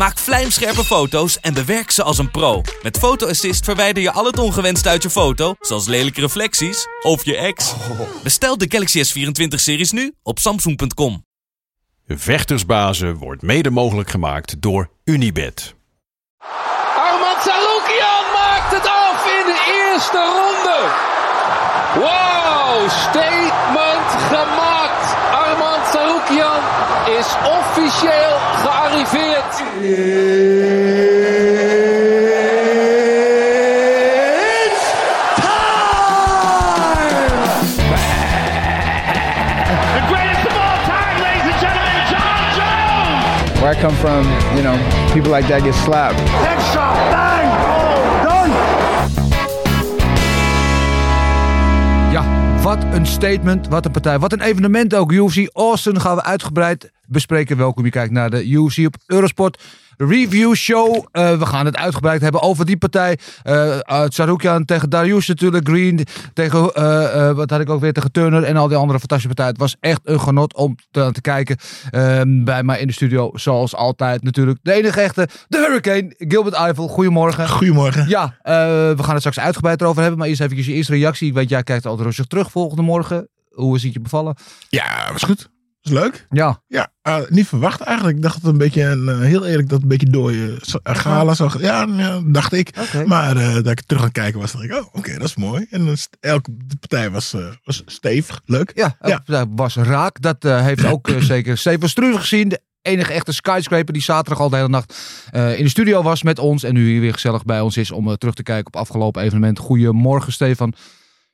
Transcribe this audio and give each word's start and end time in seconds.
Maak 0.00 0.18
vlijmscherpe 0.18 0.84
foto's 0.84 1.40
en 1.40 1.54
bewerk 1.54 1.90
ze 1.90 2.02
als 2.02 2.18
een 2.18 2.30
pro. 2.30 2.62
Met 2.82 2.98
Photo 2.98 3.28
Assist 3.28 3.64
verwijder 3.64 4.02
je 4.02 4.12
al 4.12 4.24
het 4.24 4.38
ongewenst 4.38 4.86
uit 4.86 5.02
je 5.02 5.10
foto, 5.10 5.54
zoals 5.60 5.86
lelijke 5.86 6.20
reflecties 6.20 6.86
of 7.02 7.24
je 7.24 7.36
ex. 7.36 7.74
Bestel 8.22 8.58
de 8.58 8.66
Galaxy 8.68 9.02
S24-series 9.04 9.90
nu 9.90 10.14
op 10.22 10.38
samsung.com. 10.38 11.24
Vechtersbazen 12.06 13.14
wordt 13.14 13.42
mede 13.42 13.70
mogelijk 13.70 14.10
gemaakt 14.10 14.62
door 14.62 14.90
Unibed. 15.04 15.74
Armand 16.96 17.42
Sarukian 17.42 18.24
maakt 18.32 18.72
het 18.72 18.86
af 18.86 19.26
in 19.26 19.46
de 19.46 19.88
eerste 19.90 20.18
ronde. 20.18 20.78
Wow, 21.94 22.90
statement 22.90 24.22
gemaakt. 24.28 24.69
Is 27.20 27.36
officieel 27.58 28.34
gearriveerd. 28.62 29.52
The 39.94 40.02
greatest 40.08 40.46
of 40.46 40.54
all 40.56 40.78
time, 40.86 41.16
ladies 41.20 41.44
and 41.44 41.58
gentlemen, 41.60 42.00
John 42.10 42.42
Jones! 42.56 43.60
Where 43.60 43.70
I 43.70 43.80
come 43.80 43.96
from, 43.96 44.24
you 44.56 44.62
know, 44.62 44.76
people 45.12 45.30
like 45.30 45.46
that 45.48 45.62
get 45.62 45.74
slapped. 45.74 46.20
Headshot, 46.20 46.96
bang, 47.10 47.48
done! 48.24 48.52
Ja, 52.12 52.24
wat 52.62 52.84
een 52.92 53.06
statement, 53.06 53.68
wat 53.68 53.84
een 53.84 53.92
partij, 53.92 54.18
wat 54.18 54.32
een 54.32 54.40
evenement 54.40 54.94
ook. 54.94 55.12
UFC 55.12 55.48
Austin 55.52 56.00
gaan 56.00 56.16
we 56.16 56.22
uitgebreid 56.22 56.90
bespreken. 57.10 57.56
Welkom, 57.56 57.84
je 57.84 57.90
kijkt 57.90 58.12
naar 58.12 58.30
de 58.30 58.48
UFC 58.48 58.86
op 58.86 58.94
Eurosport 59.06 59.62
Review 59.96 60.54
Show. 60.54 61.06
Eh, 61.12 61.38
we 61.38 61.46
gaan 61.46 61.66
het 61.66 61.76
uitgebreid 61.76 62.20
hebben 62.20 62.42
over 62.42 62.66
die 62.66 62.76
partij. 62.76 63.18
Uh, 63.44 63.78
uh, 63.90 64.04
Tsaroukian 64.04 64.64
tegen 64.64 64.90
Darius 64.90 65.26
natuurlijk, 65.26 65.68
Green 65.68 66.06
tegen, 66.34 66.74
eh, 66.74 67.28
eh, 67.28 67.36
wat 67.36 67.50
had 67.50 67.60
ik 67.60 67.70
ook 67.70 67.80
weer, 67.80 67.92
tegen 67.92 68.12
Turner 68.12 68.42
en 68.42 68.56
al 68.56 68.68
die 68.68 68.76
andere 68.76 68.98
fantastische 68.98 69.34
partijen. 69.34 69.52
Het 69.52 69.60
was 69.60 69.76
echt 69.80 70.00
een 70.04 70.20
genot 70.20 70.54
om 70.54 70.76
te, 70.90 71.10
te 71.12 71.20
kijken. 71.20 71.56
Ehm, 71.90 72.44
bij 72.44 72.62
mij 72.62 72.80
in 72.80 72.86
de 72.86 72.92
studio, 72.92 73.30
zoals 73.34 73.74
altijd 73.74 74.22
natuurlijk, 74.22 74.58
de 74.62 74.72
enige 74.72 75.00
echte, 75.00 75.28
de 75.48 75.58
Hurricane, 75.58 76.14
Gilbert 76.18 76.54
Eiffel. 76.54 76.88
Goedemorgen. 76.88 77.48
Goedemorgen. 77.48 78.08
Ja, 78.08 78.36
eh, 78.42 78.54
we 78.96 79.02
gaan 79.02 79.10
het 79.10 79.18
straks 79.18 79.38
uitgebreid 79.38 79.80
erover 79.80 80.00
hebben. 80.00 80.18
Maar 80.18 80.28
eerst 80.28 80.40
even 80.40 80.56
je 80.56 80.72
eerste 80.72 80.92
reactie. 80.92 81.28
Ik 81.28 81.34
weet, 81.34 81.48
jij 81.48 81.62
kijkt 81.62 81.86
altijd 81.86 82.06
rustig 82.06 82.26
terug 82.26 82.50
volgende 82.50 82.82
morgen. 82.82 83.28
Hoe 83.50 83.76
is 83.76 83.82
het 83.82 83.92
je 83.92 84.00
bevallen? 84.00 84.36
Ja, 84.68 85.08
was 85.12 85.22
goed. 85.22 85.48
Was 85.82 85.92
leuk. 85.92 86.26
Ja, 86.30 86.62
Ja, 86.66 86.92
eh, 87.02 87.16
niet 87.28 87.46
verwacht 87.46 87.80
eigenlijk. 87.80 88.16
Ik 88.16 88.22
dacht 88.22 88.34
dat 88.34 88.42
het 88.42 88.52
een 88.52 88.58
beetje, 88.58 88.82
een, 88.82 89.08
eh, 89.08 89.18
heel 89.18 89.46
eerlijk, 89.46 89.68
dat 89.68 89.72
het 89.72 89.82
een 89.82 89.88
beetje 89.98 90.10
dooie 90.10 90.58
zo- 90.62 90.78
eh, 90.82 90.94
gala 90.96 91.34
zou 91.34 91.62
Ja, 91.62 91.86
ja, 91.96 92.20
dacht 92.26 92.52
ik. 92.52 92.70
Maar 93.06 93.34
dat 93.34 93.66
ik 93.66 93.82
terug 93.82 94.02
aan 94.02 94.12
kijken 94.12 94.40
was, 94.40 94.52
dacht 94.52 94.64
ik, 94.64 94.72
oh, 94.72 94.86
oké, 94.92 95.12
dat 95.18 95.28
is 95.28 95.36
mooi. 95.36 95.66
En 95.70 95.86
is- 95.86 96.08
elke 96.20 96.50
partij 96.80 97.10
was, 97.10 97.34
was 97.64 97.82
stevig, 97.86 98.40
leuk. 98.44 98.72
ja, 98.74 98.96
Ja. 99.02 99.22
dat 99.24 99.48
was 99.50 99.76
raak. 99.76 100.20
Dat 100.20 100.42
heeft 100.42 100.84
ook 100.84 101.08
zeker 101.18 101.58
Steven 101.58 101.88
Struve 101.88 102.18
gezien. 102.18 102.48
De 102.48 102.60
enige 102.82 103.12
echte 103.12 103.32
skyscraper 103.32 103.92
die 103.92 104.02
zaterdag 104.02 104.40
al 104.42 104.48
de 104.50 104.56
hele 104.56 104.68
nacht 104.68 104.94
in 105.32 105.64
de 105.64 105.68
studio 105.68 106.02
was 106.02 106.22
met 106.22 106.38
ons. 106.38 106.62
En 106.62 106.74
nu 106.74 106.88
hier 106.90 107.00
weer 107.00 107.12
gezellig 107.12 107.44
bij 107.44 107.60
ons 107.60 107.76
is 107.76 107.90
om 107.90 108.16
terug 108.16 108.34
te 108.34 108.42
kijken 108.42 108.66
op 108.66 108.76
afgelopen 108.76 109.22
evenement. 109.22 109.58
Goedemorgen 109.58 110.32
Stefan. 110.32 110.74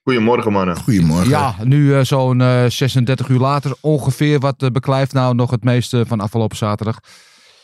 Goedemorgen 0.07 0.53
mannen. 0.53 0.77
Goedemorgen. 0.77 1.29
Ja, 1.29 1.55
nu 1.63 1.95
eh, 1.95 2.01
zo'n 2.05 2.41
eh, 2.41 2.65
36 2.67 3.29
uur 3.29 3.39
later 3.39 3.75
ongeveer. 3.81 4.39
Wat 4.39 4.63
eh, 4.63 4.71
beklijft 4.71 5.13
nou 5.13 5.35
nog 5.35 5.51
het 5.51 5.65
meeste 5.65 6.05
van 6.07 6.21
afgelopen 6.21 6.57
zaterdag? 6.57 6.99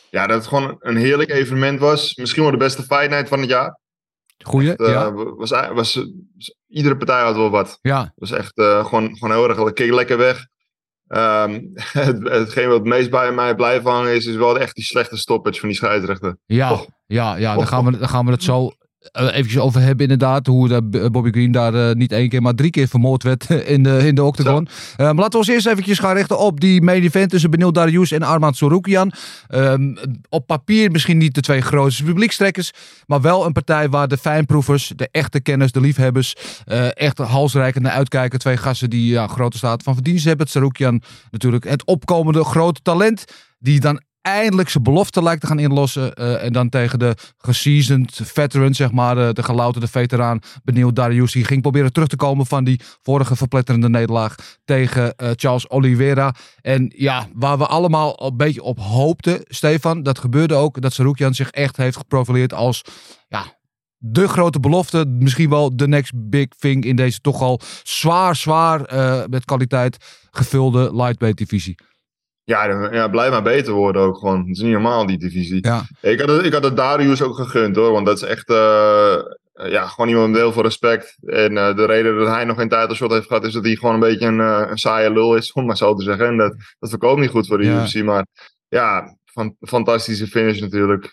Ja, 0.09 0.27
dat 0.27 0.37
het 0.37 0.47
gewoon 0.47 0.75
een 0.79 0.95
heerlijk 0.95 1.29
evenement 1.29 1.79
was. 1.79 2.15
Misschien 2.15 2.41
wel 2.43 2.51
de 2.51 2.57
beste 2.57 2.81
fight 2.83 3.09
night 3.09 3.27
van 3.27 3.39
het 3.39 3.49
jaar. 3.49 3.79
Goeie? 4.43 4.75
Eh, 4.75 4.87
ja. 4.91 5.11
was, 5.13 5.49
was, 5.49 5.73
was- 5.73 6.05
iedere 6.67 6.97
partij 6.97 7.21
had 7.23 7.35
wel 7.35 7.49
wat. 7.49 7.77
ja. 7.81 8.13
was 8.15 8.31
echt 8.31 8.57
eh, 8.57 8.85
gewoon, 8.85 9.17
gewoon 9.17 9.35
heel 9.35 9.49
erg 9.49 9.73
keek 9.73 9.91
lekker 9.91 10.17
weg. 10.17 10.47
Ehm, 11.07 11.59
het, 11.91 12.29
hetgeen 12.29 12.67
wat 12.67 12.77
het 12.77 12.87
meest 12.87 13.09
bij 13.09 13.31
mij 13.31 13.55
blijft 13.55 13.85
hangen 13.85 14.15
is, 14.15 14.25
is 14.25 14.35
wel 14.35 14.59
echt 14.59 14.75
die 14.75 14.85
slechte 14.85 15.17
stoppage 15.17 15.59
van 15.59 15.69
die 15.69 15.77
scheidsrechter. 15.77 16.37
Ja, 16.45 16.71
Och. 16.71 16.85
ja, 17.05 17.35
ja 17.35 17.55
daar, 17.55 17.67
gaan 17.67 17.85
we, 17.85 17.97
daar 17.97 18.09
gaan 18.09 18.25
we 18.25 18.31
het 18.31 18.43
zo 18.43 18.63
uh, 18.63 18.71
eventjes 19.11 19.57
over 19.61 19.81
hebben 19.81 20.01
inderdaad. 20.09 20.47
Hoe 20.47 20.81
B- 20.81 21.11
Bobby 21.11 21.31
Green 21.31 21.51
daar 21.51 21.73
eh, 21.73 21.95
niet 21.95 22.11
één 22.11 22.29
keer, 22.29 22.41
maar 22.41 22.55
drie 22.55 22.69
keer 22.69 22.87
vermoord 22.87 23.23
werd 23.23 23.49
in 23.73 23.83
de, 23.83 24.07
in 24.07 24.15
de 24.15 24.23
octagon. 24.23 24.67
Eh, 24.95 25.05
maar 25.05 25.15
laten 25.15 25.31
we 25.31 25.37
ons 25.37 25.47
eerst 25.47 25.67
eventjes 25.67 25.99
gaan 25.99 26.15
richten 26.15 26.39
op 26.39 26.59
die 26.59 26.81
main 26.81 27.03
event 27.03 27.29
tussen 27.29 27.51
Benil 27.51 27.71
Darius 27.73 28.11
en 28.11 28.21
Armand 28.23 28.57
Soroukian. 28.57 29.11
Ehm, 29.47 29.95
op 30.29 30.47
papier 30.47 30.91
misschien 30.91 31.17
niet 31.17 31.35
de 31.35 31.41
twee 31.41 31.61
grootste 31.61 32.03
publiekstrekkers, 32.03 32.71
maar 33.05 33.21
wel 33.21 33.45
een 33.45 33.53
partij 33.53 33.89
waar 33.89 34.07
de 34.07 34.17
fijnproevers, 34.17 34.93
de 34.95 35.07
echte 35.11 35.41
kenners, 35.41 35.71
de 35.71 35.81
liefhebbers, 35.81 36.35
eh, 36.65 36.87
echt 36.97 37.17
halsrijkend 37.17 37.83
naar 37.83 37.93
uitkijken. 37.93 38.39
Twee 38.39 38.57
gasten 38.57 38.89
die 38.89 39.11
ja, 39.11 39.27
grote 39.27 39.57
staat 39.57 39.83
van 39.83 39.93
verdienst 39.93 40.25
hebben. 40.25 40.47
Saroukian 40.47 41.01
natuurlijk 41.31 41.63
het 41.63 41.85
opkomende 41.85 42.43
grote 42.43 42.81
talent, 42.81 43.25
die 43.59 43.79
dan 43.79 44.01
eindelijk 44.23 44.69
zijn 44.69 44.83
belofte 44.83 45.23
lijkt 45.23 45.41
te 45.41 45.47
gaan 45.47 45.59
inlossen. 45.59 46.13
eh, 46.13 46.43
en 46.43 46.53
dan 46.53 46.69
tegen 46.69 46.99
de 46.99 47.15
geseasoned 47.37 48.19
veteran, 48.23 48.73
zeg 48.73 48.91
maar, 48.91 49.15
de, 49.15 49.33
de 49.33 49.43
gelouterde 49.43 49.87
veteraan 49.87 50.39
Benil 50.63 50.93
Darius. 50.93 51.31
Die 51.31 51.45
ging 51.45 51.61
proberen 51.61 51.93
terug 51.93 52.07
te 52.07 52.15
komen 52.15 52.45
van 52.45 52.63
die 52.63 52.81
vorige 53.01 53.35
verpletterende 53.35 53.89
nederlaag 53.89 54.35
tegen 54.65 55.15
eh, 55.15 55.29
Charles 55.35 55.69
Oliveira. 55.69 56.35
En 56.61 56.93
ja, 56.95 57.27
waar 57.33 57.57
we 57.57 57.65
allemaal 57.65 58.25
een 58.25 58.37
beetje 58.37 58.63
op 58.63 58.79
hoopten, 58.79 59.39
Stefan, 59.47 60.03
dat 60.03 60.19
gebeurde 60.19 60.53
ook. 60.53 60.81
Dat 60.81 60.93
Saroukian 60.93 61.33
zich 61.33 61.49
echt 61.49 61.77
heeft 61.77 61.97
geprofileerd 61.97 62.53
als, 62.53 62.81
ja, 63.27 63.43
de 63.97 64.27
grote 64.27 64.59
belofte. 64.59 65.05
Misschien 65.05 65.49
wel 65.49 65.75
de 65.75 65.87
next 65.87 66.11
big 66.15 66.47
thing 66.47 66.85
in 66.85 66.95
deze 66.95 67.19
toch 67.19 67.41
al 67.41 67.59
zwaar, 67.83 68.35
zwaar 68.35 68.79
met 69.29 69.45
kwaliteit 69.45 69.97
gevulde 70.31 70.95
lightweight 70.95 71.37
divisie. 71.37 71.75
Ja, 72.43 72.67
dan- 72.67 72.93
ja, 72.93 73.07
blijf 73.07 73.31
maar 73.31 73.41
beter 73.43 73.73
worden 73.73 74.01
ook 74.01 74.17
gewoon. 74.17 74.39
Het 74.39 74.55
is 74.55 74.61
niet 74.61 74.71
normaal, 74.71 75.05
die 75.05 75.17
divisie. 75.17 75.57
Ja, 75.67 75.81
Ik 76.01 76.19
had, 76.19 76.29
het, 76.29 76.45
ik 76.45 76.53
had 76.53 76.63
het 76.63 76.75
Darius 76.77 77.21
ook 77.21 77.35
gegund 77.35 77.75
hoor, 77.75 77.91
want 77.91 78.05
dat 78.05 78.15
is 78.15 78.23
echt 78.23 78.49
eh, 78.49 79.15
ja, 79.53 79.85
gewoon 79.87 80.09
iemand 80.09 80.31
met 80.31 80.39
heel 80.39 80.51
veel 80.51 80.61
respect. 80.63 81.17
En 81.25 81.57
eh, 81.57 81.75
de 81.75 81.85
reden 81.85 82.17
dat 82.17 82.27
hij 82.27 82.45
nog 82.45 82.57
geen 82.57 82.69
titleshot 82.69 83.11
heeft 83.11 83.27
gehad, 83.27 83.45
is 83.45 83.53
dat 83.53 83.63
hij 83.65 83.75
gewoon 83.75 83.93
een 83.93 83.99
beetje 83.99 84.27
een, 84.27 84.39
eh, 84.39 84.63
een 84.69 84.77
saaie 84.77 85.11
lul 85.13 85.35
is, 85.35 85.51
om 85.57 85.65
maar 85.65 85.77
zo 85.77 85.93
te 85.95 86.03
zeggen. 86.03 86.25
En 86.27 86.37
dat, 86.37 86.55
dat 86.79 86.89
verkoopt 86.89 87.19
niet 87.19 87.29
goed 87.29 87.47
voor 87.47 87.57
de 87.57 87.65
Ja. 87.65 87.83
UFC, 87.83 88.03
maar 88.03 88.25
ja, 88.67 89.17
van, 89.25 89.55
fantastische 89.59 90.27
finish 90.27 90.59
natuurlijk. 90.59 91.05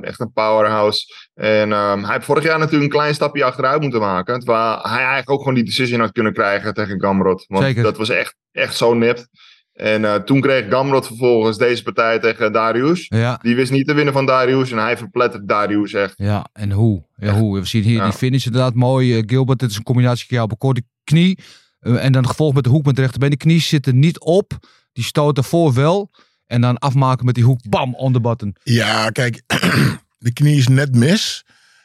Echt 0.00 0.20
een 0.20 0.32
powerhouse. 0.32 1.04
En 1.34 1.72
ehm, 1.72 2.02
hij 2.02 2.12
heeft 2.12 2.24
vorig 2.24 2.44
jaar 2.44 2.58
natuurlijk 2.58 2.84
een 2.84 2.98
klein 2.98 3.14
stapje 3.14 3.44
achteruit 3.44 3.80
moeten 3.80 4.00
maken, 4.00 4.38
terwijl 4.38 4.78
hij 4.82 4.98
eigenlijk 4.98 5.30
ook 5.30 5.38
gewoon 5.38 5.54
die 5.54 5.64
decision 5.64 6.00
had 6.00 6.12
kunnen 6.12 6.32
krijgen 6.32 6.74
tegen 6.74 7.00
Gamrot. 7.00 7.44
Want 7.48 7.64
Zeker. 7.64 7.82
dat 7.82 7.96
was 7.96 8.08
echt, 8.08 8.34
echt 8.52 8.76
zo 8.76 8.94
nipt. 8.94 9.28
En 9.74 10.04
eh, 10.04 10.14
toen 10.14 10.40
kreeg 10.40 10.70
Gamrot 10.70 11.06
vervolgens 11.06 11.58
deze 11.58 11.82
partij 11.82 12.18
tegen 12.18 12.52
Darius. 12.52 13.06
ja. 13.08 13.38
Die 13.42 13.54
wist 13.54 13.72
niet 13.72 13.86
te 13.86 13.94
winnen 13.94 14.14
van 14.14 14.26
Darius 14.26 14.70
en 14.70 14.78
hij 14.78 14.96
verplettert 14.96 15.48
Darius 15.48 15.92
echt. 15.92 16.14
Ja, 16.16 16.46
en 16.52 16.70
hoe? 16.70 17.04
Ja, 17.16 17.32
hoe? 17.38 17.58
We 17.60 17.66
zien 17.66 17.82
hier 17.82 17.96
Ja. 17.96 18.04
die 18.04 18.12
finish 18.12 18.46
inderdaad 18.46 18.74
mooi. 18.74 19.16
Eh, 19.18 19.22
Gilbert, 19.26 19.58
dit 19.58 19.70
is 19.70 19.76
een 19.76 19.82
combinatie 19.82 20.26
jou 20.28 20.50
op 20.58 20.74
die 20.74 20.86
knie. 21.04 21.38
Eh, 21.80 22.04
en 22.04 22.12
dan 22.12 22.26
gevolgd 22.28 22.54
met 22.54 22.64
de 22.64 22.70
hoek 22.70 22.84
met 22.84 22.94
de 22.96 23.00
rechterbeen. 23.02 23.30
De 23.30 23.36
knie 23.36 23.60
zit 23.60 23.86
er 23.86 23.94
niet 23.94 24.20
op. 24.20 24.52
Die 24.92 25.04
stoot 25.04 25.36
ervoor 25.36 25.74
wel. 25.74 26.10
En 26.46 26.60
dan 26.60 26.78
afmaken 26.78 27.24
met 27.26 27.34
die 27.34 27.44
hoek. 27.44 27.60
Bam, 27.68 27.94
on 27.94 28.12
the 28.12 28.20
button. 28.20 28.56
Ja, 28.62 29.10
kijk, 29.10 29.42
de 30.18 30.32
knie 30.32 30.56
is 30.56 30.68
net 30.68 30.94
mis. 30.96 31.44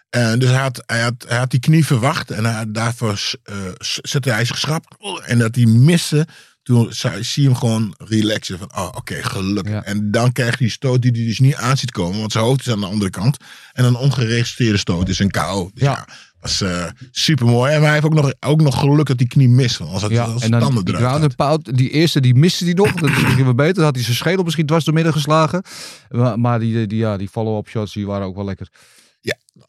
Eh, 0.10 0.34
dus 0.34 0.50
hij 0.50 0.60
had, 0.62 0.84
hij, 0.86 1.02
had, 1.02 1.26
hij 1.28 1.38
had 1.38 1.52
die 1.52 1.60
knie 1.60 1.86
verwacht 1.86 2.32
en 2.32 2.46
hij, 2.46 2.66
daarvoor 2.68 3.20
eh, 3.44 3.56
zette 4.02 4.32
hij 4.32 4.46
zich 4.46 4.58
schrap. 4.58 4.84
En 5.26 5.38
dat 5.38 5.56
hij 5.56 5.66
miste, 5.66 6.28
toen 6.70 6.88
zie 7.20 7.44
je 7.44 7.50
hem 7.50 7.56
gewoon 7.56 7.96
relaxen. 7.98 8.58
Van, 8.58 8.70
oh, 8.76 8.90
oké, 8.96 9.24
gelukkig. 9.24 9.74
Ja. 9.74 9.84
En 9.84 10.12
dan 10.12 10.32
krijgt 10.32 10.58
hij 10.58 10.68
die 10.68 10.76
stoot 10.76 11.02
die 11.02 11.12
hij 11.12 11.26
dus 11.26 11.40
niet 11.40 11.56
aan 11.56 11.78
ziet 11.78 11.92
komen. 11.92 12.20
Want 12.20 12.32
zijn 12.32 12.44
hoofd 12.44 12.60
is 12.60 12.74
aan 12.74 12.80
de 12.80 12.86
andere 12.86 13.10
kant. 13.10 13.38
En 13.74 13.86
een 13.86 13.96
ongeregistreerde 13.96 14.78
stoot 14.78 15.10
is 15.10 15.20
een 15.20 15.32
KO. 15.32 15.70
Dus 15.74 15.84
Ja. 15.84 15.92
ja, 15.92 16.08
dat 16.40 16.50
is 16.50 16.64
super 17.12 17.46
mooi. 17.46 17.74
En 17.74 17.82
hij 17.82 17.92
heeft 17.92 18.06
ook 18.06 18.14
nog, 18.14 18.34
ook 18.40 18.62
nog 18.62 18.80
geluk 18.80 19.06
dat 19.08 19.18
die 19.18 19.28
knie 19.28 19.50
mist. 19.50 19.78
Want 19.78 19.92
als 19.92 20.02
het 20.02 20.12
Ja, 20.12 20.24
als 20.24 20.34
en 20.34 20.42
het 20.42 20.52
dan 20.52 20.62
tanden 20.62 20.86
die 20.86 20.96
eruit 20.96 21.36
pound. 21.36 21.78
Die 21.78 21.90
eerste, 21.90 22.20
die 22.20 22.36
miste 22.36 22.66
die 22.66 22.76
nog. 22.76 22.92
Dat 22.94 23.10
is 23.10 23.22
misschien 23.22 23.44
wel 23.44 23.56
beter. 23.56 23.74
Dan 23.74 23.84
had 23.84 23.96
hij 23.96 24.04
zijn 24.04 24.16
schedel 24.16 24.44
misschien 24.44 24.66
dwars 24.66 24.84
door 24.86 24.94
midden 24.94 25.14
geslagen. 25.14 25.64
Maar, 26.10 26.40
maar 26.40 26.60
die, 26.60 26.88
die, 26.88 26.98
ja, 26.98 27.18
die 27.18 27.30
follow-up 27.30 27.68
shots 27.68 27.94
die 27.94 28.06
waren 28.06 28.28
ook 28.28 28.36
wel 28.36 28.46
lekker. 28.46 28.70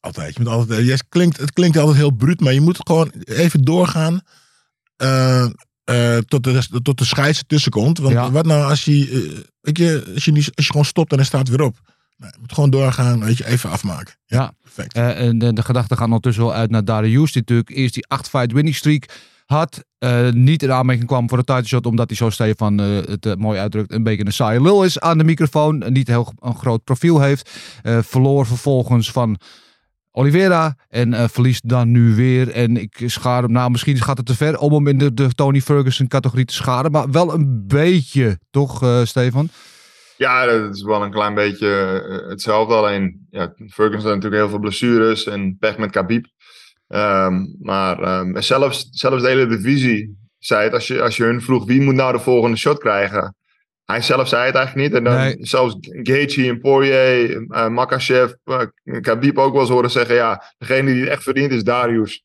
Altijd. 0.00 0.34
Je 0.34 0.42
moet 0.42 0.52
altijd 0.52 0.78
eh, 0.78 0.86
je 0.86 0.98
klinkt, 1.08 1.36
het 1.36 1.52
klinkt 1.52 1.76
altijd 1.76 1.96
heel 1.96 2.10
bruut, 2.10 2.40
maar 2.40 2.52
je 2.52 2.60
moet 2.60 2.78
gewoon 2.86 3.12
even 3.24 3.64
doorgaan. 3.64 4.20
Eh, 4.96 5.46
eh, 5.90 6.16
tot, 6.18 6.44
de, 6.44 6.80
tot 6.82 6.98
de 6.98 7.04
scheids 7.04 7.38
ertussen 7.38 7.70
komt. 7.70 7.98
Want 7.98 8.12
Ja. 8.14 8.30
wat 8.30 8.46
nou 8.46 8.70
als 8.70 8.84
je, 8.84 8.92
eh, 9.34 9.38
weet 9.60 9.78
je, 9.78 10.10
als 10.14 10.24
je, 10.24 10.32
niet, 10.32 10.50
als 10.54 10.64
je 10.66 10.70
gewoon 10.70 10.86
stopt 10.86 11.10
en 11.10 11.16
hij 11.16 11.26
staat 11.26 11.48
weer 11.48 11.62
op. 11.62 11.76
Nou, 12.16 12.32
je 12.32 12.38
moet 12.40 12.52
gewoon 12.52 12.70
doorgaan, 12.70 13.24
weet 13.24 13.36
je, 13.38 13.46
even 13.46 13.70
afmaken. 13.70 14.14
Ja. 14.26 14.52
Perfect. 14.62 14.92
Eh, 14.94 15.20
en 15.26 15.38
de, 15.38 15.52
de 15.52 15.62
gedachten 15.62 15.96
gaan 15.96 16.06
ondertussen 16.06 16.44
wel 16.44 16.54
uit 16.54 16.70
naar 16.70 16.84
Darius, 16.84 17.32
die 17.32 17.40
natuurlijk 17.40 17.70
eerst 17.70 17.94
die 17.94 18.06
8-fight 18.14 18.52
winning 18.52 18.76
streak 18.76 19.04
had. 19.46 19.84
eh, 19.98 20.28
niet 20.30 20.62
in 20.62 20.72
aanmerking 20.72 21.06
kwam 21.06 21.28
voor 21.28 21.38
de 21.38 21.44
title 21.44 21.66
shot, 21.66 21.86
omdat 21.86 22.08
hij 22.08 22.16
zo 22.16 22.30
Stefan 22.30 22.80
eh, 22.80 22.86
het 22.96 23.38
mooi 23.38 23.58
uitdrukt, 23.58 23.92
een 23.92 24.02
beetje 24.02 24.26
een 24.26 24.32
saaie 24.32 24.62
lul 24.62 24.84
is 24.84 25.00
aan 25.00 25.18
de 25.18 25.24
microfoon. 25.24 25.82
en 25.82 25.92
Niet 25.92 26.06
heel 26.08 26.32
een 26.40 26.56
groot 26.56 26.84
profiel 26.84 27.20
heeft. 27.20 27.50
Verloor 27.82 28.46
vervolgens 28.46 29.10
van 29.10 29.38
Oliveira 30.12 30.76
en 30.88 31.14
eh, 31.14 31.28
verliest 31.28 31.68
dan 31.68 31.90
nu 31.90 32.14
weer. 32.14 32.50
En 32.50 32.76
ik 32.76 33.02
schaar 33.06 33.42
hem, 33.42 33.52
nou 33.52 33.70
misschien 33.70 33.96
gaat 33.96 34.16
het 34.16 34.26
te 34.26 34.36
ver 34.36 34.58
om 34.58 34.72
hem 34.72 34.86
in 34.86 34.98
de, 34.98 35.14
de 35.14 35.34
Tony 35.34 35.60
Ferguson 35.60 36.08
categorie 36.08 36.44
te 36.44 36.54
scharen. 36.54 36.90
Maar 36.90 37.10
wel 37.10 37.34
een 37.34 37.64
beetje, 37.66 38.38
toch 38.50 38.82
eh, 38.82 39.04
Stefan? 39.04 39.48
Ja, 40.16 40.46
dat 40.46 40.74
is 40.74 40.82
wel 40.82 41.02
een 41.02 41.10
klein 41.10 41.34
beetje 41.34 41.68
eh, 41.68 42.28
hetzelfde. 42.28 42.74
Alleen, 42.74 43.26
ja, 43.30 43.52
Ferguson 43.56 44.06
had 44.06 44.14
natuurlijk 44.14 44.42
heel 44.42 44.48
veel 44.48 44.58
blessures 44.58 45.26
en 45.26 45.56
pech 45.58 45.78
met 45.78 45.90
Khabib. 45.90 46.26
Ehm, 46.88 47.46
maar 47.58 48.02
ehm, 48.02 48.40
zelfs, 48.40 48.88
zelfs 48.90 49.22
de 49.22 49.28
hele 49.28 49.46
divisie 49.46 50.18
zei 50.38 50.64
het. 50.64 50.72
Als 50.72 50.86
je, 50.86 51.02
als 51.02 51.16
je 51.16 51.24
hun 51.24 51.42
vroeg 51.42 51.64
wie 51.64 51.80
moet 51.80 51.94
nou 51.94 52.12
de 52.12 52.18
volgende 52.18 52.56
shot 52.56 52.78
krijgen. 52.78 53.34
Hij 53.90 54.02
zelf 54.02 54.28
zei 54.28 54.46
het 54.46 54.54
eigenlijk 54.54 54.88
niet. 54.88 54.96
En 54.98 55.04
dan 55.04 55.14
Nee. 55.16 55.36
zelfs 55.40 55.76
Gaethje 55.80 56.48
en 56.48 56.60
Poirier, 56.60 57.46
eh 57.48 57.68
Makachev, 57.68 58.32
eh, 58.44 58.60
Khabib 59.00 59.38
ook 59.38 59.52
wel 59.52 59.60
eens 59.60 59.70
horen 59.70 59.90
zeggen. 59.90 60.14
Ja, 60.14 60.42
degene 60.58 60.92
die 60.92 61.00
het 61.00 61.10
echt 61.10 61.22
verdient 61.22 61.52
is 61.52 61.64
Darius. 61.64 62.24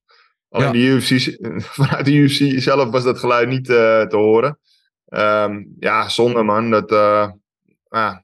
Alleen 0.50 0.68
Ja. 0.68 0.72
de 0.74 0.80
UFC, 0.80 1.38
vanuit 1.80 2.06
de 2.06 2.14
UFC 2.14 2.62
zelf 2.62 2.90
was 2.90 3.04
dat 3.04 3.20
geluid 3.20 3.48
niet 3.48 3.70
eh, 3.70 4.02
te 4.02 4.16
horen. 4.18 4.60
Ehm, 5.06 5.64
ja, 5.80 6.10
zonde 6.10 6.44
man. 6.44 6.70
Dat, 6.72 6.92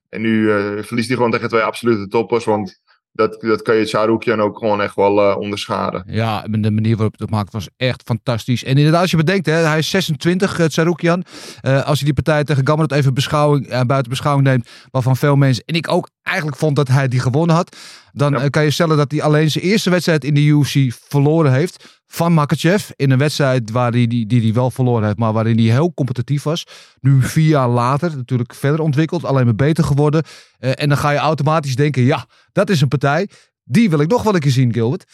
en 0.10 0.22
nu 0.22 0.46
verliest 0.84 1.08
hij 1.08 1.16
gewoon 1.18 1.32
tegen 1.32 1.50
twee 1.50 1.62
absolute 1.62 2.08
toppers. 2.08 2.46
Want 2.46 2.82
dat, 3.14 3.42
dat 3.42 3.62
kan 3.62 3.76
je 3.76 3.86
Charukian 3.86 4.42
ook 4.42 4.58
gewoon 4.58 4.82
echt 4.82 4.96
wel 4.96 5.22
eh, 5.32 5.38
onderschaden. 5.38 6.04
Ja, 6.08 6.42
de 6.50 6.72
manier 6.72 6.96
waarop 6.96 7.20
het 7.20 7.30
maakt 7.30 7.54
was 7.54 7.68
echt 7.78 8.02
fantastisch. 8.06 8.64
En 8.64 8.76
inderdaad, 8.78 9.02
als 9.02 9.12
je 9.12 9.18
bedenkt, 9.18 9.46
hè, 9.46 9.54
hij 9.54 9.78
is 9.78 9.90
26, 9.90 10.60
uh, 10.60 10.66
Tsaroukian. 10.66 11.24
Eh, 11.62 11.86
als 11.86 12.00
je 12.00 12.06
die 12.06 12.14
partij 12.14 12.44
tegen 12.44 12.68
Gamrot 12.68 12.92
even 12.92 13.14
beschouwing, 13.14 13.68
eh, 13.68 13.82
buiten 13.82 14.10
beschouwing 14.12 14.48
neemt, 14.48 14.70
waarvan 14.92 15.18
veel 15.18 15.36
mensen, 15.36 15.64
en 15.66 15.76
ik 15.76 15.92
ook 15.92 16.10
eigenlijk 16.24 16.58
vond 16.58 16.76
dat 16.76 16.88
hij 16.88 17.08
die 17.08 17.20
gewonnen 17.20 17.56
had, 17.56 17.78
dan 18.12 18.32
Ja. 18.34 18.40
eh, 18.40 18.50
kan 18.50 18.64
je 18.64 18.72
stellen 18.72 18.98
dat 18.98 19.12
hij 19.12 19.22
alleen 19.22 19.52
zijn 19.52 19.64
eerste 19.64 19.90
wedstrijd 19.90 20.24
in 20.24 20.34
de 20.34 20.42
UFC 20.42 20.94
verloren 21.08 21.54
heeft 21.54 22.01
van 22.14 22.34
Makachev. 22.34 22.90
In 22.96 23.12
een 23.12 23.18
wedstrijd 23.18 23.72
waar 23.72 23.92
hij, 23.92 24.08
die, 24.08 24.26
die 24.26 24.42
hij 24.42 24.54
wel 24.54 24.72
verloren 24.72 25.06
heeft, 25.06 25.18
maar 25.18 25.34
waarin 25.34 25.58
hij 25.58 25.66
heel 25.72 25.94
competitief 25.94 26.44
was. 26.44 26.64
Nu 27.00 27.22
vier 27.22 27.48
jaar 27.48 27.70
later 27.70 28.16
natuurlijk 28.16 28.54
verder 28.56 28.80
ontwikkeld, 28.82 29.26
alleen 29.26 29.46
maar 29.46 29.56
beter 29.56 29.84
geworden. 29.84 30.24
Eh, 30.60 30.72
en 30.76 30.90
dan 30.90 30.98
ga 30.98 31.10
je 31.12 31.18
automatisch 31.18 31.76
denken, 31.76 32.04
ja, 32.04 32.26
dat 32.52 32.70
is 32.70 32.82
een 32.82 32.88
partij. 32.88 33.30
Die 33.64 33.90
wil 33.90 34.00
ik 34.00 34.10
nog 34.10 34.24
wel 34.24 34.34
een 34.34 34.40
keer 34.40 34.52
zien, 34.52 34.74
Gilbert. 34.74 35.06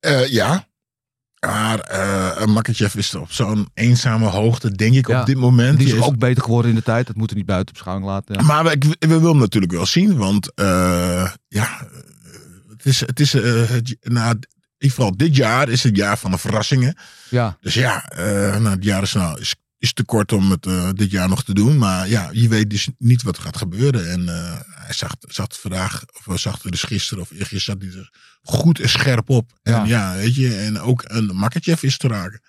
Eh, 0.00 0.28
ja. 0.28 0.66
Maar 1.46 1.78
eh 1.80 2.46
Makachev 2.46 2.94
is 2.94 3.14
op 3.14 3.32
zo'n 3.32 3.68
eenzame 3.74 4.26
hoogte, 4.26 4.70
denk 4.72 4.94
ik, 4.94 5.08
Ja. 5.08 5.20
op 5.20 5.26
dit 5.26 5.36
moment. 5.36 5.76
Die 5.78 5.86
is 5.86 5.92
Die 5.92 6.00
is- 6.02 6.06
ook 6.08 6.18
beter 6.18 6.42
geworden 6.42 6.70
in 6.70 6.76
de 6.76 6.82
tijd. 6.82 7.06
Dat 7.06 7.16
moeten 7.16 7.36
we 7.36 7.42
niet 7.42 7.50
buiten 7.50 7.72
beschouwing 7.74 8.06
laten. 8.08 8.34
Ja. 8.34 8.42
Maar 8.42 8.64
we, 8.64 8.78
we 8.98 9.06
willen 9.06 9.28
hem 9.28 9.38
natuurlijk 9.38 9.72
wel 9.72 9.86
zien, 9.86 10.16
want 10.16 10.52
ja, 11.48 11.88
het 12.68 12.84
is, 12.86 13.00
het 13.00 13.20
is 13.20 13.36
na, 14.00 14.34
geval 14.90 15.16
dit 15.16 15.36
jaar 15.36 15.68
is 15.68 15.82
het 15.82 15.96
jaar 15.96 16.18
van 16.18 16.30
de 16.30 16.38
verrassingen. 16.38 16.96
ja. 17.30 17.56
Dus 17.60 17.74
ja, 17.74 18.08
eh 18.08 18.56
nou, 18.56 18.68
het 18.68 18.84
jaar 18.84 19.02
is, 19.02 19.12
nou, 19.12 19.40
is, 19.40 19.54
is 19.78 19.92
te 19.92 20.04
kort 20.04 20.32
om 20.32 20.50
het 20.50 20.66
eh, 20.66 20.88
dit 20.92 21.10
jaar 21.10 21.28
nog 21.28 21.44
te 21.44 21.54
doen. 21.54 21.78
Maar 21.78 22.08
ja, 22.08 22.28
je 22.32 22.48
weet 22.48 22.70
dus 22.70 22.88
niet 22.98 23.22
wat 23.22 23.36
er 23.36 23.42
gaat 23.42 23.56
gebeuren. 23.56 24.10
En 24.10 24.28
eh, 24.28 24.58
hij 24.68 24.94
zag, 24.94 25.14
zat 25.20 25.58
vandaag, 25.58 26.04
of 26.24 26.40
zag 26.40 26.64
er 26.64 26.70
dus 26.70 26.82
gisteren 26.82 27.22
of 27.22 27.30
eergisteren, 27.30 27.80
zat 27.80 27.92
hij 27.92 28.00
er 28.00 28.10
goed 28.42 28.80
en 28.80 28.88
scherp 28.88 29.30
op. 29.30 29.50
Ja. 29.62 29.80
En 29.80 29.88
ja, 29.88 30.14
weet 30.14 30.34
je, 30.34 30.56
en 30.56 30.80
ook 30.80 31.02
een 31.06 31.30
Makachev 31.36 31.82
is 31.82 31.96
te 31.96 32.08
raken. 32.08 32.40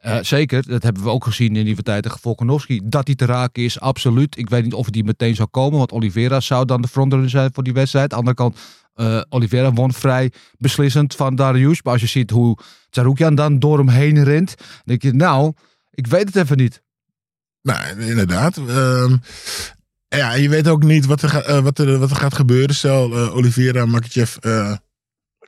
Eh, 0.00 0.18
zeker, 0.20 0.66
dat 0.66 0.82
hebben 0.82 1.02
we 1.02 1.08
ook 1.08 1.24
gezien 1.24 1.56
in 1.56 1.64
die 1.64 1.74
partij 1.74 2.00
tegen 2.00 2.18
Volkanovski. 2.18 2.80
Dat 2.84 3.06
hij 3.06 3.16
te 3.16 3.24
raken 3.24 3.62
is, 3.62 3.80
absoluut. 3.80 4.38
Ik 4.38 4.48
weet 4.48 4.64
niet 4.64 4.74
of 4.74 4.90
die 4.90 5.04
meteen 5.04 5.34
zou 5.34 5.48
komen, 5.48 5.78
want 5.78 5.92
Oliveira 5.92 6.40
zou 6.40 6.64
dan 6.64 6.82
de 6.82 6.88
frontrunner 6.88 7.30
zijn 7.30 7.50
voor 7.52 7.62
die 7.62 7.72
wedstrijd. 7.72 8.12
Aan 8.12 8.24
de 8.24 8.30
andere 8.30 8.36
kant, 8.36 8.58
eh, 9.00 9.20
Oliveira 9.28 9.72
won 9.72 9.92
vrij 9.92 10.32
beslissend 10.58 11.14
van 11.14 11.34
Darius. 11.36 11.82
Maar 11.82 11.92
als 11.92 12.02
je 12.02 12.08
ziet 12.08 12.30
hoe 12.30 12.58
Tsaroukian 12.90 13.34
dan 13.34 13.58
door 13.58 13.78
hem 13.78 13.88
heen 13.88 14.24
rent, 14.24 14.54
denk 14.84 15.02
je, 15.02 15.12
nou, 15.12 15.52
ik 15.90 16.06
weet 16.06 16.26
het 16.26 16.36
even 16.36 16.56
niet. 16.56 16.82
Nou, 17.62 18.00
inderdaad. 18.00 18.56
Ehm, 18.56 19.16
ja, 20.08 20.34
je 20.34 20.48
weet 20.48 20.68
ook 20.68 20.82
niet 20.82 21.06
wat 21.06 21.22
er, 21.22 21.36
eh, 21.36 21.62
wat 21.62 21.78
er, 21.78 21.98
wat 21.98 22.10
er 22.10 22.16
gaat 22.16 22.34
gebeuren. 22.34 22.74
Stel, 22.74 23.12
eh, 23.12 23.36
Oliveira, 23.36 23.86
Makachev, 23.86 24.36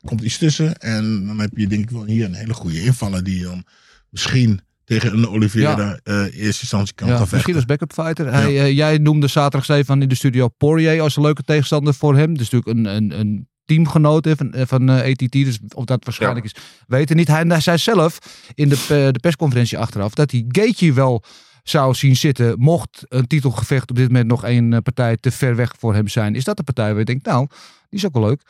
komt 0.00 0.20
iets 0.20 0.38
tussen. 0.38 0.76
En 0.76 1.26
dan 1.26 1.38
heb 1.38 1.50
je 1.54 1.66
denk 1.66 1.82
ik 1.82 1.90
wel 1.90 2.04
hier 2.04 2.24
een 2.24 2.34
hele 2.34 2.54
goede 2.54 2.82
invaller 2.82 3.24
die 3.24 3.42
dan 3.42 3.64
misschien 4.08 4.60
tegen 4.84 5.12
een 5.12 5.28
Oliveira 5.28 5.98
eh 6.02 6.22
eerste 6.22 6.60
instantie 6.60 6.94
kan 6.94 7.08
Ja, 7.08 7.16
gaan 7.16 7.28
misschien 7.30 7.54
als 7.54 7.64
backup 7.64 7.92
fighter. 7.92 8.32
Hij, 8.32 8.60
eh, 8.60 8.72
jij 8.72 8.98
noemde 8.98 9.26
zaterdag 9.26 9.64
Stefan 9.64 10.02
in 10.02 10.08
de 10.08 10.14
studio 10.14 10.48
Poirier 10.48 11.00
als 11.00 11.16
een 11.16 11.22
leuke 11.22 11.42
tegenstander 11.42 11.94
voor 11.94 12.16
hem. 12.16 12.38
Dus 12.38 12.50
natuurlijk 12.50 12.78
een, 12.78 12.96
een, 12.96 13.20
een 13.20 13.48
teamgenoot 13.64 14.28
van, 14.36 14.54
van 14.54 14.88
eh, 14.88 15.10
ATT. 15.10 15.32
Dus 15.32 15.58
of 15.74 15.84
dat 15.84 16.04
waarschijnlijk 16.04 16.44
is, 16.44 16.54
weten 16.86 17.16
niet. 17.16 17.28
Hij, 17.28 17.44
hij 17.48 17.60
zei 17.60 17.78
zelf 17.78 18.18
in 18.54 18.68
de, 18.68 19.08
de 19.12 19.20
persconferentie 19.20 19.78
achteraf 19.78 20.14
dat 20.14 20.30
hij 20.30 20.44
Gaethje 20.48 20.92
wel 20.92 21.22
zou 21.62 21.94
zien 21.94 22.16
zitten. 22.16 22.58
Mocht 22.58 23.04
een 23.08 23.26
titelgevecht 23.26 23.90
op 23.90 23.96
dit 23.96 24.06
moment 24.06 24.26
nog 24.26 24.44
één 24.44 24.82
partij 24.82 25.16
te 25.16 25.30
ver 25.30 25.56
weg 25.56 25.72
voor 25.78 25.94
hem 25.94 26.08
zijn. 26.08 26.34
Is 26.34 26.44
dat 26.44 26.56
de 26.56 26.62
partij 26.62 26.88
waar 26.88 26.98
je 26.98 27.04
denkt, 27.04 27.26
nou, 27.26 27.46
die 27.88 27.98
is 27.98 28.06
ook 28.06 28.14
wel 28.14 28.22
leuk. 28.22 28.42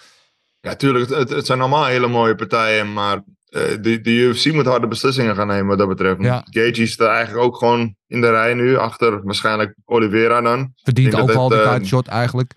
Ja, 0.61 0.75
tuurlijk. 0.75 1.11
Het, 1.11 1.31
het 1.31 1.47
zijn 1.47 1.61
allemaal 1.61 1.87
hele 1.87 2.09
mooie 2.09 2.35
partijen. 2.35 2.93
Maar 2.93 3.23
de, 3.53 4.01
de 4.03 4.11
UFC 4.11 4.53
moet 4.53 4.67
harde 4.67 4.87
beslissingen 4.87 5.35
gaan 5.35 5.47
nemen 5.47 5.67
wat 5.67 5.79
dat 5.79 5.89
betreft. 5.89 6.23
Ja. 6.23 6.45
Gaethje 6.51 6.87
staat 6.87 7.09
eigenlijk 7.09 7.47
ook 7.47 7.57
gewoon 7.57 7.95
in 8.07 8.21
de 8.21 8.31
rij 8.31 8.55
nu. 8.55 8.77
Achter 8.77 9.23
waarschijnlijk 9.23 9.75
Oliveira 9.85 10.41
dan. 10.41 10.73
Verdient 10.83 11.15
ook 11.15 11.33
wel 11.33 11.51
het, 11.51 11.63
die 11.63 11.81
eh, 11.81 11.85
shot 11.85 12.07
eigenlijk. 12.07 12.53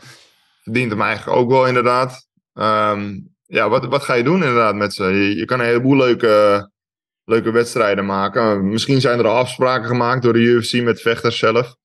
verdient 0.63 0.91
hem 0.91 1.01
eigenlijk 1.01 1.37
ook 1.37 1.49
wel 1.49 1.67
inderdaad. 1.67 2.27
Ehm, 2.53 3.19
ja, 3.45 3.69
wat, 3.69 3.85
wat 3.85 4.03
ga 4.03 4.13
je 4.13 4.23
doen 4.23 4.43
inderdaad 4.43 4.75
met 4.75 4.93
ze? 4.93 5.03
Je, 5.03 5.35
je 5.35 5.45
kan 5.45 5.59
een 5.59 5.65
heleboel 5.65 5.97
leuke, 5.97 6.69
leuke 7.23 7.51
wedstrijden 7.51 8.05
maken. 8.05 8.69
Misschien 8.69 9.01
zijn 9.01 9.19
er 9.19 9.27
al 9.27 9.37
afspraken 9.37 9.87
gemaakt 9.87 10.21
door 10.21 10.33
de 10.33 10.39
UFC 10.39 10.83
met 10.83 11.01
vechters 11.01 11.37
zelf. 11.37 11.75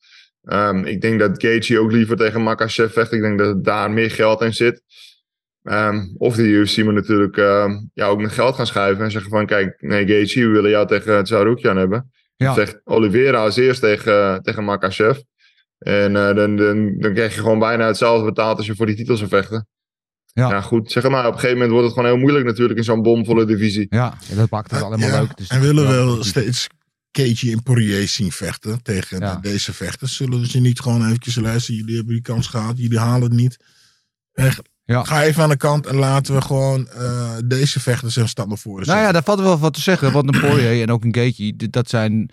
Ehm, 0.43 0.85
ik 0.85 1.01
denk 1.01 1.19
dat 1.19 1.43
Gaethje 1.43 1.81
ook 1.81 1.93
liever 1.93 2.17
tegen 2.17 2.43
Makachev 2.43 2.93
vecht. 2.93 3.13
Ik 3.13 3.21
denk 3.21 3.39
dat 3.39 3.65
daar 3.65 3.91
meer 3.91 4.11
geld 4.11 4.41
in 4.41 4.55
zit. 4.55 4.83
Ehm, 5.63 6.07
of 6.17 6.37
de 6.37 6.43
UFC 6.43 6.77
moet 6.85 6.95
natuurlijk 6.95 7.37
ehm, 7.37 7.81
ja, 7.95 8.07
ook 8.07 8.21
met 8.21 8.33
geld 8.33 8.55
gaan 8.55 8.67
schuiven 8.67 9.05
en 9.05 9.11
zeggen 9.11 9.31
van 9.31 9.47
kijk, 9.47 9.77
nee 9.81 10.07
Gaethje, 10.07 10.47
we 10.47 10.53
willen 10.53 10.71
jou 10.71 10.87
tegen 10.87 11.25
Tsaroukian 11.25 11.77
hebben. 11.77 12.11
Ja. 12.37 12.55
Vecht 12.55 12.81
Oliveira 12.85 13.39
als 13.39 13.57
eerst 13.57 13.81
tegen, 13.81 14.43
tegen 14.43 14.65
Makachev. 14.65 15.19
En 15.79 16.17
eh, 16.17 16.35
dan, 16.35 16.57
dan, 16.57 16.99
dan 16.99 17.13
krijg 17.13 17.35
je 17.35 17.41
gewoon 17.41 17.59
bijna 17.59 17.87
hetzelfde 17.87 18.25
betaald 18.25 18.57
als 18.57 18.67
je 18.67 18.75
voor 18.75 18.87
die 18.87 18.97
titel 18.97 19.17
zou 19.17 19.29
vechten. 19.29 19.69
Ja. 20.33 20.49
Ja, 20.49 20.61
goed. 20.61 20.91
Zeg 20.91 21.09
maar, 21.09 21.27
op 21.27 21.33
een 21.33 21.39
gegeven 21.39 21.55
moment 21.57 21.71
wordt 21.71 21.87
het 21.87 21.95
gewoon 21.95 22.11
heel 22.11 22.21
moeilijk 22.21 22.45
natuurlijk 22.45 22.79
in 22.79 22.85
zo'n 22.85 23.03
bomvolle 23.03 23.45
divisie. 23.45 23.87
Ja, 23.89 24.19
dat 24.35 24.51
maakt 24.51 24.71
het 24.71 24.83
allemaal 24.83 25.09
Ja, 25.09 25.21
leuk. 25.21 25.37
Dus 25.37 25.49
en 25.49 25.61
willen 25.61 25.85
ja, 25.85 25.91
wel 25.91 26.25
steeds 26.25 26.67
Cage 27.11 27.51
en 27.51 27.63
Poirier 27.63 28.09
zien 28.09 28.33
vechten 28.33 28.83
tegen 28.83 29.19
Ja. 29.19 29.37
deze 29.37 29.73
vechters. 29.73 30.17
Zullen 30.17 30.47
ze 30.47 30.61
niet 30.61 30.81
gewoon 30.81 31.07
eventjes 31.07 31.37
luisteren? 31.37 31.81
Jullie 31.81 31.97
hebben 31.97 32.15
die 32.15 32.23
kans 32.23 32.47
gehad, 32.47 32.79
jullie 32.79 32.99
halen 32.99 33.23
het 33.23 33.33
niet. 33.33 33.57
Echt, 34.33 34.63
Ja. 34.85 35.05
Ga 35.05 35.23
even 35.23 35.43
aan 35.43 35.49
de 35.49 35.57
kant 35.57 35.87
en 35.87 35.97
laten 35.97 36.35
we 36.35 36.41
gewoon 36.41 36.89
eh, 36.89 37.31
deze 37.45 37.81
vechters 37.81 38.17
een 38.17 38.29
stap 38.29 38.49
naar 38.49 38.59
voren 38.59 38.87
Nou 38.87 39.01
ja, 39.01 39.13
daar 39.13 39.23
valt 39.23 39.41
wel 39.41 39.59
wat 39.59 39.75
te 39.75 39.81
zeggen. 39.81 40.13
Want 40.13 40.35
een 40.35 40.41
Poirier 40.41 40.83
en 40.83 40.91
ook 40.91 41.05
een 41.05 41.15
Gaethje, 41.15 41.57
dat 41.71 41.89
zijn 41.89 42.31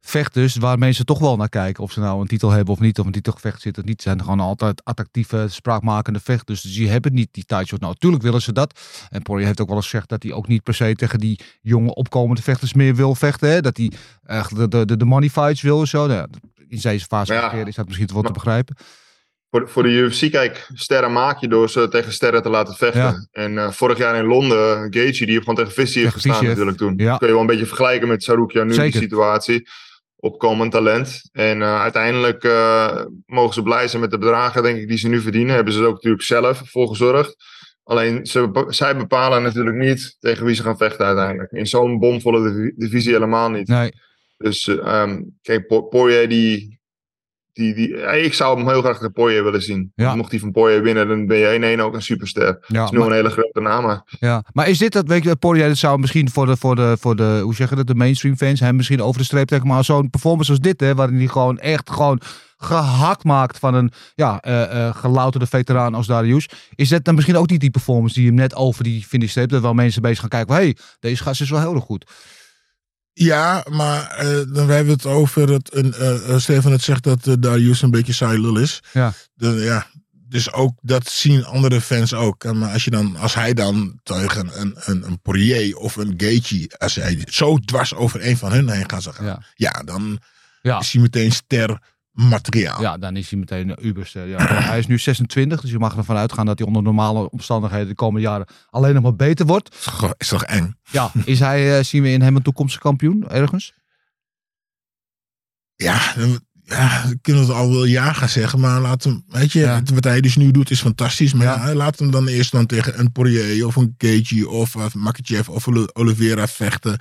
vechters 0.00 0.56
waar 0.56 0.78
mensen 0.78 1.06
toch 1.06 1.18
wel 1.18 1.36
naar 1.36 1.48
kijken. 1.48 1.82
Of 1.82 1.92
ze 1.92 2.00
nou 2.00 2.20
een 2.20 2.26
titel 2.26 2.50
hebben 2.50 2.74
of 2.74 2.80
niet, 2.80 2.98
of 2.98 3.06
een 3.06 3.12
titelgevecht 3.12 3.60
zit 3.60 3.78
of 3.78 3.84
niet. 3.84 4.02
zijn 4.02 4.20
gewoon 4.20 4.40
altijd 4.40 4.84
attractieve, 4.84 5.46
spraakmakende 5.48 6.20
vechters. 6.20 6.60
Dus 6.60 6.74
die 6.74 6.88
hebben 6.88 7.14
niet 7.14 7.28
die 7.30 7.44
title 7.44 7.66
shot. 7.66 7.80
Nou, 7.80 7.92
natuurlijk 7.92 8.22
willen 8.22 8.42
ze 8.42 8.52
dat. 8.52 8.80
En 9.10 9.22
Poirier 9.22 9.46
heeft 9.46 9.60
ook 9.60 9.68
wel 9.68 9.76
eens 9.76 9.88
gezegd 9.88 10.08
dat 10.08 10.22
hij 10.22 10.32
ook 10.32 10.48
niet 10.48 10.62
per 10.62 10.74
se 10.74 10.94
tegen 10.94 11.18
die 11.18 11.40
jonge 11.62 11.94
opkomende 11.94 12.42
vechters 12.42 12.74
meer 12.74 12.94
wil 12.94 13.14
vechten. 13.14 13.48
Hè? 13.48 13.60
Dat 13.60 13.76
hij 13.76 13.92
eigenlijk 14.26 14.70
de, 14.70 14.84
de, 14.84 14.96
de 14.96 15.04
money 15.04 15.28
fights 15.28 15.62
wil 15.62 15.80
en 15.80 15.86
zo. 15.88 16.06
Nou, 16.06 16.28
in 16.68 16.78
deze 16.82 17.06
fase 17.06 17.32
ja, 17.32 17.52
is 17.52 17.74
dat 17.74 17.86
misschien 17.86 18.06
wel 18.06 18.16
te 18.16 18.22
maar- 18.22 18.32
begrijpen. 18.32 18.76
Voor, 19.54 19.68
voor 19.68 19.82
de 19.82 19.88
UFC, 19.88 20.30
kijk, 20.30 20.68
sterren 20.72 21.12
maak 21.12 21.40
je 21.40 21.48
door 21.48 21.70
ze 21.70 21.88
tegen 21.88 22.12
sterren 22.12 22.42
te 22.42 22.48
laten 22.48 22.74
vechten. 22.74 23.00
Ja. 23.00 23.26
En 23.32 23.58
eh, 23.58 23.70
vorig 23.70 23.98
jaar 23.98 24.16
in 24.16 24.24
Londen, 24.24 24.76
Gaethje, 24.94 25.24
die 25.24 25.34
heeft 25.34 25.38
gewoon 25.38 25.54
tegen 25.54 25.72
Vissie 25.72 26.02
Tegen 26.02 26.20
gestaan 26.20 26.44
natuurlijk 26.44 26.76
toen. 26.76 26.94
Ja. 26.96 27.16
Kun 27.16 27.26
je 27.26 27.32
wel 27.32 27.42
een 27.42 27.48
beetje 27.48 27.66
vergelijken 27.66 28.08
met 28.08 28.22
Sarukian 28.22 28.66
nu, 28.66 28.72
Zeker. 28.72 28.92
die 28.92 29.00
situatie. 29.00 29.68
Opkomend 30.16 30.72
talent. 30.72 31.28
En 31.32 31.62
eh, 31.62 31.80
uiteindelijk 31.80 32.44
eh, 32.44 33.04
mogen 33.26 33.54
ze 33.54 33.62
blij 33.62 33.88
zijn 33.88 34.02
met 34.02 34.10
de 34.10 34.18
bedragen, 34.18 34.62
denk 34.62 34.78
ik, 34.78 34.88
die 34.88 34.98
ze 34.98 35.08
nu 35.08 35.20
verdienen. 35.20 35.54
Hebben 35.54 35.72
ze 35.72 35.80
er 35.80 35.86
ook 35.86 35.94
natuurlijk 35.94 36.22
zelf 36.22 36.62
voor 36.64 36.88
gezorgd. 36.88 37.36
Alleen, 37.82 38.26
ze, 38.26 38.64
zij 38.68 38.96
bepalen 38.96 39.42
natuurlijk 39.42 39.76
niet 39.76 40.16
tegen 40.20 40.46
wie 40.46 40.54
ze 40.54 40.62
gaan 40.62 40.76
vechten 40.76 41.06
uiteindelijk. 41.06 41.52
In 41.52 41.66
zo'n 41.66 41.98
bomvolle 41.98 42.52
divi- 42.52 42.72
divisie 42.76 43.12
helemaal 43.12 43.50
niet. 43.50 43.68
Nee. 43.68 43.92
Dus 44.36 44.68
eh, 44.68 45.02
ehm, 45.02 45.22
kijk, 45.42 45.66
Po- 45.66 45.82
Poirier 45.82 46.28
die... 46.28 46.82
Die, 47.54 47.74
die, 47.74 47.88
ik 48.22 48.34
zou 48.34 48.58
hem 48.58 48.68
heel 48.68 48.80
graag 48.82 48.98
de 48.98 49.10
Poirier 49.10 49.44
willen 49.44 49.62
zien. 49.62 49.92
Ja. 49.94 50.14
Mocht 50.14 50.30
hij 50.30 50.40
van 50.40 50.52
Poirier 50.52 50.82
winnen, 50.82 51.08
dan 51.08 51.26
ben 51.26 51.38
je 51.38 51.76
1-1 51.76 51.80
ook 51.80 51.94
een 51.94 52.02
superster. 52.02 52.64
Ja, 52.66 52.84
is 52.84 52.90
nu 52.90 52.98
maar- 52.98 53.06
een 53.06 53.12
hele 53.14 53.30
grote 53.30 53.60
naam. 53.60 53.84
Maar 53.84 54.02
Ja, 54.20 54.44
maar 54.52 54.68
is 54.68 54.78
dit 54.78 54.92
dat, 54.92 55.06
weet 55.08 55.24
je, 55.24 55.36
Poirier, 55.36 55.68
dat 55.68 55.76
zou 55.76 55.98
misschien 55.98 56.30
voor 56.30 56.46
de, 56.46 56.56
voor 56.56 56.76
de, 56.76 56.96
voor 57.00 57.16
de 57.16 57.40
hoe 57.42 57.54
zeg 57.54 57.70
je 57.70 57.76
dat, 57.76 57.86
de 57.86 57.94
mainstream 57.94 58.36
fans 58.36 58.60
hem 58.60 58.76
misschien 58.76 59.02
over 59.02 59.18
de 59.18 59.24
streep 59.26 59.46
trekken, 59.46 59.68
maar 59.68 59.84
zo'n 59.84 60.10
performance 60.10 60.50
als 60.50 60.60
dit, 60.60 60.80
hè, 60.80 60.94
waarin 60.94 61.16
hij 61.16 61.26
gewoon 61.26 61.58
echt 61.58 61.90
gewoon 61.90 62.20
gehakt 62.56 63.24
maakt 63.24 63.58
van 63.58 63.74
een, 63.74 63.92
ja, 64.14 64.40
eh 64.40 64.86
eh 64.86 64.96
gelouterde 64.96 65.46
veteraan 65.46 65.94
als 65.94 66.06
Darius, 66.06 66.48
is 66.74 66.88
dat 66.88 67.04
dan 67.04 67.14
misschien 67.14 67.36
ook 67.36 67.50
niet 67.50 67.60
die 67.60 67.70
performance 67.70 68.14
die 68.14 68.26
hem 68.26 68.34
net 68.34 68.54
over 68.54 68.84
die 68.84 69.04
finish 69.04 69.30
streep, 69.30 69.48
dat 69.48 69.62
wel 69.62 69.74
mensen 69.74 70.02
bezig 70.02 70.20
gaan 70.20 70.28
kijken 70.28 70.48
van, 70.48 70.56
hé, 70.56 70.62
hey, 70.62 70.76
deze 71.00 71.22
gast 71.22 71.40
is 71.40 71.50
wel 71.50 71.60
heel 71.60 71.74
erg 71.74 71.84
goed. 71.84 72.04
Ja, 73.16 73.64
maar 73.70 74.10
eh, 74.10 74.26
dan 74.28 74.68
hebben 74.68 74.86
we 74.86 74.92
het 74.92 75.06
over 75.06 75.52
het. 75.52 75.74
Een, 75.74 75.94
eh, 75.94 76.30
eh, 76.30 76.38
Stefan 76.40 76.72
het 76.72 76.82
zegt 76.82 77.02
dat 77.02 77.26
eh, 77.26 77.34
Darius 77.38 77.82
een 77.82 77.90
beetje 77.90 78.12
saai 78.12 78.40
lul 78.40 78.56
is. 78.56 78.82
Ja. 78.92 79.12
De, 79.34 79.48
ja. 79.48 79.86
Dus 80.28 80.52
ook 80.52 80.78
dat 80.82 81.08
zien 81.08 81.44
andere 81.44 81.80
fans 81.80 82.14
ook. 82.14 82.44
En 82.44 82.58
Maar 82.58 82.72
als, 82.72 82.84
je 82.84 82.90
dan, 82.90 83.16
als 83.16 83.34
hij 83.34 83.54
dan 83.54 84.00
tegen 84.02 84.60
een, 84.60 84.74
een, 84.84 85.06
een 85.06 85.20
Poirier 85.20 85.76
of 85.76 85.96
een 85.96 86.14
Gaethje, 86.16 86.70
als 86.78 86.94
hij 86.94 87.22
zo 87.30 87.58
dwars 87.58 87.94
over 87.94 88.26
een 88.26 88.36
van 88.36 88.52
hun 88.52 88.68
heen 88.68 88.90
gaat 88.90 89.06
gaan, 89.10 89.26
ja. 89.26 89.42
Ja. 89.54 89.82
dan 89.84 90.18
Ja. 90.62 90.78
is 90.80 90.92
hij 90.92 91.02
meteen 91.02 91.32
ster 91.32 91.78
materiaal. 92.14 92.80
Ja, 92.80 92.98
dan 92.98 93.16
is 93.16 93.30
hij 93.30 93.38
meteen 93.38 93.68
een 93.68 93.86
uberster. 93.86 94.26
Ja. 94.26 94.46
hij 94.70 94.78
is 94.78 94.86
nu 94.86 94.98
26, 94.98 95.60
dus 95.60 95.70
je 95.70 95.78
mag 95.78 95.96
ervan 95.96 96.16
uitgaan 96.16 96.46
dat 96.46 96.58
hij 96.58 96.66
onder 96.66 96.82
normale 96.82 97.30
omstandigheden 97.30 97.88
de 97.88 97.94
komende 97.94 98.26
jaren 98.26 98.46
alleen 98.70 98.94
nog 98.94 99.02
maar 99.02 99.16
beter 99.16 99.46
wordt. 99.46 99.74
Is 99.74 99.80
toch- 99.84 100.14
Is 100.18 100.28
toch 100.28 100.44
eng? 100.44 100.76
Ja, 100.90 101.10
is 101.24 101.38
hij, 101.38 101.78
eh, 101.78 101.84
zien 101.84 102.02
we 102.02 102.10
in 102.10 102.22
hem 102.22 102.36
een 102.36 102.42
toekomstige 102.42 102.82
kampioen 102.82 103.28
ergens? 103.28 103.72
Ja, 105.76 106.14
ja, 106.66 107.02
we 107.08 107.18
kunnen 107.20 107.42
het 107.42 107.52
al 107.52 107.70
wel 107.70 107.84
ja 107.84 108.12
gaan 108.12 108.28
zeggen, 108.28 108.60
maar 108.60 108.80
laat 108.80 109.04
hem, 109.04 109.24
weet 109.28 109.52
je, 109.52 109.60
Ja. 109.60 109.82
wat 109.94 110.04
hij 110.04 110.20
dus 110.20 110.36
nu 110.36 110.50
doet 110.50 110.70
is 110.70 110.80
fantastisch. 110.80 111.32
Maar 111.32 111.46
Ja. 111.46 111.68
ja. 111.68 111.74
laat 111.74 111.98
hem 111.98 112.10
dan 112.10 112.26
eerst 112.26 112.52
dan 112.52 112.66
tegen 112.66 112.98
een 112.98 113.12
Poirier 113.12 113.66
of 113.66 113.76
een 113.76 113.94
Gaethje 113.98 114.48
of 114.48 114.74
uh, 114.74 114.86
Makachev 114.94 115.48
of 115.48 115.68
Oli- 115.68 115.86
Oliveira 115.92 116.46
vechten. 116.48 116.98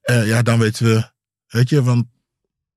Eh, 0.00 0.26
ja, 0.26 0.42
dan 0.42 0.58
weten 0.58 0.86
we, 0.86 1.10
weet 1.46 1.68
je, 1.68 1.82
want 1.82 2.04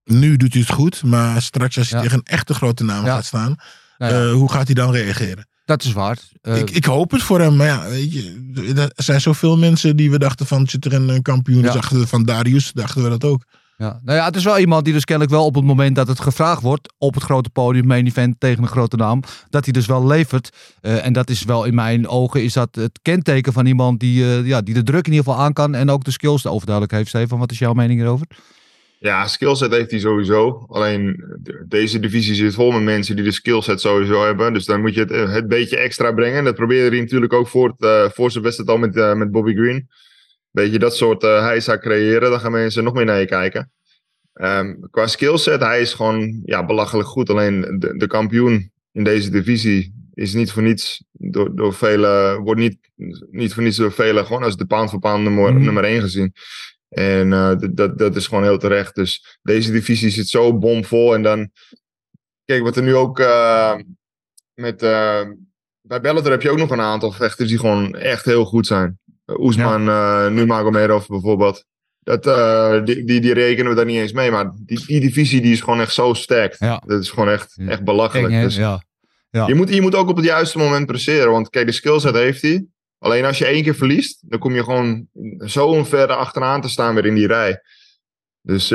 nu 0.09 0.37
doet 0.37 0.53
hij 0.53 0.61
het 0.61 0.71
goed, 0.71 1.03
maar 1.03 1.41
straks 1.41 1.77
als 1.77 1.89
hij 1.89 1.97
Ja. 1.99 2.03
tegen 2.05 2.17
een 2.17 2.33
echte 2.33 2.53
grote 2.53 2.83
naam 2.83 3.05
Ja. 3.05 3.15
gaat 3.15 3.25
staan, 3.25 3.55
Nou 3.97 4.13
ja, 4.13 4.25
eh, 4.27 4.31
hoe 4.33 4.51
gaat 4.51 4.65
hij 4.65 4.75
dan 4.75 4.91
reageren? 4.91 5.47
dat 5.65 5.83
is 5.83 5.91
waar. 5.93 6.17
Eh, 6.41 6.57
ik, 6.57 6.69
ik 6.69 6.85
hoop 6.85 7.11
het 7.11 7.23
voor 7.23 7.39
hem, 7.39 7.55
maar 7.55 7.67
ja, 7.67 7.89
weet 7.89 8.13
je, 8.13 8.73
er 8.95 9.03
zijn 9.03 9.21
zoveel 9.21 9.57
mensen 9.57 9.95
die 9.95 10.11
we 10.11 10.19
dachten 10.19 10.45
van, 10.45 10.67
zit 10.67 10.85
er 10.85 10.93
een, 10.93 11.21
kampioen, 11.21 11.61
dachten 11.61 11.99
we 11.99 12.07
van 12.07 12.23
Darius, 12.23 12.71
dachten 12.73 13.03
we 13.03 13.09
dat 13.09 13.23
ook. 13.23 13.43
Ja. 13.77 13.99
Nou 14.03 14.17
ja, 14.17 14.25
het 14.25 14.35
is 14.35 14.43
wel 14.43 14.57
iemand 14.59 14.83
die 14.85 14.93
dus 14.93 15.05
kennelijk 15.05 15.35
wel 15.35 15.45
op 15.45 15.55
het 15.55 15.63
moment 15.63 15.95
dat 15.95 16.07
het 16.07 16.19
gevraagd 16.19 16.61
wordt 16.61 16.93
op 16.97 17.13
het 17.13 17.23
grote 17.23 17.49
podium, 17.49 17.87
main 17.87 18.05
event 18.05 18.35
tegen 18.39 18.63
een 18.63 18.69
grote 18.69 18.95
naam, 18.95 19.23
dat 19.49 19.63
hij 19.63 19.73
dus 19.73 19.85
wel 19.85 20.07
levert. 20.07 20.49
Eh, 20.81 21.05
en 21.05 21.13
dat 21.13 21.29
is 21.29 21.43
wel 21.43 21.63
in 21.65 21.75
mijn 21.75 22.07
ogen 22.07 22.43
is 22.43 22.53
dat 22.53 22.75
het 22.75 22.99
kenteken 23.01 23.53
van 23.53 23.65
iemand 23.65 23.99
die, 23.99 24.23
ja, 24.45 24.61
die 24.61 24.73
de 24.73 24.83
druk 24.83 25.05
in 25.07 25.11
ieder 25.13 25.25
geval 25.25 25.43
aan 25.45 25.53
kan 25.53 25.75
en 25.75 25.89
ook 25.89 26.03
de 26.03 26.11
skills 26.11 26.45
overduidelijk 26.47 26.93
heeft. 26.95 27.07
Stefan, 27.09 27.39
wat 27.39 27.51
is 27.51 27.59
jouw 27.59 27.73
mening 27.73 27.99
hierover? 27.99 28.27
Ja, 29.01 29.27
skillset 29.27 29.71
heeft 29.71 29.91
hij 29.91 29.99
sowieso. 29.99 30.65
Alleen 30.67 31.23
de- 31.41 31.65
deze 31.67 31.99
divisie 31.99 32.35
zit 32.35 32.53
vol 32.53 32.71
met 32.71 32.81
mensen 32.83 33.15
die 33.15 33.25
de 33.25 33.31
skillset 33.31 33.81
sowieso 33.81 34.23
hebben. 34.25 34.53
Dus 34.53 34.65
dan 34.65 34.81
moet 34.81 34.93
je 34.93 34.99
het, 34.99 35.11
eh, 35.11 35.31
het 35.33 35.47
beetje 35.47 35.77
extra 35.77 36.11
brengen. 36.11 36.43
Dat 36.43 36.55
probeerde 36.55 36.89
hij 36.95 36.99
natuurlijk 37.05 37.33
ook 37.33 37.47
voor, 37.47 37.67
het, 37.69 37.81
eh, 37.81 38.09
voor 38.09 38.31
zijn 38.31 38.43
wedstrijd 38.43 38.69
al 38.71 38.77
met, 38.77 38.95
eh, 38.97 39.13
met 39.13 39.31
Bobby 39.31 39.53
Green. 39.53 39.87
Beetje 40.51 40.79
dat 40.79 40.95
soort 40.95 41.23
uh, 41.23 41.41
heisa 41.41 41.77
creëren. 41.77 42.29
Dan 42.31 42.39
gaan 42.39 42.51
mensen 42.51 42.83
nog 42.83 42.93
meer 42.93 43.05
naar 43.05 43.19
je 43.19 43.25
kijken. 43.25 43.71
Ehm, 44.33 44.75
qua 44.91 45.07
skillset, 45.07 45.59
hij 45.61 45.81
is 45.81 45.93
gewoon 45.93 46.41
ja, 46.45 46.65
belachelijk 46.65 47.07
goed. 47.07 47.29
Alleen 47.29 47.61
de, 47.79 47.97
de 47.97 48.07
kampioen 48.07 48.71
in 48.91 49.03
deze 49.03 49.29
divisie 49.29 49.93
is 50.13 50.33
niet 50.33 50.51
voor 50.51 50.63
niets 50.63 51.03
door, 51.11 51.55
door 51.55 51.73
velen, 51.73 52.39
wordt 52.41 52.59
niet, 52.59 52.77
niet 53.31 53.53
voor 53.53 53.63
niets 53.63 53.77
door 53.77 53.91
velen 53.91 54.25
gewoon 54.25 54.43
als 54.43 54.57
de 54.57 54.65
pound 54.65 54.89
voor 54.89 54.99
pound 54.99 55.23
nummer, 55.23 55.53
Mhm. 55.53 55.63
nummer 55.63 55.83
1 55.83 56.01
gezien. 56.01 56.33
En 56.89 57.57
d- 57.59 57.77
dat, 57.77 57.97
dat 57.97 58.15
is 58.15 58.27
gewoon 58.27 58.43
heel 58.43 58.57
terecht. 58.57 58.95
Dus 58.95 59.37
deze 59.41 59.71
divisie 59.71 60.09
zit 60.09 60.27
zo 60.27 60.57
bomvol. 60.57 61.13
En 61.13 61.23
dan, 61.23 61.51
kijk, 62.45 62.63
wat 62.63 62.75
er 62.77 62.83
nu 62.83 62.95
ook 62.95 63.19
eh, 63.19 63.75
met. 64.53 64.83
eh, 64.83 65.21
bij 65.81 66.01
Bellator 66.01 66.31
heb 66.31 66.41
je 66.41 66.49
ook 66.51 66.57
nog 66.57 66.69
een 66.69 66.81
aantal 66.81 67.11
vechters 67.11 67.49
die 67.49 67.59
gewoon 67.59 67.95
echt 67.95 68.25
heel 68.25 68.45
goed 68.45 68.67
zijn. 68.67 68.99
Uh, 69.25 69.39
Oesman, 69.39 69.89
eh 69.89 70.27
Nurmagomedov 70.27 71.07
bijvoorbeeld. 71.07 71.65
Dat, 71.99 72.23
die, 72.85 73.03
die, 73.03 73.21
die 73.21 73.33
rekenen 73.33 73.69
we 73.69 73.75
daar 73.75 73.85
niet 73.85 73.97
eens 73.99 74.11
mee. 74.11 74.31
Maar 74.31 74.51
die, 74.65 74.85
die 74.85 74.99
divisie 74.99 75.41
die 75.41 75.51
is 75.51 75.61
gewoon 75.61 75.81
echt 75.81 75.93
zo 75.93 76.13
sterk. 76.13 76.55
Ja. 76.59 76.81
Dat 76.85 77.01
is 77.01 77.09
gewoon 77.09 77.29
echt, 77.29 77.51
Ja. 77.55 77.67
echt 77.69 77.83
belachelijk. 77.83 78.33
Eng? 78.33 78.41
Dus 78.41 78.55
ja. 78.55 78.83
Ja. 79.29 79.47
je, 79.47 79.55
moet, 79.55 79.73
je 79.73 79.81
moet 79.81 79.95
ook 79.95 80.09
op 80.09 80.15
het 80.15 80.25
juiste 80.25 80.57
moment 80.57 80.85
presteren. 80.85 81.31
Want 81.31 81.49
kijk, 81.49 81.65
de 81.65 81.71
skillset 81.71 82.15
heeft 82.15 82.41
hij. 82.41 82.65
Alleen 82.99 83.25
als 83.25 83.37
je 83.37 83.45
één 83.45 83.63
keer 83.63 83.75
verliest, 83.75 84.29
dan 84.29 84.39
kom 84.39 84.53
je 84.53 84.63
gewoon 84.63 85.07
zo 85.39 85.83
ver 85.83 86.07
achteraan 86.07 86.61
te 86.61 86.69
staan 86.69 86.95
weer 86.95 87.05
in 87.05 87.15
die 87.15 87.27
rij. 87.27 87.61
Dus 88.41 88.67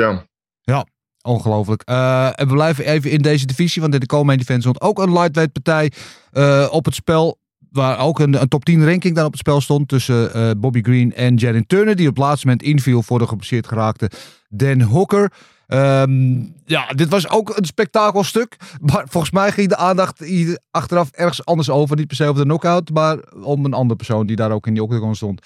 ja. 0.61 0.85
Ongelooflijk. 1.25 1.81
Eh, 1.81 2.39
en 2.39 2.47
we 2.47 2.53
blijven 2.53 2.85
even 2.85 3.11
in 3.11 3.21
deze 3.21 3.45
divisie, 3.45 3.81
want 3.81 3.93
in 3.93 3.99
de 3.99 4.33
event 4.37 4.61
stond 4.61 4.81
ook 4.81 4.99
een 4.99 5.13
lightweight 5.13 5.53
partij 5.53 5.91
eh, 6.31 6.67
op 6.71 6.85
het 6.85 6.95
spel. 6.95 7.39
Waar 7.71 7.99
ook 7.99 8.19
een, 8.19 8.41
een 8.41 8.47
top 8.47 8.65
10 8.65 8.85
ranking 8.85 9.15
dan 9.15 9.25
op 9.25 9.31
het 9.31 9.39
spel 9.39 9.61
stond 9.61 9.87
tussen 9.87 10.33
eh, 10.33 10.51
Bobby 10.57 10.81
Green 10.81 11.13
en 11.13 11.35
Jalen 11.35 11.67
Turner. 11.67 11.95
Die 11.95 12.07
op 12.07 12.15
het 12.15 12.23
laatste 12.23 12.47
moment 12.47 12.65
inviel 12.65 13.01
voor 13.01 13.19
de 13.19 13.27
geblesseerd 13.27 13.67
geraakte 13.67 14.09
Dan 14.49 14.81
Hooker. 14.81 15.31
Ehm, 15.67 16.43
ja, 16.65 16.87
dit 16.87 17.09
was 17.09 17.29
ook 17.29 17.57
een 17.57 17.65
spektakelstuk. 17.65 18.57
Maar 18.81 19.05
volgens 19.09 19.33
mij 19.33 19.51
ging 19.51 19.69
de 19.69 19.77
aandacht 19.77 20.19
hier 20.19 20.59
achteraf 20.71 21.09
ergens 21.11 21.45
anders 21.45 21.69
over. 21.69 21.95
Niet 21.95 22.07
per 22.07 22.15
se 22.15 22.27
over 22.27 22.41
de 22.41 22.47
knockout, 22.47 22.89
maar 22.89 23.17
om 23.43 23.65
een 23.65 23.73
andere 23.73 23.95
persoon 23.95 24.25
die 24.27 24.35
daar 24.35 24.51
ook 24.51 24.67
in 24.67 24.73
die 24.73 24.83
octagon 24.83 25.15
stond. 25.15 25.41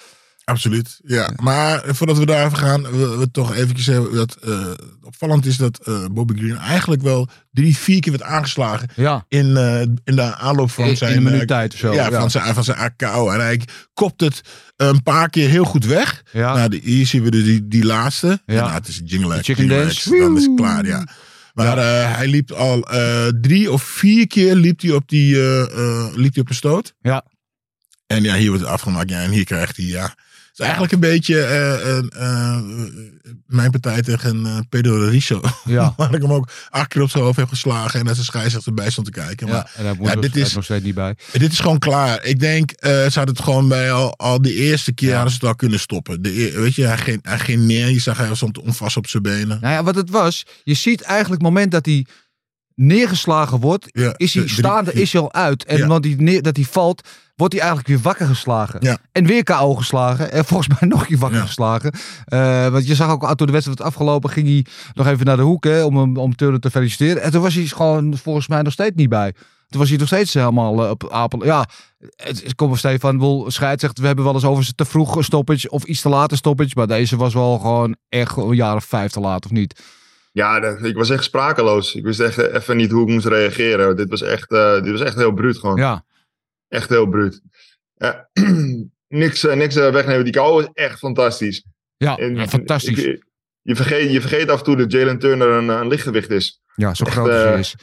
Absoluut, 0.49 0.99
ja. 1.05 1.29
Maar 1.35 1.83
voordat 1.85 2.17
we 2.17 2.25
daar 2.25 2.45
even 2.45 2.57
gaan, 2.57 2.91
willen 2.91 3.19
we 3.19 3.31
toch 3.31 3.55
eventjes 3.55 3.85
hebben 3.85 4.15
dat 4.15 4.35
eh, 4.35 4.71
opvallend 5.01 5.45
is 5.45 5.57
dat 5.57 5.79
eh, 5.83 6.05
Bobby 6.11 6.33
Green 6.37 6.57
eigenlijk 6.57 7.01
wel 7.01 7.27
drie, 7.51 7.77
vier 7.77 7.99
keer 7.99 8.11
werd 8.11 8.23
aangeslagen 8.23 8.89
Ja, 8.95 9.25
in, 9.27 9.57
eh, 9.57 9.81
in 9.81 10.15
de 10.15 10.35
aanloop 10.35 10.71
van 10.71 10.85
in, 10.85 10.97
zijn... 10.97 11.13
in 11.13 11.23
minuut 11.23 11.47
tijd 11.47 11.73
of 11.73 11.79
zo. 11.79 11.93
ja, 11.93 12.11
Van, 12.11 12.31
zijn, 12.31 12.53
van 12.53 12.63
zijn 12.63 12.77
AKO. 12.77 13.29
En 13.29 13.39
hij 13.39 13.61
kopt 13.93 14.21
het 14.21 14.41
een 14.75 15.03
paar 15.03 15.29
keer 15.29 15.49
heel 15.49 15.63
goed 15.63 15.85
weg. 15.85 16.23
Ja. 16.31 16.53
Nou, 16.53 16.79
hier 16.83 17.05
zien 17.05 17.23
we 17.23 17.31
de, 17.31 17.43
die, 17.43 17.67
die 17.67 17.85
laatste. 17.85 18.27
Ja. 18.27 18.55
Ja. 18.55 18.61
Nou, 18.61 18.73
het 18.73 18.87
is 18.87 19.01
jingle, 19.05 19.43
chicken 19.43 19.65
jingle 19.65 19.83
dance. 19.83 20.09
Dan 20.09 20.37
is 20.37 20.45
het 20.45 20.55
klaar, 20.55 20.85
ja. 20.85 21.07
Maar 21.53 21.77
eh, 21.77 22.15
hij 22.15 22.27
liep 22.27 22.51
al 22.51 22.87
drie 23.41 23.71
of 23.71 23.83
vier 23.83 24.27
keer 24.27 24.55
liep 24.55 24.81
hij 24.81 24.91
op, 24.91 25.07
die, 25.07 25.35
liep 26.15 26.33
hij 26.33 26.41
op 26.41 26.49
een 26.49 26.55
stoot. 26.55 26.93
Ja. 27.01 27.25
En 28.07 28.23
ja, 28.23 28.35
hier 28.35 28.47
wordt 28.47 28.63
het 28.63 28.71
afgemaakt. 28.71 29.09
Ja, 29.09 29.21
en 29.21 29.31
hier 29.31 29.45
krijgt 29.45 29.77
hij, 29.77 29.85
ja. 29.85 30.15
Het 30.59 30.67
is 30.67 30.73
eigenlijk 30.75 30.93
een 31.03 31.09
beetje 31.11 31.41
eh, 31.41 31.95
een, 31.95 32.09
eh, 32.09 32.59
mijn 33.45 33.71
partij 33.71 34.01
tegen 34.01 34.45
uh, 34.45 34.57
Pedro 34.69 35.07
Riso. 35.07 35.41
Ja. 35.65 35.93
Waar 35.97 36.13
ik 36.13 36.21
hem 36.21 36.33
ook 36.33 36.49
acht 36.69 36.87
keer 36.87 37.01
op 37.01 37.09
zijn 37.09 37.23
hoofd 37.23 37.37
heb 37.37 37.47
geslagen. 37.49 37.99
En 37.99 38.05
dat 38.05 38.13
zijn 38.13 38.25
scheidsrechter 38.25 38.69
erbij 38.69 38.89
stond 38.91 39.05
te 39.05 39.11
kijken. 39.13 39.47
Maar 39.47 39.55
ja, 39.55 39.67
en 39.75 39.83
daar 39.83 39.95
moet 39.95 40.07
ja, 40.07 40.13
ja, 40.13 40.19
dit 40.19 40.35
is- 40.35 40.53
nog 40.53 40.63
steeds 40.63 40.83
niet 40.83 40.95
bij. 40.95 41.15
dit 41.31 41.51
is 41.51 41.59
gewoon 41.59 41.79
klaar. 41.79 42.23
Ik 42.23 42.39
denk, 42.39 42.71
eh 42.71 42.89
ze 42.91 43.11
hadden 43.13 43.35
het 43.35 43.43
gewoon 43.43 43.67
bij 43.67 43.91
al, 43.91 44.17
al 44.17 44.41
die 44.41 44.53
eerste 44.53 44.93
keer 44.93 45.13
hadden 45.13 45.31
ze 45.31 45.37
het 45.39 45.47
al 45.47 45.55
kunnen 45.55 45.79
stoppen. 45.79 46.21
De, 46.21 46.51
weet 46.55 46.75
je, 46.75 46.85
hij 46.85 46.97
ging, 46.97 47.19
hij 47.21 47.39
ging 47.39 47.61
neer. 47.65 47.89
Je 47.89 47.99
zag 47.99 48.17
hij 48.17 48.35
stond 48.35 48.57
onvast 48.59 48.97
op 48.97 49.07
zijn 49.07 49.23
benen. 49.23 49.57
Nou 49.61 49.73
ja, 49.73 49.83
wat 49.83 49.95
het 49.95 50.09
was, 50.09 50.45
je 50.63 50.73
ziet 50.73 51.01
eigenlijk 51.01 51.41
het 51.41 51.51
moment 51.51 51.71
dat 51.71 51.85
hij 51.85 52.05
neergeslagen 52.75 53.59
wordt, 53.59 53.85
is 54.17 54.33
hij 54.33 54.43
de- 54.43 54.49
staande, 54.49 54.93
is 54.93 55.11
hij 55.13 55.21
al 55.21 55.33
uit. 55.33 55.63
En 55.65 55.87
want 55.87 56.05
hij 56.05 56.15
neer, 56.17 56.41
dat 56.41 56.55
hij 56.55 56.65
valt, 56.65 57.07
wordt 57.39 57.53
hij 57.53 57.63
eigenlijk 57.63 57.91
weer 57.93 57.99
wakker 58.03 58.27
geslagen. 58.27 58.79
Ja. 58.81 58.97
En 59.11 59.25
weer 59.25 59.43
KO 59.43 59.75
geslagen. 59.75 60.31
En 60.31 60.45
volgens 60.45 60.79
mij 60.79 60.89
nog 60.89 60.99
een 61.01 61.07
keer 61.07 61.17
wakker 61.17 61.39
Ja. 61.39 61.45
geslagen. 61.45 61.91
Eh, 62.25 62.67
want 62.67 62.87
je 62.87 62.95
zag 62.95 63.09
ook, 63.11 63.35
toen 63.35 63.47
de 63.47 63.53
wedstrijd 63.53 63.77
was 63.79 63.87
afgelopen, 63.87 64.29
ging 64.29 64.47
hij 64.47 64.65
nog 64.93 65.07
even 65.07 65.25
naar 65.25 65.35
de 65.37 65.41
hoek 65.43 65.63
hè, 65.63 65.83
om, 65.83 65.97
hem- 65.97 66.17
om 66.17 66.35
Turner 66.35 66.59
te 66.59 66.69
feliciteren. 66.71 67.21
En 67.21 67.31
toen 67.31 67.41
was 67.41 67.53
hij 67.55 67.65
gewoon 67.65 68.17
volgens 68.17 68.47
mij 68.47 68.61
nog 68.61 68.73
steeds 68.73 68.95
niet 68.95 69.09
bij. 69.09 69.33
Toen 69.67 69.79
was 69.79 69.89
hij 69.89 69.97
nog 69.97 70.07
steeds 70.07 70.33
helemaal 70.33 70.83
eh, 70.83 70.89
op 70.89 71.09
apel. 71.11 71.45
Ja, 71.45 71.65
het, 72.15 72.43
het 72.43 72.55
komt 72.55 72.77
Stefan 72.77 73.17
Boel 73.17 73.51
scheidt 73.51 73.81
zegt, 73.81 73.99
we 73.99 74.05
hebben 74.07 74.25
wel 74.25 74.33
eens 74.33 74.45
over 74.45 74.63
ze 74.63 74.73
te 74.73 74.85
vroeg 74.85 75.23
stoppage 75.23 75.69
of 75.69 75.83
iets 75.83 76.01
te 76.01 76.09
late 76.09 76.35
stoppage. 76.35 76.71
Maar 76.75 76.87
deze 76.87 77.15
was 77.17 77.33
wel 77.33 77.57
gewoon 77.59 77.95
echt 78.09 78.37
een 78.37 78.55
jaar 78.55 78.75
of 78.75 78.83
vijf 78.85 79.11
te 79.11 79.19
laat, 79.19 79.45
of 79.45 79.51
niet? 79.51 79.81
Ja, 80.31 80.59
dat- 80.59 80.83
ik 80.83 80.95
was 80.95 81.09
echt 81.09 81.23
sprakeloos. 81.23 81.95
Ik 81.95 82.03
wist 82.03 82.19
echt 82.19 82.37
eh, 82.37 82.53
even 82.55 82.77
niet 82.77 82.91
hoe 82.91 83.01
ik 83.07 83.13
moest 83.13 83.25
reageren. 83.25 83.95
Dit 83.95 84.09
was 84.09 84.21
echt, 84.21 84.51
eh, 84.51 84.73
dit 84.81 84.91
was 84.91 85.01
echt 85.01 85.15
heel 85.15 85.33
bruut 85.33 85.57
gewoon. 85.57 85.75
Ja, 85.77 86.03
Echt 86.69 86.89
heel 86.89 87.07
bruut. 87.07 87.41
Ja, 87.95 88.29
niks, 89.07 89.45
eh, 89.45 89.55
niks 89.55 89.75
eh, 89.75 89.91
wegnemen. 89.91 90.23
Die 90.23 90.33
kou 90.33 90.61
is 90.63 90.69
echt 90.73 90.99
fantastisch. 90.99 91.63
ja, 91.97 92.17
En- 92.17 92.35
ja, 92.35 92.47
fantastisch. 92.47 93.03
ik- 93.03 93.27
je, 93.61 93.75
vergeet, 93.75 94.11
je 94.11 94.21
vergeet 94.21 94.49
af 94.49 94.57
en 94.57 94.63
toe 94.63 94.75
dat 94.75 94.91
Jalen 94.91 95.19
Turner 95.19 95.47
een, 95.49 95.67
een 95.69 95.87
lichtgewicht 95.87 96.29
is. 96.29 96.61
ja, 96.75 96.93
zo 96.93 97.03
echt, 97.03 97.13
groot 97.13 97.29
als 97.29 97.37
hij 97.41 97.53
eh, 97.53 97.59
is. 97.59 97.75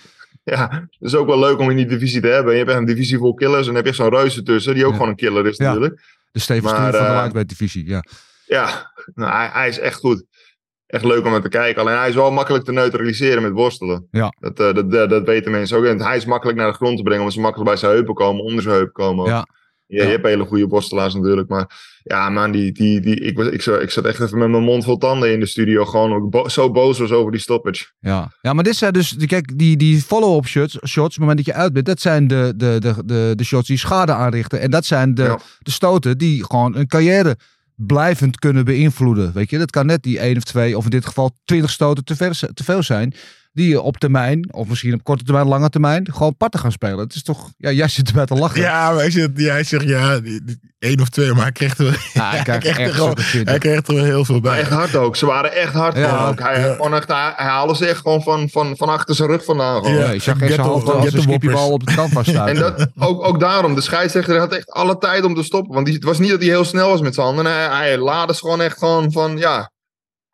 Ja, 0.45 0.69
dat 0.99 1.09
is 1.09 1.15
ook 1.15 1.27
wel 1.27 1.39
leuk 1.39 1.59
om 1.59 1.71
in 1.71 1.77
die 1.77 1.87
divisie 1.87 2.21
te 2.21 2.27
hebben. 2.29 2.53
Je 2.53 2.59
hebt 2.59 2.71
echt 2.71 2.79
een 2.79 2.85
divisie 2.87 3.19
vol 3.19 3.35
killers 3.35 3.61
en 3.61 3.65
dan 3.67 3.75
heb 3.75 3.85
je 3.85 3.91
echt 3.91 3.99
zo'n 4.01 4.09
reuze 4.19 4.43
tussen, 4.43 4.75
die 4.75 4.85
ook 4.85 4.91
Ja. 4.91 4.97
gewoon 4.97 5.11
een 5.11 5.17
killer 5.17 5.47
is 5.47 5.59
natuurlijk. 5.59 6.01
De 6.33 6.39
Steven 6.39 6.63
maar, 6.65 6.75
van 6.83 6.91
de 6.91 6.97
eh, 7.07 7.13
lightweight 7.15 7.49
divisie, 7.49 7.89
ja. 7.89 8.05
Ja, 8.47 8.93
nou, 9.15 9.33
hij, 9.33 9.49
hij 9.53 9.69
is 9.69 9.79
echt 9.79 9.99
goed. 9.99 10.25
Echt 10.87 11.05
leuk 11.05 11.25
om 11.25 11.31
naar 11.31 11.43
te 11.43 11.49
kijken. 11.49 11.83
Alleen 11.83 11.97
hij 11.99 12.09
is 12.09 12.15
wel 12.15 12.31
makkelijk 12.33 12.65
te 12.65 12.73
neutraliseren 12.73 13.43
met 13.43 13.53
worstelen. 13.53 14.07
Ja. 14.11 14.33
Dat, 14.41 14.61
eh, 14.61 14.75
dat, 14.75 14.91
dat, 14.91 15.11
dat 15.11 15.27
weten 15.27 15.51
mensen 15.51 15.77
ook. 15.79 15.85
En 15.85 16.01
hij 16.03 16.17
is 16.17 16.25
makkelijk 16.25 16.59
naar 16.59 16.71
de 16.71 16.77
grond 16.77 16.97
te 16.97 17.03
brengen, 17.03 17.21
omdat 17.21 17.35
ze 17.35 17.41
makkelijk 17.41 17.71
bij 17.71 17.79
zijn 17.79 17.93
heupen 17.93 18.15
komen, 18.15 18.43
onder 18.45 18.63
zijn 18.63 18.75
heupen 18.75 18.93
komen. 18.93 19.25
ook. 19.25 19.31
Ja. 19.31 19.47
Ja, 19.89 20.03
je 20.05 20.09
hebt 20.11 20.27
hele 20.27 20.45
goede 20.45 20.67
worstelaars 20.67 21.15
natuurlijk. 21.15 21.49
Maar 21.49 21.99
ja, 22.03 22.29
man, 22.31 22.51
die, 22.51 22.73
die, 22.73 23.01
die, 23.01 23.21
ik, 23.21 23.37
was, 23.37 23.47
ik, 23.47 23.63
zat- 23.63 23.83
ik 23.83 23.91
zat 23.91 24.05
echt 24.05 24.21
even 24.21 24.39
met 24.39 24.49
mijn 24.49 24.63
mond 24.63 24.85
vol 24.85 24.97
tanden 24.97 25.33
in 25.33 25.41
de 25.41 25.47
studio. 25.47 25.85
Gewoon 25.85 26.13
ook 26.13 26.31
bo- 26.31 26.49
zo 26.49 26.71
boos 26.71 26.99
was 26.99 27.11
over 27.11 27.33
die 27.33 27.41
stoppage. 27.41 27.87
Ja. 28.01 28.33
ja, 28.41 28.53
maar 28.53 28.65
dit 28.65 28.77
zijn 28.77 28.93
dus, 28.93 29.11
die- 29.11 29.29
kijk, 29.29 29.59
die, 29.59 29.77
die 29.77 30.01
follow-up 30.03 30.47
shots, 30.47 30.73
shots, 30.87 30.97
op 30.99 31.05
het 31.11 31.19
moment 31.19 31.37
dat 31.37 31.47
je 31.47 31.55
uit 31.55 31.73
bent, 31.73 31.87
dat 31.87 32.01
zijn 32.01 32.27
de, 32.27 32.53
de, 32.57 32.77
de, 32.81 32.95
de, 33.05 33.33
de 33.37 33.45
shots 33.45 33.69
die 33.69 33.79
schade 33.79 34.13
aanrichten. 34.13 34.61
En 34.61 34.71
dat 34.71 34.85
zijn 34.85 35.15
de, 35.15 35.23
Ja. 35.23 35.39
de 35.59 35.71
stoten 35.71 36.19
die 36.19 36.45
gewoon 36.45 36.77
een 36.77 36.87
carrière 36.87 37.37
blijvend 37.77 38.39
kunnen 38.39 38.65
beïnvloeden. 38.65 39.33
Weet 39.33 39.51
je, 39.51 39.59
dat 39.59 39.71
kan 39.71 39.87
net 39.87 40.03
die 40.03 40.19
één 40.19 40.37
of 40.37 40.45
twee, 40.45 40.77
of 40.77 40.85
in 40.85 40.91
dit 40.91 41.07
geval 41.07 41.37
twintig 41.45 41.71
stoten 41.71 42.05
te, 42.05 42.17
ver, 42.17 42.39
te 42.55 42.65
veel 42.65 42.83
zijn. 42.83 43.15
Die 43.57 43.69
je 43.69 43.81
op 43.81 43.97
termijn, 43.97 44.49
of 44.53 44.69
misschien 44.69 44.95
op 44.95 45.05
korte 45.05 45.25
termijn, 45.25 45.47
lange 45.47 45.69
termijn, 45.69 46.09
gewoon 46.13 46.37
parten 46.37 46.61
gaan 46.61 46.73
spelen. 46.73 46.99
Het 46.99 47.15
is 47.15 47.23
toch, 47.23 47.51
ja, 47.57 47.71
jij 47.71 47.89
zit 47.89 48.09
erbij 48.09 48.25
te 48.27 48.35
lachen. 48.35 48.61
Ja, 48.61 48.89
maar 48.91 48.99
hij 48.99 49.11
zegt, 49.11 49.31
jij 49.35 49.65
zegt 49.65 49.85
ja, 49.85 50.21
één 50.79 51.01
of 51.01 51.09
twee, 51.09 51.33
maar 51.33 51.43
hij 51.43 51.53
kreeg 51.53 51.79
er, 51.79 52.11
Ja, 52.15 52.31
hij 52.31 52.43
krijgt 52.43 52.63
kreeg 52.63 52.77
er 52.79 52.83
echt 52.85 52.95
gewoon- 52.95 53.19
hij 53.45 53.59
kreeg 53.59 53.87
er 53.87 53.95
wel 53.95 54.05
heel 54.05 54.25
veel 54.25 54.41
Maar 54.41 54.51
bij. 54.51 54.61
echt 54.61 54.71
hard 54.71 54.97
ook. 54.97 55.17
Ze 55.17 55.27
waren 55.27 55.53
echt 55.55 55.73
hard. 55.73 55.97
Ja, 55.97 56.27
ook. 56.29 56.39
Hij, 56.41 56.61
ja. 56.61 56.77
echt, 56.97 57.09
hij, 57.09 57.33
hij 57.37 57.47
haalde 57.47 57.77
ze 57.77 57.87
echt 57.87 58.01
gewoon 58.01 58.23
van, 58.23 58.49
van, 58.49 58.77
van 58.77 58.89
achter 58.89 59.15
zijn 59.15 59.29
rug 59.29 59.45
vandaan. 59.45 59.85
Gewoon. 59.85 59.99
Ja, 59.99 60.11
je 60.11 60.19
zag 60.21 60.39
the- 60.39 60.61
hoofd 60.63 60.89
als 60.91 61.13
een 61.13 61.23
skippiebal 61.23 61.71
op 61.73 61.81
het 61.87 61.95
canvas 61.95 62.29
staan. 62.31 62.49
En 62.49 62.55
dat, 62.57 62.87
ook, 62.99 63.25
ook 63.25 63.41
daarom, 63.41 63.75
de 63.75 63.81
scheidsrechter 63.81 64.39
had 64.39 64.53
echt 64.55 64.71
alle 64.71 64.99
tijd 64.99 65.25
om 65.25 65.35
te 65.35 65.43
stoppen. 65.43 65.75
Want 65.75 65.87
die, 65.87 65.95
het 65.95 66.05
was 66.05 66.19
niet 66.19 66.31
dat 66.31 66.41
hij 66.41 66.49
heel 66.49 66.65
snel 66.65 66.89
was 66.89 67.01
met 67.01 67.15
zijn 67.15 67.27
handen. 67.27 67.47
Hij, 67.47 67.67
hij 67.67 67.99
laadde 67.99 68.35
ze 68.35 68.41
gewoon 68.41 68.61
echt 68.61 68.79
gewoon 68.79 69.13
van, 69.13 69.37
ja... 69.37 69.71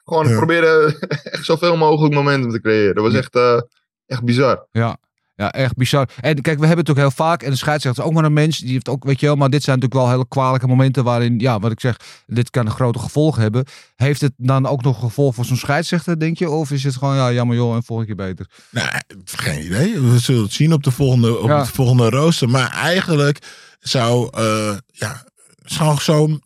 Gewoon 0.04 0.28
Ja. 0.28 0.37
probeerde 0.37 0.97
echt 1.32 1.44
zoveel 1.44 1.76
mogelijk 1.76 2.14
momentum 2.14 2.50
te 2.50 2.61
creëren. 2.61 2.94
Dat 2.94 3.04
was 3.04 3.14
echt, 3.14 3.35
eh, 3.35 3.61
echt 4.06 4.23
bizar. 4.25 4.66
Ja. 4.71 4.97
Ja, 5.35 5.52
echt 5.52 5.76
bizar. 5.76 6.09
En 6.21 6.40
kijk, 6.40 6.59
we 6.59 6.66
hebben 6.66 6.85
het 6.85 6.90
ook 6.90 7.00
heel 7.00 7.11
vaak. 7.11 7.42
En 7.42 7.50
de 7.50 7.56
scheidsrechter 7.56 8.02
is 8.02 8.09
ook 8.09 8.14
maar 8.14 8.25
een 8.25 8.32
mens. 8.32 8.59
Die 8.59 8.73
heeft 8.73 8.88
ook, 8.88 9.04
weet 9.04 9.21
je 9.21 9.26
wel. 9.26 9.35
Maar 9.37 9.50
dit 9.50 9.62
zijn 9.62 9.78
natuurlijk 9.78 10.04
wel 10.04 10.12
hele 10.12 10.28
kwalijke 10.28 10.66
momenten 10.66 11.04
waarin, 11.04 11.38
ja, 11.38 11.59
wat 11.59 11.73
ik 11.73 11.80
zeg, 11.80 11.97
dit 12.26 12.50
kan 12.50 12.66
een 12.66 12.73
grote 12.73 12.99
gevolgen 12.99 13.42
hebben. 13.42 13.64
Heeft 13.97 14.21
het 14.21 14.32
dan 14.37 14.66
ook 14.66 14.82
nog 14.82 14.99
gevolg 15.00 15.35
voor 15.35 15.44
zo'n 15.44 15.56
scheidsrechter, 15.56 16.18
denk 16.18 16.38
je? 16.38 16.50
Of 16.50 16.71
is 16.71 16.85
het 16.85 16.97
gewoon, 16.97 17.14
ja, 17.16 17.32
jammer 17.32 17.56
joh, 17.56 17.75
en 17.75 17.82
volgende 17.82 18.14
keer 18.14 18.26
beter? 18.26 18.47
Nou, 18.71 18.88
geen 19.25 19.64
idee. 19.64 20.00
We 20.00 20.18
zullen 20.18 20.42
het 20.42 20.52
zien 20.52 20.73
op 20.73 20.82
de 20.82 20.90
volgende, 20.90 21.38
op 21.38 21.49
Ja. 21.49 21.59
het 21.59 21.68
volgende 21.68 22.11
rooster. 22.11 22.49
Maar 22.49 22.71
eigenlijk 22.71 23.38
zou, 23.78 24.28
eh, 24.32 24.76
ja, 24.87 25.25
zou 25.64 25.99
zo'n 26.00 26.42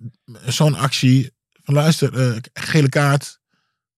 zo'n 0.46 0.74
actie 0.74 1.30
van 1.62 1.74
luister, 1.74 2.14
eh, 2.30 2.36
gele 2.52 2.88
kaart, 2.88 3.38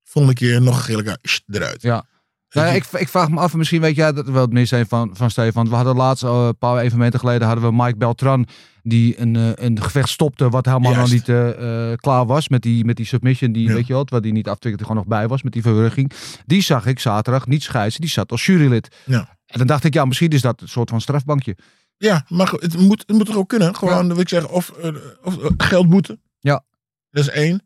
volgende 0.09 0.37
keer 0.37 0.63
nog 0.63 0.85
gele 0.85 1.19
eruit. 1.47 1.83
Ja. 1.83 2.05
Nou 2.51 2.75
ik, 2.75 2.85
ik 2.87 3.09
vraag 3.09 3.31
me 3.31 3.41
af, 3.41 3.53
en 3.53 3.59
misschien 3.59 3.81
weet 3.81 3.97
jij 3.97 4.13
dat 4.13 4.29
wel 4.29 4.41
het 4.41 4.53
mis 4.53 4.69
zijn 4.69 4.87
van, 4.87 5.17
van 5.17 5.31
Stefan. 5.31 5.69
We 5.69 5.75
hadden 5.75 5.97
laatst, 5.97 6.25
eh, 6.25 6.45
een 6.47 6.59
paar 6.59 6.79
evenementen 6.79 7.21
geleden, 7.21 7.47
hadden 7.47 7.65
we 7.65 7.83
Mike 7.83 7.97
Beltran. 7.97 8.47
Die 8.83 9.21
een, 9.21 9.37
eh, 9.37 9.51
een 9.55 9.83
gevecht 9.83 10.09
stopte 10.09 10.49
wat 10.49 10.67
helemaal 10.67 10.95
nog 10.95 11.11
niet 11.11 11.29
eh, 11.29 11.93
klaar 11.97 12.27
was. 12.27 12.49
Met 12.49 12.63
die, 12.63 12.85
met 12.85 12.97
die 12.97 13.07
submission, 13.07 13.53
die, 13.53 13.69
Ja. 13.69 13.75
weet 13.75 13.87
je 13.87 13.93
wat, 13.93 14.11
waar 14.11 14.21
die 14.21 14.33
niet 14.33 14.49
aftikkerde, 14.49 14.85
gewoon 14.87 14.99
nog 14.99 15.09
bij 15.19 15.29
was. 15.29 15.43
Met 15.43 15.53
die 15.53 15.63
verwurging. 15.63 16.13
Die 16.47 16.63
zag 16.63 16.87
ik 16.87 16.99
zaterdag 16.99 17.47
niet 17.47 17.63
scheidsen. 17.63 18.01
Die 18.01 18.11
zat 18.11 18.31
als 18.31 18.47
jurylid. 18.47 18.97
Ja. 19.05 19.37
En 19.47 19.59
dan 19.59 19.67
dacht 19.67 19.85
ik, 19.85 19.95
ja, 19.95 20.05
misschien 20.05 20.31
is 20.31 20.41
dat 20.41 20.61
een 20.61 20.69
soort 20.69 20.91
van 20.91 21.01
strafbankje. 21.01 21.57
Ja, 21.97 22.25
maar 22.29 22.53
het 22.53 22.79
moet, 22.79 23.05
het 23.07 23.17
moet 23.17 23.29
er 23.29 23.39
ook 23.39 23.49
kunnen. 23.49 23.77
Gewoon, 23.77 24.09
wil 24.09 24.21
ik 24.21 24.29
zeggen, 24.29 24.51
of, 24.51 24.73
of 25.23 25.37
geldboete. 25.57 26.19
Ja. 26.41 26.65
Dat 27.11 27.25
is 27.25 27.31
één. 27.31 27.63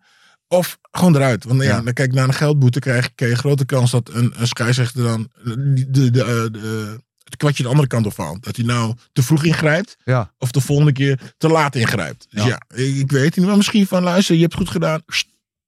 Of 0.53 0.79
gewoon 0.91 1.15
eruit. 1.17 1.45
Want 1.45 1.63
ja, 1.63 1.69
Ja. 1.69 1.81
dan 1.81 1.93
kijk, 1.93 2.13
na 2.13 2.23
een 2.23 2.35
geldboete 2.35 2.79
krijg, 2.79 3.15
krijg 3.15 3.33
je 3.33 3.39
grote 3.39 3.65
kans 3.65 3.91
dat 3.91 4.09
een, 4.13 4.33
een 4.37 4.47
scheidsrechter 4.47 5.03
dan 5.03 5.31
de, 5.45 5.91
de, 5.91 6.11
de, 6.11 6.21
eh, 6.21 6.27
de- 6.61 7.01
het 7.25 7.37
kwartje 7.37 7.63
de 7.63 7.69
andere 7.69 7.89
kant 7.89 8.07
op 8.07 8.15
valt. 8.15 8.45
Dat 8.45 8.57
hij 8.57 8.65
nou 8.65 8.95
te 9.13 9.23
vroeg 9.23 9.45
ingrijpt. 9.45 9.97
Ja. 10.05 10.33
Of 10.39 10.51
de 10.51 10.61
volgende 10.61 10.93
keer 10.93 11.35
te 11.39 11.49
laat 11.49 11.75
ingrijpt. 11.75 12.27
Dus 12.31 12.43
Ja. 12.45 12.49
ja, 12.49 12.77
ik, 12.77 12.95
ik 12.97 13.11
weet 13.11 13.37
niet. 13.37 13.47
Maar 13.47 13.57
misschien 13.57 13.87
van 13.87 14.03
luister, 14.03 14.35
je 14.35 14.41
hebt 14.41 14.53
het 14.53 14.63
goed 14.63 14.73
gedaan. 14.73 15.03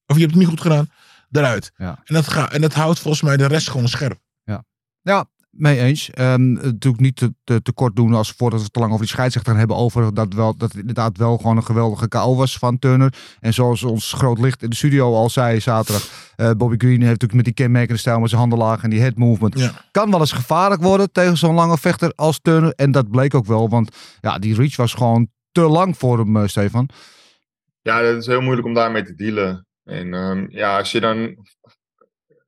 Of 0.05 0.15
je 0.15 0.19
hebt 0.21 0.31
het 0.31 0.35
niet 0.35 0.47
goed 0.47 0.61
gedaan. 0.61 0.89
Eruit. 1.31 1.71
Ja. 1.77 2.01
En, 2.03 2.13
dat 2.13 2.27
ga, 2.27 2.51
en 2.51 2.61
dat 2.61 2.73
houdt 2.73 2.99
volgens 2.99 3.23
mij 3.23 3.37
de 3.37 3.45
rest 3.45 3.69
gewoon 3.69 3.87
scherp. 3.87 4.19
Ja, 5.01 5.25
mee 5.57 5.79
eens. 5.79 6.09
Ehm, 6.09 6.51
natuurlijk 6.51 6.99
niet 7.03 7.15
te, 7.15 7.33
te, 7.43 7.61
te 7.61 7.71
kort 7.71 7.95
doen 7.95 8.13
als 8.13 8.31
voordat 8.31 8.61
we 8.61 8.69
te 8.69 8.79
lang 8.79 8.91
over 8.91 9.05
die 9.05 9.13
scheidsrechter 9.13 9.51
gaan 9.51 9.59
hebben. 9.59 9.77
Over 9.77 10.13
dat, 10.13 10.33
wel, 10.33 10.57
dat 10.57 10.71
het 10.71 10.79
inderdaad 10.79 11.17
wel 11.17 11.37
gewoon 11.37 11.57
een 11.57 11.63
geweldige 11.63 12.07
KO 12.07 12.35
was 12.35 12.57
van 12.57 12.79
Turner. 12.79 13.13
En 13.39 13.53
zoals 13.53 13.83
ons 13.83 14.13
groot 14.13 14.39
licht 14.39 14.63
in 14.63 14.69
de 14.69 14.75
studio 14.75 15.13
al 15.13 15.29
zei 15.29 15.59
zaterdag. 15.59 16.09
eh, 16.35 16.51
Bobby 16.51 16.75
Green 16.77 16.99
heeft 16.99 17.03
natuurlijk 17.03 17.33
met 17.33 17.45
die 17.45 17.53
kenmerkende 17.53 17.99
stijl 17.99 18.19
met 18.19 18.29
zijn 18.29 18.41
handen 18.41 18.59
laag 18.59 18.83
en 18.83 18.89
die 18.89 19.01
head 19.01 19.15
movement. 19.15 19.59
Ja. 19.59 19.71
Kan 19.91 20.11
wel 20.11 20.19
eens 20.19 20.31
gevaarlijk 20.31 20.81
worden 20.81 21.11
tegen 21.11 21.37
zo'n 21.37 21.55
lange 21.55 21.77
vechter 21.77 22.13
als 22.15 22.39
Turner. 22.41 22.73
En 22.73 22.91
dat 22.91 23.09
bleek 23.09 23.33
ook 23.33 23.45
wel, 23.45 23.69
want 23.69 23.95
ja, 24.21 24.39
die 24.39 24.55
reach 24.55 24.75
was 24.75 24.93
gewoon 24.93 25.27
te 25.51 25.61
lang 25.61 25.97
voor 25.97 26.19
hem, 26.19 26.37
eh, 26.37 26.47
Stefan. 26.47 26.89
Ja, 27.81 28.01
dat 28.01 28.15
is 28.15 28.25
heel 28.25 28.41
moeilijk 28.41 28.67
om 28.67 28.73
daarmee 28.73 29.03
te 29.03 29.15
dealen. 29.15 29.67
En 29.83 30.13
ehm, 30.13 30.45
ja, 30.49 30.77
als 30.77 30.91
je 30.91 30.99
dan 30.99 31.35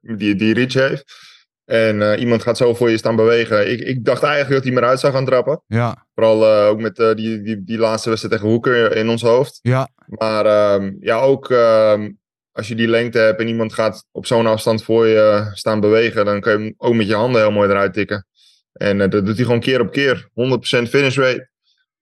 die, 0.02 0.36
die 0.36 0.54
reach 0.54 0.74
heeft 0.74 1.27
en 1.68 2.02
eh, 2.02 2.20
iemand 2.20 2.42
gaat 2.42 2.58
zo 2.58 2.74
voor 2.74 2.90
je 2.90 2.98
staan 2.98 3.16
bewegen. 3.16 3.72
Ik, 3.72 3.80
ik 3.80 4.06
dacht 4.06 4.24
eigenlijk 4.24 4.54
dat 4.54 4.64
hij 4.64 4.74
maar 4.74 4.90
uit 4.90 5.00
zou 5.00 5.14
gaan 5.14 5.26
trappen. 5.26 5.64
Ja, 5.68 6.06
Vooral 6.16 6.46
eh, 6.46 6.68
ook 6.68 6.80
met 6.80 7.00
eh, 7.00 7.16
die, 7.16 7.42
die, 7.42 7.64
die 7.64 7.78
laatste 7.78 8.10
wedstrijd 8.10 8.36
tegen 8.36 8.50
Hoeker 8.52 8.96
in 8.96 9.10
ons 9.10 9.22
hoofd. 9.22 9.60
ja, 9.62 9.90
Maar 10.06 10.46
ehm, 10.46 10.94
ja, 11.00 11.20
ook 11.20 11.52
ehm, 11.52 12.12
als 12.52 12.68
je 12.68 12.76
die 12.76 12.88
lengte 12.88 13.20
hebt 13.20 13.40
en 13.40 13.48
iemand 13.48 13.74
gaat 13.74 14.06
op 14.12 14.26
zo'n 14.26 14.48
afstand 14.48 14.84
voor 14.84 15.08
je 15.08 15.50
staan 15.54 15.80
bewegen, 15.80 16.26
dan 16.26 16.42
kan 16.42 16.52
je 16.52 16.58
hem 16.60 16.74
ook 16.78 16.94
met 16.94 17.08
je 17.08 17.16
handen 17.16 17.42
heel 17.42 17.52
mooi 17.52 17.70
eruit 17.70 17.94
tikken. 17.94 18.28
En 18.74 18.98
dat 18.98 19.12
doet 19.12 19.36
hij 19.36 19.46
gewoon 19.46 19.60
keer 19.60 19.82
op 19.82 19.92
keer. 19.92 20.30
100% 20.30 20.90
finish 20.90 21.18
rate. 21.18 21.50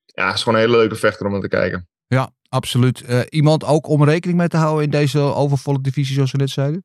Ja, 0.06 0.34
is 0.34 0.43
gewoon 0.43 0.60
een 0.60 0.65
hele 0.65 0.78
leuke 0.78 0.95
vechter 0.95 1.25
om 1.25 1.32
naar 1.32 1.41
te 1.41 1.47
kijken. 1.47 1.88
ja, 2.08 2.32
absoluut. 2.49 3.04
Iemand 3.30 3.63
ook 3.63 3.88
om 3.88 4.04
rekening 4.04 4.38
mee 4.38 4.47
te 4.47 4.58
houden 4.58 4.84
in 4.84 4.89
deze 4.89 5.19
overvolle 5.19 5.82
divisie, 5.82 6.15
zoals 6.15 6.32
we 6.32 6.38
net 6.38 6.49
zeiden? 6.49 6.84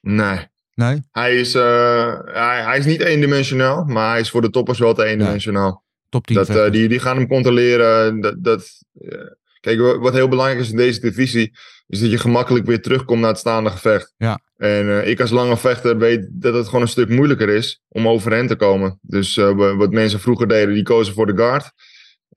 Nee. 0.00 0.46
Nee? 0.76 1.02
Hij 1.10 1.36
is, 1.36 1.54
eh, 1.54 2.18
hij, 2.24 2.62
hij 2.62 2.78
is 2.78 2.84
niet 2.84 3.00
eendimensionaal, 3.00 3.84
maar 3.84 4.10
hij 4.10 4.20
is 4.20 4.30
voor 4.30 4.40
de 4.42 4.50
toppers 4.50 4.78
wel 4.78 4.94
te 4.94 5.04
eendimensionaal. 5.04 5.84
Top 6.08 6.26
10 6.26 6.36
Dat, 6.36 6.48
eh, 6.48 6.70
die, 6.70 6.88
die 6.88 6.98
gaan 6.98 7.16
hem 7.16 7.28
controleren. 7.28 8.20
Dat, 8.20 8.34
dat, 8.38 8.68
eh, 9.00 9.18
kijk, 9.60 9.78
wa- 9.80 9.98
wat 9.98 10.12
heel 10.12 10.28
belangrijk 10.28 10.60
is 10.60 10.70
in 10.70 10.76
deze 10.76 11.00
divisie, 11.00 11.52
is 11.86 12.00
dat 12.00 12.10
je 12.10 12.18
gemakkelijk 12.18 12.66
weer 12.66 12.82
terugkomt 12.82 13.20
naar 13.20 13.28
het 13.30 13.38
staande 13.38 13.70
gevecht. 13.70 14.14
Ja. 14.16 14.40
En 14.56 15.08
ik 15.08 15.20
als 15.20 15.30
lange 15.30 15.56
vechter 15.56 15.98
weet 15.98 16.28
dat 16.32 16.54
het 16.54 16.66
gewoon 16.66 16.82
een 16.82 16.88
stuk 16.88 17.08
moeilijker 17.08 17.48
is 17.48 17.80
om 17.88 18.08
overheen 18.08 18.46
te 18.46 18.56
komen. 18.56 18.98
Dus 19.02 19.36
wa- 19.36 19.76
wat 19.76 19.90
mensen 19.90 20.20
vroeger 20.20 20.48
deden, 20.48 20.74
die 20.74 20.82
kozen 20.82 21.14
voor 21.14 21.26
de 21.26 21.36
guard. 21.36 21.70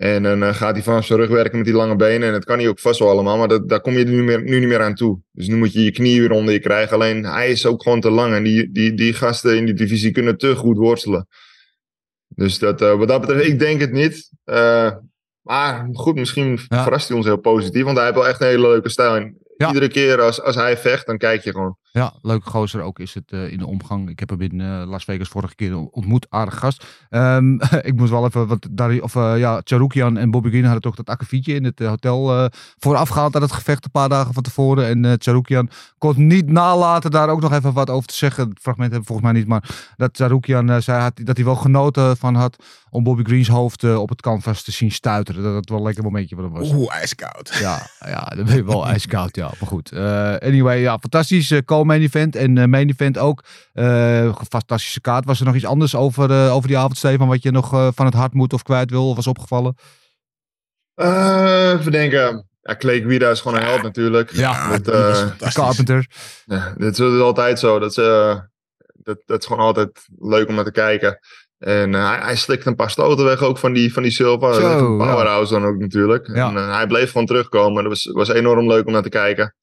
En 0.02 0.24
dan 0.24 0.44
eh, 0.44 0.54
gaat 0.54 0.74
hij 0.74 0.84
vanaf 0.84 1.06
zijn 1.06 1.20
rug 1.20 1.30
werken 1.30 1.58
met 1.58 1.66
die 1.66 1.76
lange 1.76 1.96
benen. 1.96 2.28
En 2.28 2.34
dat 2.34 2.46
kan 2.46 2.58
hij 2.60 2.68
ook 2.68 2.80
vast 2.80 3.00
wel 3.00 3.10
allemaal, 3.10 3.38
maar 3.38 3.48
dat, 3.48 3.70
daar 3.70 3.82
kom 3.82 3.94
je 3.94 4.04
nu, 4.04 4.24
meer, 4.24 4.44
nu 4.44 4.60
niet 4.60 4.68
meer 4.68 4.82
aan 4.82 4.96
toe. 4.96 5.20
Dus 5.32 5.48
nu 5.48 5.56
moet 5.56 5.74
je 5.74 5.84
je 5.84 5.92
knie 5.92 6.20
weer 6.22 6.32
onder 6.32 6.54
je 6.54 6.60
krijgen. 6.60 6.94
Alleen 6.94 7.26
hij 7.26 7.50
is 7.52 7.66
ook 7.66 7.84
gewoon 7.84 8.02
te 8.02 8.10
lang. 8.10 8.34
En 8.34 8.44
die, 8.44 8.72
die, 8.72 8.94
die 8.94 9.14
gasten 9.14 9.58
in 9.58 9.66
die 9.66 9.74
divisie 9.74 10.12
kunnen 10.12 10.38
te 10.38 10.56
goed 10.56 10.78
worstelen. 10.78 11.28
Dus 12.28 12.60
dat, 12.60 12.82
eh, 12.82 12.98
wat 12.98 13.08
dat 13.08 13.22
betreft, 13.22 13.46
ik 13.46 13.60
denk 13.60 13.80
het 13.82 13.92
niet. 13.92 14.32
Eh, 14.44 14.92
maar 15.42 15.88
goed, 15.94 16.16
misschien 16.16 16.60
Ja. 16.68 16.84
verrast 16.84 17.08
hij 17.08 17.18
ons 17.18 17.26
heel 17.26 17.38
positief. 17.38 17.84
Want 17.84 17.96
hij 17.98 18.06
heeft 18.06 18.18
wel 18.18 18.28
echt 18.28 18.42
een 18.42 18.48
hele 18.48 18.68
leuke 18.68 18.90
stijl. 18.90 19.16
En 19.16 19.38
Ja. 19.60 19.68
iedere 19.68 19.88
keer 19.88 20.22
als, 20.22 20.42
als 20.42 20.56
hij 20.56 20.78
vecht, 20.78 21.06
dan 21.06 21.18
kijk 21.18 21.44
je 21.44 21.52
gewoon. 21.52 21.78
Ja, 21.92 22.14
leuke 22.22 22.50
gozer 22.50 22.82
ook 22.82 23.00
is 23.00 23.14
het 23.14 23.32
eh, 23.32 23.52
in 23.52 23.58
de 23.58 23.66
omgang. 23.66 24.10
Ik 24.10 24.20
heb 24.20 24.30
hem 24.30 24.42
in 24.42 24.62
eh, 24.62 24.84
Las 24.86 25.04
Vegas 25.04 25.28
vorige 25.28 25.56
keer 25.56 25.78
ontmoet. 25.78 26.26
Aardig 26.30 26.58
gast. 26.60 26.86
Ehm, 27.10 27.54
ik 27.90 27.96
moet 27.96 28.10
wel 28.10 28.26
even, 28.26 28.48
want 28.48 28.68
Dari, 28.72 29.00
of, 29.00 29.16
eh, 29.16 29.34
ja, 29.38 29.62
Charukian 29.64 30.18
en 30.18 30.32
Bobby 30.32 30.50
Green 30.50 30.64
hadden 30.64 30.82
toch 30.82 30.96
dat 30.96 31.10
akkefietje 31.10 31.54
in 31.54 31.64
het 31.64 31.80
hotel 31.80 32.38
eh 32.38 32.46
voorafgehaald 32.78 33.36
aan 33.36 33.42
het 33.42 33.52
gevecht 33.52 33.86
een 33.86 33.92
paar 33.92 34.10
dagen 34.10 34.34
van 34.34 34.44
tevoren. 34.44 34.86
En 34.86 35.06
eh 35.06 35.14
Charukian 35.18 35.70
kon 35.98 36.28
niet 36.28 36.50
nalaten 36.50 37.12
daar 37.12 37.30
ook 37.30 37.42
nog 37.42 37.54
even 37.54 37.74
wat 37.74 37.90
over 37.90 38.08
te 38.08 38.16
zeggen. 38.16 38.50
Het 38.50 38.60
fragment 38.62 38.92
hebben 38.92 39.08
we 39.08 39.14
volgens 39.14 39.32
mij 39.32 39.40
niet, 39.40 39.48
maar 39.48 39.94
dat 39.98 40.10
Charukian 40.18 40.82
zei 40.82 41.02
had, 41.02 41.20
dat 41.24 41.36
hij 41.36 41.46
wel 41.46 41.56
genoten 41.56 42.18
van 42.18 42.36
had 42.36 42.64
om 42.90 43.04
Bobby 43.04 43.24
Greens 43.24 43.48
hoofd 43.48 43.96
op 43.96 44.10
het 44.10 44.22
canvas 44.22 44.64
te 44.64 44.72
zien 44.72 44.92
stuiteren. 44.92 45.44
Dat 45.44 45.56
het 45.56 45.70
wel 45.70 45.78
een 45.78 45.84
lekker 45.84 46.04
momentje 46.04 46.36
hem 46.36 46.50
was. 46.50 46.72
Oeh, 46.72 46.96
ijskoud. 46.96 47.58
Ja, 47.60 47.88
ja, 48.00 48.24
dan 48.36 48.46
ben 48.46 48.56
je 48.56 48.64
wel 48.64 48.88
ijskoud, 48.94 49.36
ja. 49.36 49.49
Maar 49.60 49.68
goed. 49.70 49.92
Eh, 49.92 50.36
anyway, 50.36 50.80
ja, 50.80 50.98
fantastisch. 51.00 51.52
eh 51.52 51.60
co-main 51.66 52.02
event 52.02 52.36
en 52.36 52.58
eh, 52.58 52.66
main 52.66 52.90
event 52.90 53.18
ook. 53.18 53.44
Eh, 53.74 54.36
fantastische 54.50 55.02
kaart. 55.02 55.26
Was 55.26 55.40
er 55.40 55.46
nog 55.46 55.56
iets 55.56 55.66
anders 55.66 55.96
over, 55.96 56.32
eh, 56.32 56.56
over 56.56 56.68
die 56.68 56.78
avond, 56.78 56.98
Stefan, 56.98 57.28
wat 57.28 57.44
je 57.44 57.52
nog 57.52 57.70
van 57.70 58.06
het 58.06 58.14
hart 58.14 58.34
moet 58.34 58.54
of 58.54 58.64
kwijt 58.64 58.90
wil 58.90 59.10
of 59.10 59.16
was 59.16 59.28
opgevallen? 59.28 59.76
Eh 60.96 61.76
even 61.80 61.92
denken. 61.92 62.50
Ja, 62.62 62.76
Clay 62.76 63.02
Guida 63.02 63.30
is 63.30 63.42
gewoon 63.42 63.58
een 63.58 63.66
held 63.66 63.82
natuurlijk. 63.82 64.32
Ja, 64.32 64.78
dat, 64.78 64.88
eh. 65.40 65.52
Carpenter. 65.54 66.08
Ja, 66.46 66.74
dit 66.78 67.00
is 67.00 67.20
altijd 67.20 67.60
zo. 67.60 67.80
Dat, 67.80 67.90
is, 67.90 67.96
dat, 68.94 69.22
dat 69.26 69.40
is 69.40 69.46
gewoon 69.46 69.66
altijd 69.66 70.06
leuk 70.20 70.48
om 70.48 70.56
naar 70.56 70.64
te 70.64 70.72
kijken. 70.72 71.20
En 71.60 71.96
eh, 71.96 72.10
hij, 72.10 72.20
hij 72.22 72.36
slikt 72.36 72.66
een 72.66 72.76
paar 72.76 72.90
stoten 72.92 73.26
weg 73.26 73.42
ook 73.42 73.58
van 73.58 73.74
die, 73.74 73.94
van 73.94 74.04
die 74.04 74.12
Silva. 74.12 74.54
Zo, 74.54 74.62
ja. 74.62 74.78
powerhouse 74.78 75.54
dan 75.54 75.66
ook 75.66 75.78
natuurlijk. 75.78 76.28
Ja. 76.34 76.50
En 76.50 76.58
eh, 76.58 76.76
hij 76.76 76.88
bleef 76.88 77.12
gewoon 77.12 77.28
terugkomen. 77.28 77.84
Dat 77.84 77.92
was, 77.92 78.10
was 78.14 78.30
enorm 78.30 78.68
leuk 78.68 78.86
om 78.86 78.94
naar 78.94 79.02
te 79.02 79.10
kijken. 79.10 79.56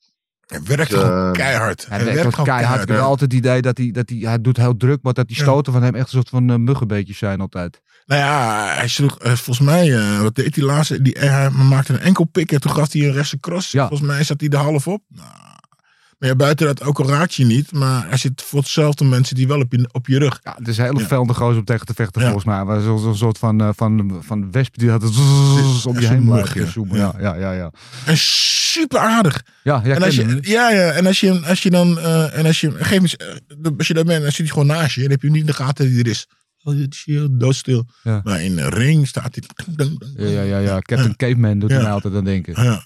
Hij 0.46 0.60
werkt 0.62 0.90
Dus, 0.90 1.00
gewoon 1.00 1.26
eh, 1.26 1.32
keihard. 1.32 1.86
Hij 1.88 2.04
werkt 2.04 2.38
ook 2.38 2.44
keihard. 2.44 2.82
Ik 2.82 2.88
heb 2.88 2.98
altijd 2.98 3.32
het 3.32 3.40
idee 3.40 3.62
dat 3.62 3.78
hij, 3.78 3.90
dat 3.90 4.08
hij, 4.08 4.18
hij 4.18 4.40
doet 4.40 4.56
heel 4.56 4.76
druk, 4.76 4.98
maar 5.02 5.12
dat 5.12 5.28
die 5.28 5.36
Ja. 5.36 5.42
stoten 5.42 5.72
van 5.72 5.82
hem 5.82 5.94
echt 5.94 6.04
een 6.04 6.10
soort 6.10 6.28
van 6.28 6.50
uh, 6.50 6.56
muggenbeetjes 6.56 7.18
zijn 7.18 7.40
altijd. 7.40 7.80
Nou 8.06 8.20
ja, 8.20 8.66
hij 8.74 8.88
sloeg 8.88 9.16
volgens 9.20 9.60
mij, 9.60 9.94
eh, 9.96 10.20
wat 10.20 10.34
deed 10.34 10.56
hij 10.56 10.64
laatst? 10.64 11.04
Die, 11.04 11.16
hij 11.18 11.50
maakte 11.50 11.92
een 11.92 11.98
enkel 12.00 12.24
pik 12.24 12.52
en 12.52 12.60
toen 12.60 12.72
gaf 12.72 12.92
hij 12.92 13.02
een 13.02 13.12
rechtse 13.12 13.38
cross. 13.40 13.70
Ja. 13.72 13.88
Volgens 13.88 14.08
mij 14.08 14.24
zat 14.24 14.40
hij 14.40 14.48
er 14.48 14.58
half 14.58 14.86
op. 14.86 15.02
Nou, 15.08 15.28
maar 16.18 16.28
ja, 16.28 16.34
buiten 16.34 16.66
dat 16.66 16.82
ook 16.82 16.98
al 17.00 17.08
raak 17.08 17.30
je 17.30 17.44
niet. 17.44 17.72
Maar 17.72 18.08
hij 18.08 18.16
zit 18.18 18.42
voor 18.42 18.58
hetzelfde 18.58 19.04
mensen 19.04 19.34
die 19.36 19.46
wel 19.46 19.60
op 19.60 19.72
je, 19.72 19.88
op 19.92 20.06
je 20.06 20.18
rug. 20.18 20.40
Ja, 20.42 20.54
het 20.58 20.68
is 20.68 20.78
een 20.78 20.84
hele 20.84 21.00
Ja. 21.00 21.24
gozer 21.34 21.58
om 21.58 21.64
tegen 21.64 21.86
te 21.86 21.94
vechten 21.94 22.20
Ja. 22.20 22.26
volgens 22.26 22.46
mij. 22.46 22.64
Maar 22.64 22.80
zo'n 22.80 22.98
zo'n 22.98 23.16
soort 23.16 23.38
van, 23.38 23.60
eh, 23.60 23.68
van, 23.76 24.18
van 24.26 24.50
wesp 24.52 24.78
die 24.78 24.90
had 24.90 25.02
het 25.02 25.16
om 25.86 26.00
je 26.00 26.06
heen 26.08 26.24
blijven 26.24 26.60
ja. 26.64 26.70
zoomen. 26.70 26.96
Ja, 26.98 27.14
ja, 27.20 27.34
ja. 27.34 27.52
Ja, 27.52 27.70
En 28.06 28.16
super 28.16 28.98
aardig. 28.98 29.42
ja, 29.62 29.80
ja, 29.84 29.94
en 29.94 30.02
als 30.02 30.14
je, 30.16 30.38
ja, 30.40 30.70
ja, 30.70 30.90
en 30.90 31.06
als 31.06 31.20
je, 31.20 31.40
als 31.46 31.62
je 31.62 31.70
dan, 31.70 31.98
eh, 31.98 32.38
en 32.38 32.46
als 32.46 32.60
je, 32.60 32.70
geef 32.72 33.00
eens, 33.00 33.16
eh, 33.16 33.26
als 33.78 33.86
je 33.86 33.94
daar 33.94 34.04
bent, 34.04 34.22
dan 34.22 34.30
zit 34.32 34.38
hij 34.38 34.46
gewoon 34.48 34.66
naast 34.66 34.94
je. 34.94 35.04
En 35.04 35.10
heb 35.10 35.22
je 35.22 35.30
niet 35.30 35.40
in 35.40 35.46
de 35.46 35.52
gaten 35.52 35.90
hij 35.90 35.98
er 35.98 36.06
is. 36.08 36.26
Oh, 36.62 36.76
dit 36.76 36.94
is 36.94 37.02
hier 37.04 37.28
doodstil. 37.30 37.86
Ja. 38.02 38.20
Maar 38.24 38.42
in 38.42 38.56
de 38.56 38.68
ring 38.68 39.08
staat 39.08 39.38
hij. 39.38 39.66
ja, 40.16 40.28
ja, 40.28 40.42
ja, 40.42 40.58
ja. 40.58 40.80
Captain 40.80 41.16
Caveman 41.16 41.58
doet 41.58 41.70
Ja. 41.70 41.82
mij 41.82 41.90
altijd 41.90 42.14
aan 42.14 42.24
denken. 42.24 42.62
Ja. 42.64 42.82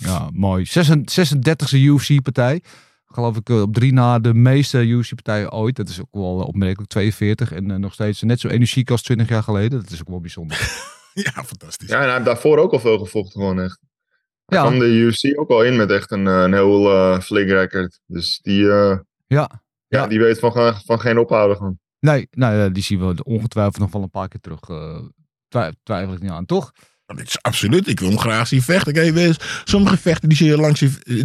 Ja, 0.00 0.30
mooi. 0.32 0.64
36e 0.66 1.76
UFC-partij. 1.78 2.62
Geloof 3.06 3.36
ik 3.36 3.48
eh, 3.48 3.60
op 3.60 3.74
drie 3.74 3.92
na 3.92 4.18
de 4.18 4.34
meeste 4.34 4.86
UFC-partijen 4.86 5.52
ooit. 5.52 5.76
Dat 5.76 5.88
is 5.88 6.00
ook 6.00 6.08
wel 6.10 6.36
opmerkelijk. 6.40 6.90
42 6.90 7.52
en 7.52 7.70
eh, 7.70 7.76
nog 7.76 7.92
steeds 7.92 8.22
net 8.22 8.40
zo 8.40 8.48
energiek 8.48 8.90
als 8.90 9.02
20 9.02 9.28
jaar 9.28 9.42
geleden. 9.42 9.80
Dat 9.80 9.90
is 9.90 10.00
ook 10.00 10.08
wel 10.08 10.20
bijzonder. 10.20 10.56
ja, 11.24 11.44
fantastisch. 11.44 11.88
Ja, 11.88 11.96
en 11.96 12.02
hij 12.04 12.12
heeft 12.12 12.24
daarvoor 12.24 12.58
ook 12.58 12.72
al 12.72 12.80
veel 12.80 12.98
gevochten, 12.98 13.40
gewoon 13.40 13.60
echt. 13.60 13.78
Hij 14.44 14.58
Ja. 14.58 14.64
kwam 14.66 14.78
de 14.78 14.86
UFC 14.86 15.38
ook 15.38 15.50
al 15.50 15.62
in 15.64 15.76
met 15.76 15.90
echt 15.90 16.10
een, 16.10 16.26
eh, 16.26 16.42
een 16.42 16.52
heel 16.52 16.90
eh 16.90 17.20
flink 17.20 17.48
record. 17.48 18.00
Dus 18.06 18.38
die, 18.42 18.70
eh, 18.70 18.98
Ja. 19.26 19.50
ja. 19.86 19.98
Ja. 20.00 20.06
die 20.06 20.18
weet 20.18 20.38
van, 20.38 20.74
van 20.84 21.00
geen 21.00 21.18
ophouden 21.18 21.56
gewoon. 21.56 21.78
Nee, 22.00 22.28
nou, 22.30 22.56
ja, 22.56 22.68
die 22.68 22.82
zien 22.82 23.06
we 23.06 23.24
ongetwijfeld 23.24 23.78
nog 23.78 23.92
wel 23.92 24.02
een 24.02 24.10
paar 24.10 24.28
keer 24.28 24.40
terug. 24.40 24.60
eh, 24.60 25.00
twi- 25.48 25.72
twijfel 25.82 26.12
ik 26.14 26.20
niet 26.20 26.30
aan, 26.30 26.46
toch? 26.46 26.72
Is 27.16 27.42
absoluut. 27.42 27.88
Ik 27.88 28.00
wil 28.00 28.08
hem 28.08 28.18
graag 28.18 28.46
zien 28.48 28.62
vechten. 28.62 28.92
Kijk, 28.92 29.36
sommige 29.64 29.96
vechten 29.96 30.28
die, 30.28 30.38
zie 30.38 30.46
je 30.46 30.56
lang, 30.56 30.78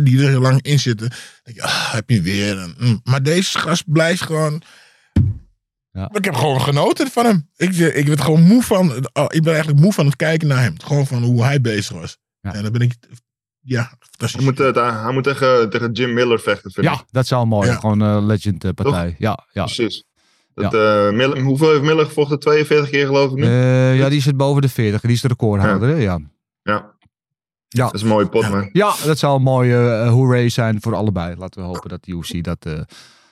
die 0.03 0.21
er 0.23 0.29
heel 0.29 0.41
lang 0.41 0.61
in 0.61 0.79
zitten. 0.79 1.11
Denk 1.43 1.57
je, 1.57 1.63
ah, 1.63 1.93
heb 1.93 2.09
je 2.09 2.21
weer. 2.21 2.57
een- 2.57 2.75
mm. 2.79 3.01
Maar 3.03 3.23
deze 3.23 3.59
gast 3.59 3.91
blijft 3.91 4.21
gewoon. 4.21 4.61
Ja. 5.91 6.09
Ik 6.13 6.25
heb 6.25 6.35
gewoon 6.35 6.61
genoten 6.61 7.07
van 7.11 7.25
hem. 7.25 7.49
Ik, 7.55 7.75
ik 7.75 8.07
werd 8.07 8.21
gewoon 8.21 8.41
moe 8.43 8.63
van. 8.63 8.89
oh, 9.13 9.25
ik 9.27 9.43
ben 9.43 9.53
eigenlijk 9.53 9.81
moe 9.83 9.93
van 9.93 10.05
het 10.05 10.15
kijken 10.15 10.47
naar 10.47 10.61
hem. 10.61 10.75
Gewoon 10.83 11.07
van 11.07 11.23
hoe 11.23 11.43
hij 11.43 11.61
bezig 11.61 11.95
was. 11.97 12.17
Ja. 12.41 12.53
En 12.53 12.63
dan 12.63 12.71
ben 12.71 12.81
ik. 12.81 12.93
Ja, 13.59 13.83
fantastisch. 13.99 14.33
Hij 14.33 14.43
moet, 14.43 14.75
eh, 14.75 15.03
hij 15.03 15.13
moet 15.13 15.23
tegen, 15.23 15.69
tegen 15.69 15.91
Jim 15.91 16.13
Miller 16.13 16.39
vechten, 16.39 16.71
vind 16.71 16.85
ik. 16.87 16.93
Ja, 16.93 17.03
dat 17.11 17.27
zou 17.27 17.45
mooi. 17.45 17.69
Ja. 17.69 17.75
Gewoon 17.75 17.99
een 17.99 18.25
legend 18.25 18.63
eh, 18.63 18.71
partij. 18.71 19.15
Ja, 19.17 19.47
ja. 19.51 19.63
Precies. 19.63 20.03
Dat, 20.55 20.73
eh, 20.73 21.09
Miller, 21.09 21.41
hoeveel 21.41 21.69
heeft 21.69 21.81
Miller 21.81 22.05
gevochten? 22.05 22.39
42 22.39 22.89
keer 22.89 23.05
geloof 23.05 23.31
ik 23.31 23.37
nu? 23.37 23.43
Eh, 23.43 23.97
ja, 23.97 24.09
die 24.09 24.21
zit 24.21 24.37
boven 24.37 24.61
de 24.61 24.69
40. 24.69 25.01
Die 25.01 25.11
is 25.11 25.21
de 25.21 25.27
recordhouder. 25.27 25.99
Ja. 25.99 26.19
ja. 26.63 26.91
Ja. 27.67 27.85
Dat 27.85 27.93
is 27.93 28.01
een 28.01 28.07
mooie 28.07 28.29
pot, 28.29 28.49
man. 28.49 28.69
ja, 28.73 28.93
dat 29.05 29.17
zou 29.17 29.35
een 29.35 29.41
mooie 29.43 29.75
uh, 29.75 30.09
hooray 30.09 30.49
zijn 30.49 30.81
voor 30.81 30.95
allebei. 30.95 31.35
Laten 31.35 31.61
we 31.61 31.67
hopen 31.67 31.89
dat 31.89 32.03
de 32.03 32.11
UFC 32.11 32.43
dat 32.43 32.57
eh, 32.65 32.81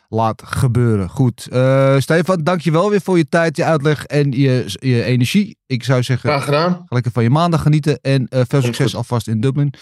laat 0.09 0.43
gebeuren. 0.45 1.09
Goed. 1.09 1.47
Eh, 1.51 1.97
Stefan, 1.99 2.43
dankjewel 2.43 2.89
weer 2.89 3.01
voor 3.01 3.17
je 3.17 3.29
tijd, 3.29 3.57
je 3.57 3.63
uitleg 3.63 4.05
en 4.05 4.31
je, 4.31 4.63
je 4.79 5.03
energie. 5.03 5.57
Ik 5.65 5.83
zou 5.83 6.03
zeggen, 6.03 6.29
Graag 6.29 6.43
gedaan. 6.45 6.85
lekker 6.87 7.11
van 7.11 7.23
je 7.23 7.29
maandag 7.29 7.61
genieten. 7.61 7.99
En 8.01 8.27
eh, 8.27 8.41
veel 8.47 8.61
succes 8.61 8.95
alvast 8.95 9.27
in 9.27 9.41
Dublin. 9.41 9.73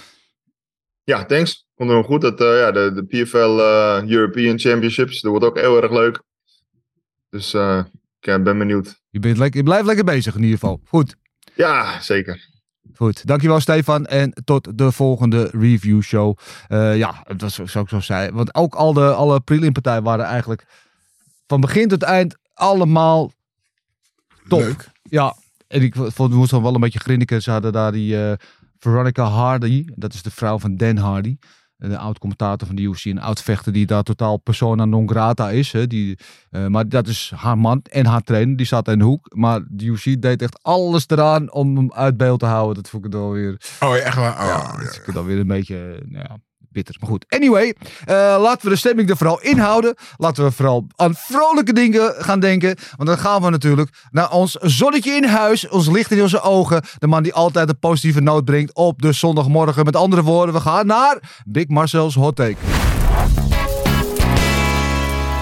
Ja, 1.04 1.26
thanks. 1.26 1.66
Komt 1.76 1.90
wel 1.90 2.04
goed. 2.04 2.22
Dat, 2.22 2.42
eh, 2.42 2.60
ja, 2.60 2.72
de, 2.72 2.92
de 2.94 3.06
PFL 3.24 3.60
eh, 3.60 4.10
European 4.12 4.60
Championships, 4.60 5.22
dat 5.22 5.32
wordt 5.32 5.46
ook 5.46 5.60
heel 5.60 5.82
erg 5.82 5.92
leuk. 5.92 6.22
Dus 7.30 7.54
eh, 7.54 7.84
ik 8.20 8.28
eh, 8.28 8.42
ben 8.42 8.58
benieuwd. 8.58 9.02
Je, 9.10 9.20
bent 9.20 9.38
lekker, 9.38 9.60
je 9.60 9.66
blijft 9.66 9.86
lekker 9.86 10.06
bezig 10.06 10.36
in 10.36 10.44
ieder 10.44 10.60
geval. 10.60 10.82
Goed. 10.86 11.16
Ja, 11.56 12.02
zeker. 12.02 12.48
Goed, 12.96 13.28
dankjewel 13.28 13.60
Stefan 13.60 14.06
en 14.06 14.34
tot 14.44 14.78
de 14.78 14.92
volgende 14.92 15.50
review 15.52 16.02
show. 16.02 16.38
Eh, 16.68 16.98
ja, 16.98 17.22
het 17.24 17.42
was 17.42 17.54
zoals 17.54 17.76
ik 17.76 17.90
zo 17.90 18.00
zei, 18.00 18.32
want 18.32 18.56
ook 18.56 18.76
al 18.76 18.94
de, 18.94 19.14
alle 19.14 19.40
prelimpartijen 19.40 20.04
waren 20.04 20.26
eigenlijk 20.26 20.66
van 21.48 21.62
begin 21.62 21.88
tot 21.88 22.04
eind 22.04 22.38
allemaal 22.54 23.32
top. 24.48 24.60
Leuk. 24.60 24.90
Ja, 25.04 25.36
en 25.68 25.82
ik 25.82 25.96
vond, 25.96 26.34
moest 26.34 26.52
dan 26.52 26.64
wel 26.64 26.74
een 26.74 26.82
beetje 26.82 27.00
grinniken. 27.00 27.42
Ze 27.42 27.52
hadden 27.52 27.72
daar 27.72 27.92
die 27.92 28.24
eh, 28.24 28.34
Veronica 28.80 29.24
Hardy, 29.24 29.86
dat 29.96 30.14
is 30.14 30.22
de 30.22 30.32
vrouw 30.32 30.60
van 30.60 30.78
Dan 30.78 30.98
Hardy. 30.98 31.38
De 31.80 31.98
oud-commentator 31.98 32.68
van 32.68 32.76
de 32.76 32.82
UFC, 32.82 33.06
een 33.06 33.22
oud-vechter 33.22 33.74
die 33.74 33.86
daar 33.86 34.04
totaal 34.04 34.38
persona 34.38 34.86
non 34.86 35.10
grata 35.10 35.50
is. 35.50 35.72
Hè, 35.72 35.88
die, 35.88 36.18
eh, 36.50 36.66
maar 36.68 36.90
dat 36.90 37.08
is 37.08 37.32
haar 37.36 37.58
man 37.58 37.82
en 37.92 38.06
haar 38.06 38.22
trainer, 38.22 38.56
die 38.56 38.66
zat 38.66 38.88
in 38.88 38.98
de 39.00 39.06
hoek. 39.06 39.36
Maar 39.36 39.62
de 39.68 39.86
UFC 39.86 40.22
deed 40.22 40.42
echt 40.42 40.64
alles 40.64 41.08
eraan 41.08 41.54
om 41.54 41.76
hem 41.78 41.94
uit 41.94 42.18
beeld 42.18 42.40
te 42.40 42.46
houden. 42.46 42.76
Dat 42.76 42.90
vond 42.92 43.06
ik 43.06 43.12
dan 43.12 43.32
weer, 43.32 43.62
Oh, 43.80 43.96
echt 43.98 44.16
waar? 44.16 44.40
Oh, 44.42 44.46
ja, 44.48 44.84
dat 44.84 45.02
ik 45.08 45.14
dan 45.14 45.26
weer 45.26 45.40
een 45.40 45.48
beetje, 45.48 45.76
eh, 45.76 46.08
nou 46.08 46.26
ja, 46.30 46.38
bitter. 46.72 46.96
Maar 47.00 47.10
goed, 47.10 47.26
anyway, 47.30 47.76
eh, 48.06 48.16
laten 48.16 48.64
we 48.64 48.70
de 48.70 48.76
stemming 48.76 49.10
er 49.10 49.18
vooral 49.18 49.42
inhouden. 49.42 49.96
Laten 50.18 50.44
we 50.44 50.52
vooral 50.52 50.88
aan 50.96 51.16
vrolijke 51.16 51.74
dingen 51.74 52.14
gaan 52.18 52.40
denken. 52.40 52.76
Want 52.96 53.10
dan 53.10 53.18
gaan 53.18 53.42
we 53.42 53.50
natuurlijk 53.50 53.90
naar 54.12 54.32
ons 54.32 54.54
zonnetje 54.54 55.12
in 55.12 55.24
huis, 55.24 55.68
ons 55.68 55.88
licht 55.88 56.12
in 56.12 56.22
onze 56.22 56.42
ogen. 56.42 56.84
De 56.98 57.08
man 57.08 57.24
die 57.24 57.34
altijd 57.34 57.70
een 57.70 57.80
positieve 57.80 58.22
noot 58.22 58.46
brengt 58.46 58.74
op 58.74 59.02
de 59.02 59.12
zondagmorgen. 59.12 59.86
Met 59.86 59.96
andere 59.96 60.24
woorden, 60.24 60.56
we 60.56 60.62
gaan 60.62 60.86
naar 60.86 61.42
Big 61.46 61.68
Marcel's 61.68 62.16
Hot 62.16 62.36
Take. 62.36 62.58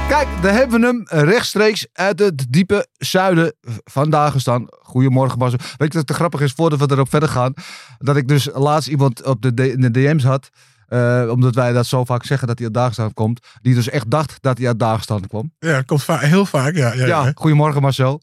Kijk, 0.08 0.28
daar 0.42 0.54
hebben 0.54 0.80
we 0.80 0.86
hem 0.86 1.04
rechtstreeks 1.30 1.88
uit 1.94 2.20
het 2.20 2.46
diepe 2.50 2.88
zuiden 2.98 3.54
vandaag 3.84 4.32
gestaan. 4.32 4.66
Goedemorgen 4.70 5.38
Marcel. 5.38 5.60
Weet 5.78 5.92
je 5.92 5.98
wat 5.98 6.08
te 6.08 6.14
grappig 6.14 6.42
is, 6.42 6.52
voordat 6.52 6.80
we 6.80 6.92
erop 6.92 7.10
verder 7.10 7.30
gaan? 7.30 7.54
Dat 7.98 8.16
ik 8.16 8.28
dus 8.28 8.50
laatst 8.54 8.90
iemand 8.90 9.26
op 9.26 9.46
in 9.46 9.82
de 9.82 9.92
DM's 9.92 10.24
had. 10.24 10.50
Eh, 10.88 11.28
omdat 11.32 11.56
wij 11.56 11.72
dat 11.74 11.86
zo 11.86 12.06
vaak 12.06 12.24
zeggen 12.26 12.48
dat 12.48 12.58
hij 12.58 12.66
uit 12.68 12.76
Dagestan 12.76 13.14
komt. 13.14 13.48
Die 13.62 13.74
dus 13.76 13.90
echt 13.90 14.12
dacht 14.12 14.38
dat 14.42 14.58
hij 14.58 14.68
uit 14.68 14.80
Dagestan 14.80 15.28
kwam. 15.28 15.54
Ja, 15.60 15.74
dat 15.76 15.86
komt 15.86 16.04
va- 16.04 16.18
heel 16.18 16.46
vaak. 16.46 16.76
Ja, 16.76 16.94
ja, 16.94 17.06
Ja, 17.06 17.26
ja. 17.26 17.32
goedemorgen 17.36 17.82
Marcel. 17.82 18.22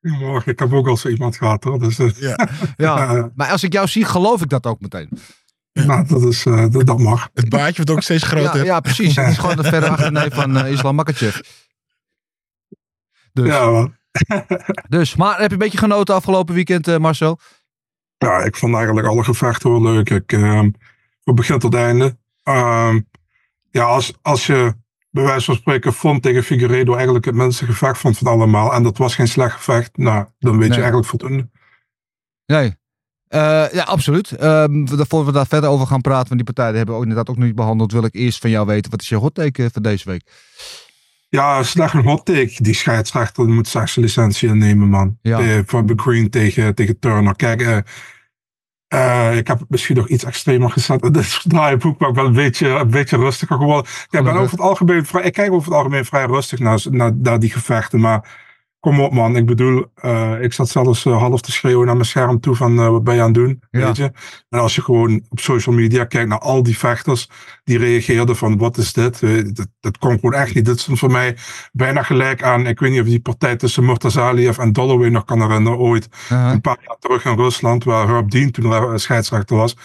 Goedemorgen, 0.00 0.52
ik 0.52 0.58
heb 0.58 0.72
ook 0.72 0.86
al 0.88 0.96
zo 0.96 1.08
iemand 1.08 1.36
gehad 1.36 1.64
hoor. 1.64 1.78
Dus, 1.78 1.98
eh, 1.98 2.10
ja. 2.16 2.48
Ja, 2.76 3.30
maar 3.34 3.50
als 3.50 3.62
ik 3.62 3.72
jou 3.72 3.86
zie, 3.88 4.04
geloof 4.04 4.42
ik 4.42 4.48
dat 4.48 4.66
ook 4.66 4.80
meteen. 4.80 5.08
nou, 5.72 6.06
dat, 6.06 6.22
is, 6.22 6.46
eh, 6.46 6.66
dat, 6.70 6.86
dat 6.86 6.98
mag. 6.98 7.28
Het 7.34 7.48
baardje 7.48 7.74
wordt 7.76 7.90
ook 7.90 8.02
steeds 8.02 8.22
groter. 8.22 8.64
ja 8.64 8.80
precies. 8.80 9.16
Het 9.16 9.28
is 9.28 9.38
gewoon 9.38 9.56
de 9.56 9.64
verre 9.64 9.88
achterneef 9.88 10.34
van 10.34 10.66
Islam 10.66 10.94
Makachev. 10.94 11.38
Dus, 13.32 13.46
Ja, 13.46 13.88
dus, 14.88 15.16
maar 15.16 15.38
heb 15.38 15.46
je 15.46 15.52
een 15.52 15.58
beetje 15.58 15.78
genoten 15.78 16.14
afgelopen 16.14 16.54
weekend, 16.54 16.88
eh, 16.88 16.96
Marcel? 16.96 17.38
ja, 18.18 18.38
ik 18.38 18.56
vond 18.56 18.74
eigenlijk 18.74 19.06
alle 19.06 19.24
gevechten 19.24 19.70
wel 19.70 19.82
leuk. 19.82 20.10
Ik, 20.10 20.32
ehm, 20.32 20.70
van 21.26 21.34
begin 21.34 21.58
tot 21.58 21.74
einde. 21.74 22.16
Ehm, 22.42 23.00
ja, 23.70 23.84
als, 23.84 24.12
als 24.22 24.46
je 24.46 24.74
bij 25.10 25.24
wijze 25.24 25.44
van 25.44 25.54
spreken 25.54 25.92
Font 25.92 26.22
tegen 26.22 26.42
Figueredo 26.42 26.94
eigenlijk 26.94 27.24
het 27.24 27.34
minste 27.34 27.64
gevecht 27.64 27.98
vond 27.98 28.18
van 28.18 28.26
allemaal. 28.26 28.72
En 28.72 28.82
dat 28.82 28.98
was 28.98 29.14
geen 29.14 29.28
slecht 29.28 29.54
gevecht. 29.54 29.96
Nou, 29.96 30.26
dan 30.38 30.52
weet 30.52 30.60
Nee. 30.60 30.68
je 30.68 30.74
eigenlijk 30.74 31.06
voldoende. 31.06 31.48
Nee. 32.46 32.74
Eh, 33.28 33.64
ja, 33.72 33.82
absoluut. 33.82 34.30
Ehm, 34.30 34.86
voor 34.86 35.24
we 35.24 35.32
daar 35.32 35.46
verder 35.46 35.70
over 35.70 35.86
gaan 35.86 36.00
praten, 36.00 36.26
van 36.28 36.36
die 36.36 36.46
partijen 36.46 36.74
hebben 36.76 36.94
we 36.94 37.00
ook 37.00 37.06
inderdaad 37.06 37.34
ook 37.36 37.42
niet 37.42 37.54
behandeld, 37.54 37.92
wil 37.92 38.04
ik 38.04 38.14
eerst 38.14 38.40
van 38.40 38.50
jou 38.50 38.66
weten, 38.66 38.90
wat 38.90 39.00
is 39.02 39.08
je 39.08 39.16
hottake 39.16 39.64
eh, 39.64 39.68
voor 39.72 39.82
deze 39.82 40.08
week? 40.10 40.22
Ja, 41.28 41.62
slecht 41.62 41.94
een 41.94 42.02
hot 42.04 42.24
take. 42.24 42.62
Die 42.62 42.74
scheidsrechter 42.74 43.48
moet 43.48 43.68
straks 43.68 43.96
licentie 43.96 44.48
innemen, 44.48 44.88
man. 44.88 45.18
Ja. 45.22 45.40
Eh, 45.40 45.58
van 45.66 45.92
Green 45.96 46.30
tegen, 46.30 46.74
tegen 46.74 46.98
Turner. 46.98 47.36
Kijk, 47.36 47.84
eh, 48.88 49.36
ik 49.36 49.46
heb 49.46 49.58
het 49.58 49.70
misschien 49.70 49.96
nog 49.96 50.08
iets 50.08 50.24
extremer 50.24 50.70
gezet. 50.70 51.02
in 51.02 51.12
Dit 51.12 51.40
draaiboek, 51.48 51.98
maar 51.98 52.08
ik 52.08 52.14
ben 52.14 52.24
een 52.24 52.32
beetje, 52.32 52.68
een 52.68 52.90
beetje 52.90 53.16
rustiger 53.16 53.56
geworden. 53.56 53.92
Ik, 54.10 54.22
ben 54.22 54.34
over 54.34 54.50
het 54.50 54.60
algemeen 54.60 55.06
vrij, 55.06 55.22
ik 55.22 55.32
kijk 55.32 55.52
over 55.52 55.68
het 55.68 55.78
algemeen 55.78 56.04
vrij 56.04 56.26
rustig 56.26 56.58
naar, 56.58 56.82
naar, 56.90 57.12
naar 57.14 57.38
die 57.38 57.50
gevechten. 57.50 58.00
Maar 58.00 58.45
kom 58.80 59.00
op, 59.00 59.12
man. 59.12 59.36
Ik 59.36 59.46
bedoel, 59.46 59.84
eh, 59.94 60.34
ik 60.40 60.52
zat 60.52 60.68
zelfs 60.68 61.04
eh, 61.04 61.18
half 61.18 61.40
te 61.40 61.52
schreeuwen 61.52 61.86
naar 61.86 61.94
mijn 61.94 62.06
scherm 62.06 62.40
toe 62.40 62.54
van 62.54 62.78
eh, 62.78 62.88
wat 62.88 63.04
ben 63.04 63.14
je 63.14 63.20
aan 63.20 63.26
het 63.26 63.34
doen? 63.34 63.62
Ja. 63.70 63.86
Weet 63.86 63.96
je? 63.96 64.12
En 64.48 64.58
als 64.58 64.74
je 64.74 64.82
gewoon 64.82 65.22
op 65.28 65.40
social 65.40 65.74
media 65.74 66.04
kijkt 66.04 66.28
naar 66.28 66.38
al 66.38 66.62
die 66.62 66.78
vechters 66.78 67.30
die 67.64 67.78
reageerden 67.78 68.36
van 68.36 68.58
wat 68.58 68.76
is 68.76 68.92
dit? 68.92 69.20
Dat, 69.56 69.68
dat 69.80 69.98
kon 69.98 70.14
gewoon 70.14 70.34
echt 70.34 70.54
niet. 70.54 70.64
Dit 70.64 70.76
is 70.76 70.88
voor 70.90 71.10
mij 71.10 71.36
bijna 71.72 72.02
gelijk 72.02 72.42
aan, 72.42 72.66
ik 72.66 72.78
weet 72.78 72.90
niet 72.90 73.00
of 73.00 73.06
die 73.06 73.20
partij 73.20 73.56
tussen 73.56 73.84
Murtazaliev 73.84 74.58
en 74.58 74.72
Dolloway 74.72 75.08
nog 75.08 75.24
kan 75.24 75.42
herinneren 75.42 75.78
ooit. 75.78 76.08
Een 76.28 76.60
paar 76.60 76.78
jaar 76.86 76.96
terug 76.98 77.24
in 77.24 77.36
Rusland, 77.36 77.84
waar 77.84 78.08
Herb 78.08 78.30
Dean 78.30 78.50
toen 78.50 78.98
scheidsrechter 78.98 79.56
was. 79.56 79.76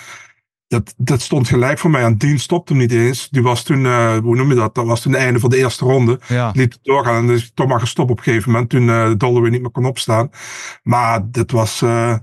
Dat, 0.71 0.93
dat 0.97 1.21
stond 1.21 1.47
gelijk 1.47 1.79
voor 1.79 1.89
mij. 1.89 2.03
En 2.03 2.17
Dean 2.17 2.39
stopte 2.39 2.73
hem 2.73 2.81
niet 2.81 2.91
eens. 2.91 3.29
Die 3.29 3.41
was 3.41 3.63
toen, 3.63 3.85
eh, 3.85 4.17
hoe 4.17 4.35
noem 4.35 4.49
je 4.49 4.55
dat? 4.55 4.75
Dat 4.75 4.85
was 4.85 5.01
toen 5.01 5.11
het 5.11 5.21
einde 5.21 5.39
van 5.39 5.49
de 5.49 5.57
eerste 5.57 5.85
ronde 5.85 6.19
Ja. 6.27 6.51
liep 6.55 6.71
het 6.71 6.79
doorgaan. 6.83 7.15
En 7.15 7.27
dus 7.27 7.51
toch 7.53 7.67
maar 7.67 7.79
gestopt 7.79 8.11
op 8.11 8.17
een 8.17 8.23
gegeven 8.23 8.51
moment. 8.51 8.69
Toen 8.69 8.89
eh 8.89 9.11
Dolloway 9.17 9.49
niet 9.49 9.61
meer 9.61 9.71
kon 9.71 9.85
opstaan. 9.85 10.29
Maar 10.83 11.31
dit 11.31 11.51
was, 11.51 11.81
eh, 11.81 12.15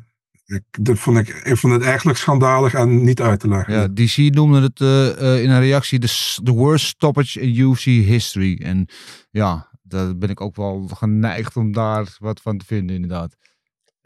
Ik, 0.47 0.63
dat 0.81 0.99
vond 0.99 1.19
ik, 1.19 1.29
ik 1.29 1.57
vond 1.57 1.73
het 1.73 1.83
eigenlijk 1.83 2.19
schandalig 2.19 2.75
en 2.75 3.05
niet 3.05 3.21
uit 3.21 3.41
te 3.41 3.49
leggen. 3.49 3.75
Ja, 3.75 3.89
DC 3.89 4.35
noemde 4.35 4.61
het 4.61 4.81
in 5.43 5.51
een 5.51 5.61
reactie 5.61 5.99
de, 5.99 6.37
the 6.43 6.53
worst 6.53 6.87
stoppage 6.87 7.41
in 7.41 7.59
UFC 7.59 7.85
history. 7.85 8.61
En 8.63 8.89
ja, 9.31 9.69
daar 9.83 10.17
ben 10.19 10.29
ik 10.29 10.41
ook 10.41 10.57
wel 10.57 10.89
geneigd 10.95 11.57
om 11.57 11.73
daar 11.73 12.17
wat 12.19 12.41
van 12.41 12.59
te 12.59 12.65
vinden, 12.65 12.95
inderdaad. 12.95 13.37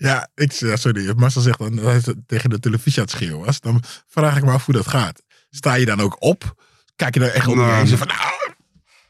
Ja, 0.03 0.29
ik, 0.35 0.53
sorry. 0.53 1.09
Als 1.09 1.17
Marcel 1.17 1.41
zegt 1.41 1.59
dan 1.59 1.77
dat 1.77 1.85
hij 1.85 2.15
tegen 2.27 2.51
de 2.51 2.59
televisie 2.59 2.99
aan 2.99 3.05
het 3.05 3.15
schreeuwen 3.15 3.45
was. 3.45 3.61
Dan 3.61 3.83
vraag 4.09 4.37
ik 4.37 4.45
me 4.45 4.51
af 4.51 4.65
hoe 4.65 4.75
dat 4.75 4.89
gaat. 4.89 5.23
Sta 5.51 5.75
je 5.75 5.85
dan 5.85 6.01
ook 6.01 6.17
op? 6.19 6.55
Kijk 6.97 7.15
je 7.15 7.21
daar 7.21 7.29
echt 7.29 7.47
op 7.47 7.55
Nee. 7.57 7.71
en 7.71 7.89
je 7.89 7.97
van... 7.97 8.07
Nou, 8.07 8.55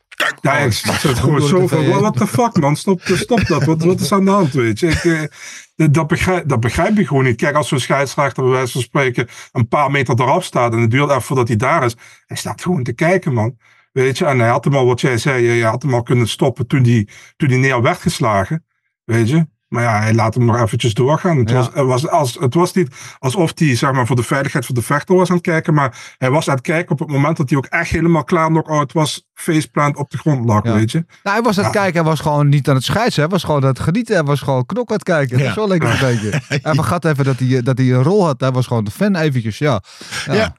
kijk, 0.09 0.39
Ja, 0.41 0.57
ik 0.57 0.73
zit 0.73 1.19
gewoon 1.19 1.43
zo 1.43 1.61
de 1.61 1.69
van, 1.69 1.89
what 1.89 2.17
the 2.17 2.27
fuck 2.27 2.57
man, 2.57 2.77
stop, 2.77 3.01
stop 3.03 3.47
dat, 3.47 3.65
wat, 3.65 3.83
wat 3.83 4.01
is 4.01 4.13
aan 4.13 4.25
de 4.25 4.31
hand, 4.31 4.53
weet 4.53 4.79
je. 4.79 4.87
Ik, 4.89 5.05
eh, 5.05 5.87
dat, 5.91 6.07
begrijp, 6.07 6.49
dat 6.49 6.61
begrijp 6.61 6.99
ik 6.99 7.07
gewoon 7.07 7.25
niet. 7.25 7.37
Kijk, 7.37 7.57
als 7.57 7.69
zo'n 7.69 7.79
scheidsrechter 7.79 8.43
bij 8.43 8.53
wijze 8.53 8.73
van 8.73 8.81
spreken 8.81 9.29
een 9.53 9.69
paar 9.69 9.91
meter 9.91 10.21
eraf 10.21 10.45
staat 10.45 10.73
en 10.73 10.79
het 10.79 10.91
duurt 10.91 11.11
even 11.11 11.23
voordat 11.23 11.49
hij 11.49 11.57
daar 11.57 11.85
is, 11.85 11.97
hij 12.27 12.37
staat 12.37 12.63
gewoon 12.63 12.83
te 12.83 12.93
kijken 12.93 13.33
man. 13.33 13.57
Weet 13.93 14.19
je, 14.19 14.25
en 14.25 14.39
hij 14.39 14.49
had 14.49 14.65
hem 14.65 14.75
al, 14.75 14.87
wat 14.87 15.01
jij 15.01 15.19
zei, 15.19 15.51
je 15.51 15.65
had 15.65 15.83
hem 15.83 15.95
al 15.95 16.03
kunnen 16.03 16.29
stoppen 16.29 16.67
toen 16.67 16.83
hij 16.83 17.09
toen 17.37 17.49
die 17.49 17.59
neer 17.59 17.83
werd 17.83 18.01
geslagen, 18.01 18.65
weet 19.05 19.29
je. 19.29 19.47
Maar 19.73 19.83
ja, 19.83 20.01
hij 20.01 20.15
laat 20.15 20.35
hem 20.35 20.45
nog 20.45 20.61
eventjes 20.61 20.95
doorgaan. 20.95 21.37
Het, 21.39 21.51
Ja. 21.51 21.57
was, 21.57 21.67
het, 21.75 21.85
was, 21.87 22.09
als, 22.09 22.37
het 22.41 22.55
was 22.55 22.73
niet 22.73 22.95
alsof 23.19 23.53
hij 23.55 23.77
zeg 23.77 23.93
maar, 23.93 24.07
voor 24.07 24.17
de 24.17 24.23
veiligheid 24.23 24.67
van 24.67 24.75
de 24.75 24.83
vechter 24.83 25.15
was 25.17 25.29
aan 25.29 25.35
het 25.37 25.45
kijken. 25.45 25.75
Maar 25.75 26.15
hij 26.19 26.31
was 26.31 26.49
aan 26.49 26.55
het 26.55 26.65
kijken 26.65 26.91
op 26.93 26.99
het 26.99 27.09
moment 27.09 27.37
dat 27.37 27.49
hij 27.49 27.59
ook 27.59 27.67
echt 27.67 27.91
helemaal 27.91 28.25
klaar 28.25 28.49
knock-out 28.49 28.93
was. 28.93 29.27
Faceplant 29.35 29.97
op 29.97 30.11
de 30.11 30.19
grond 30.19 30.45
lag, 30.45 30.65
Ja. 30.65 30.75
weet 30.75 30.91
je. 30.91 30.99
Nou, 31.23 31.37
hij 31.37 31.43
was 31.45 31.59
aan 31.59 31.65
het 31.65 31.73
Ja. 31.75 31.81
kijken, 31.81 32.01
hij 32.01 32.11
was 32.11 32.21
gewoon 32.21 32.49
niet 32.49 32.69
aan 32.69 32.75
het 32.75 32.85
scheidsen. 32.85 33.23
Hij 33.23 33.31
was 33.31 33.45
gewoon 33.45 33.63
aan 33.63 33.69
het 33.69 33.81
genieten, 33.81 34.15
hij 34.15 34.25
was 34.25 34.41
gewoon 34.41 34.67
knok 34.67 34.89
aan 34.89 34.95
het 34.95 35.05
kijken. 35.05 35.55
Wel 35.55 35.69
lekker 35.69 35.91
een 35.93 35.99
beetje. 36.21 36.41
Hij 36.63 36.75
vergat 36.75 37.05
even 37.05 37.25
dat 37.25 37.39
hij, 37.39 37.63
dat 37.63 37.79
hij 37.79 37.93
een 37.93 38.03
rol 38.03 38.25
had. 38.25 38.41
Hij 38.41 38.51
was 38.51 38.67
gewoon 38.67 38.85
de 38.85 38.91
fan 38.91 39.17
eventjes, 39.17 39.59
ja. 39.59 39.83
Ja. 40.27 40.57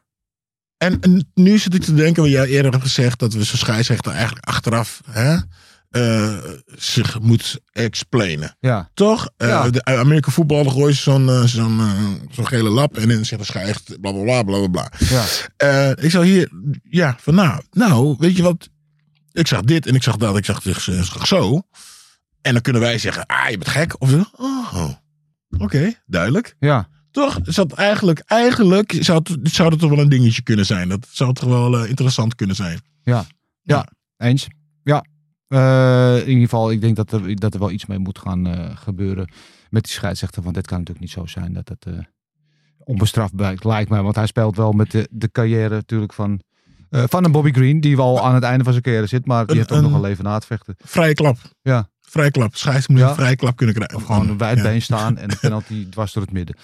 En, 0.78 1.00
en 1.02 1.30
nu 1.34 1.58
zit 1.58 1.74
ik 1.74 1.82
te 1.84 1.94
denken, 1.94 2.24
wat 2.24 2.32
jij 2.32 2.46
eerder 2.48 2.72
hebt 2.72 2.84
gezegd, 2.84 3.20
dat 3.20 3.34
we 3.34 3.44
zo'n 3.44 3.58
scheidsrechter 3.58 4.12
eigenlijk 4.12 4.46
achteraf 4.46 5.02
hè, 5.12 5.36
eh, 5.94 6.38
zich 6.76 7.20
moet 7.20 7.60
explainen. 7.72 8.56
Ja. 8.60 8.90
Toch? 8.94 9.30
Eh, 9.38 9.48
Ja. 9.48 9.70
de 9.70 9.84
Amerika 9.86 10.32
voetbal 10.32 10.64
gooien 10.66 10.96
ze 10.96 11.02
zo'n 11.02 11.30
eh, 11.30 11.44
zo'n 11.44 11.82
zo'n 12.32 12.48
gele 12.48 12.70
lap 12.70 12.98
en 12.98 13.08
dan 13.08 13.26
zegt 13.26 13.88
de 13.88 14.00
bla 14.00 14.12
bla 14.12 14.44
bla 14.44 14.44
bla 14.44 14.68
bla. 14.68 14.92
Ja. 15.58 15.96
Ik 15.96 16.12
zou 16.12 16.26
hier, 16.26 16.52
ja, 16.84 17.18
van 17.20 17.36
nou, 17.36 17.62
nou, 17.72 18.16
weet 18.20 18.36
je 18.38 18.44
wat? 18.44 18.70
Ik 19.32 19.48
zag 19.48 19.62
dit 19.62 19.88
en 19.88 19.96
ik 19.96 20.04
zag 20.04 20.18
dat, 20.18 20.38
ik 20.38 20.46
zag 20.46 20.66
ik 20.66 20.80
zag 20.80 21.28
zo. 21.28 21.62
En 22.42 22.54
dan 22.54 22.62
kunnen 22.62 22.82
wij 22.82 22.98
zeggen, 22.98 23.26
ah, 23.26 23.50
je 23.50 23.58
bent 23.58 23.70
gek. 23.70 24.02
Of 24.02 24.10
zo, 24.10 24.24
oh, 24.36 24.90
oké, 25.58 25.94
duidelijk. 26.06 26.56
Ja. 26.60 26.88
Toch? 27.12 27.40
Zou 27.44 27.68
het 27.68 27.78
eigenlijk, 27.78 28.20
eigenlijk 28.26 28.96
zou 29.00 29.22
het, 29.24 29.54
zou 29.54 29.78
toch 29.78 29.90
wel 29.90 30.00
een 30.00 30.10
dingetje 30.10 30.42
kunnen 30.42 30.66
zijn. 30.66 30.90
Dat 30.90 31.08
zou 31.12 31.34
toch 31.34 31.50
wel 31.50 31.84
interessant 31.86 32.36
kunnen 32.36 32.56
zijn. 32.56 32.82
Eens. 34.18 34.48
Ja. 34.48 34.63
Eh, 35.54 36.18
in 36.22 36.28
ieder 36.28 36.44
geval, 36.44 36.72
ik 36.72 36.82
denk 36.82 36.96
dat 36.96 37.12
er, 37.12 37.36
dat 37.40 37.54
er 37.54 37.60
wel 37.60 37.72
iets 37.72 37.86
mee 37.86 37.98
moet 37.98 38.20
gaan 38.20 38.48
eh, 38.48 38.78
gebeuren 38.78 39.32
met 39.70 39.84
die 39.84 39.94
scheidsrechter. 39.94 40.42
Want 40.44 40.56
dit 40.56 40.68
kan 40.68 40.78
natuurlijk 40.78 41.06
niet 41.06 41.16
zo 41.16 41.26
zijn 41.26 41.54
dat 41.54 41.70
het 41.70 41.86
eh, 41.86 41.94
onbestraft 42.84 43.36
blijkt, 43.36 43.64
lijkt 43.64 43.90
mij. 43.90 44.02
Want 44.02 44.16
hij 44.16 44.26
speelt 44.26 44.56
wel 44.56 44.72
met 44.72 44.92
de, 44.92 45.08
de 45.12 45.32
carrière 45.32 45.76
natuurlijk 45.76 46.14
van, 46.14 46.42
van 46.90 47.24
een 47.24 47.32
Bobby 47.32 47.52
Green. 47.52 47.82
Die 47.82 47.96
wel 47.96 48.22
aan 48.26 48.34
het 48.36 48.44
einde 48.44 48.64
van 48.64 48.74
zijn 48.74 48.84
carrière 48.86 49.08
zit. 49.08 49.26
Maar 49.26 49.46
die 49.46 49.56
heeft 49.56 49.72
ook 49.72 49.82
nog 49.82 49.94
een 49.94 50.02
leven 50.02 50.24
na 50.24 50.34
het 50.34 50.46
vechten. 50.46 50.76
Vrije 50.78 51.14
klap. 51.14 51.38
Ja. 51.62 51.90
Vrije 52.02 52.32
klap. 52.32 52.56
Scheids 52.56 52.88
moet 52.88 53.00
Ja. 53.00 53.10
een 53.10 53.16
vrije 53.16 53.36
klap 53.36 53.56
kunnen 53.56 53.76
krijgen. 53.76 53.98
Of 53.98 54.04
gewoon 54.04 54.30
een 54.30 54.38
wijd 54.38 54.58
Ja. 54.58 54.64
been 54.64 54.82
staan 54.82 55.18
en 55.18 55.32
een 55.32 55.40
penalty 55.50 55.90
dwars 55.90 56.14
door 56.14 56.24
het 56.24 56.32
midden. 56.32 56.56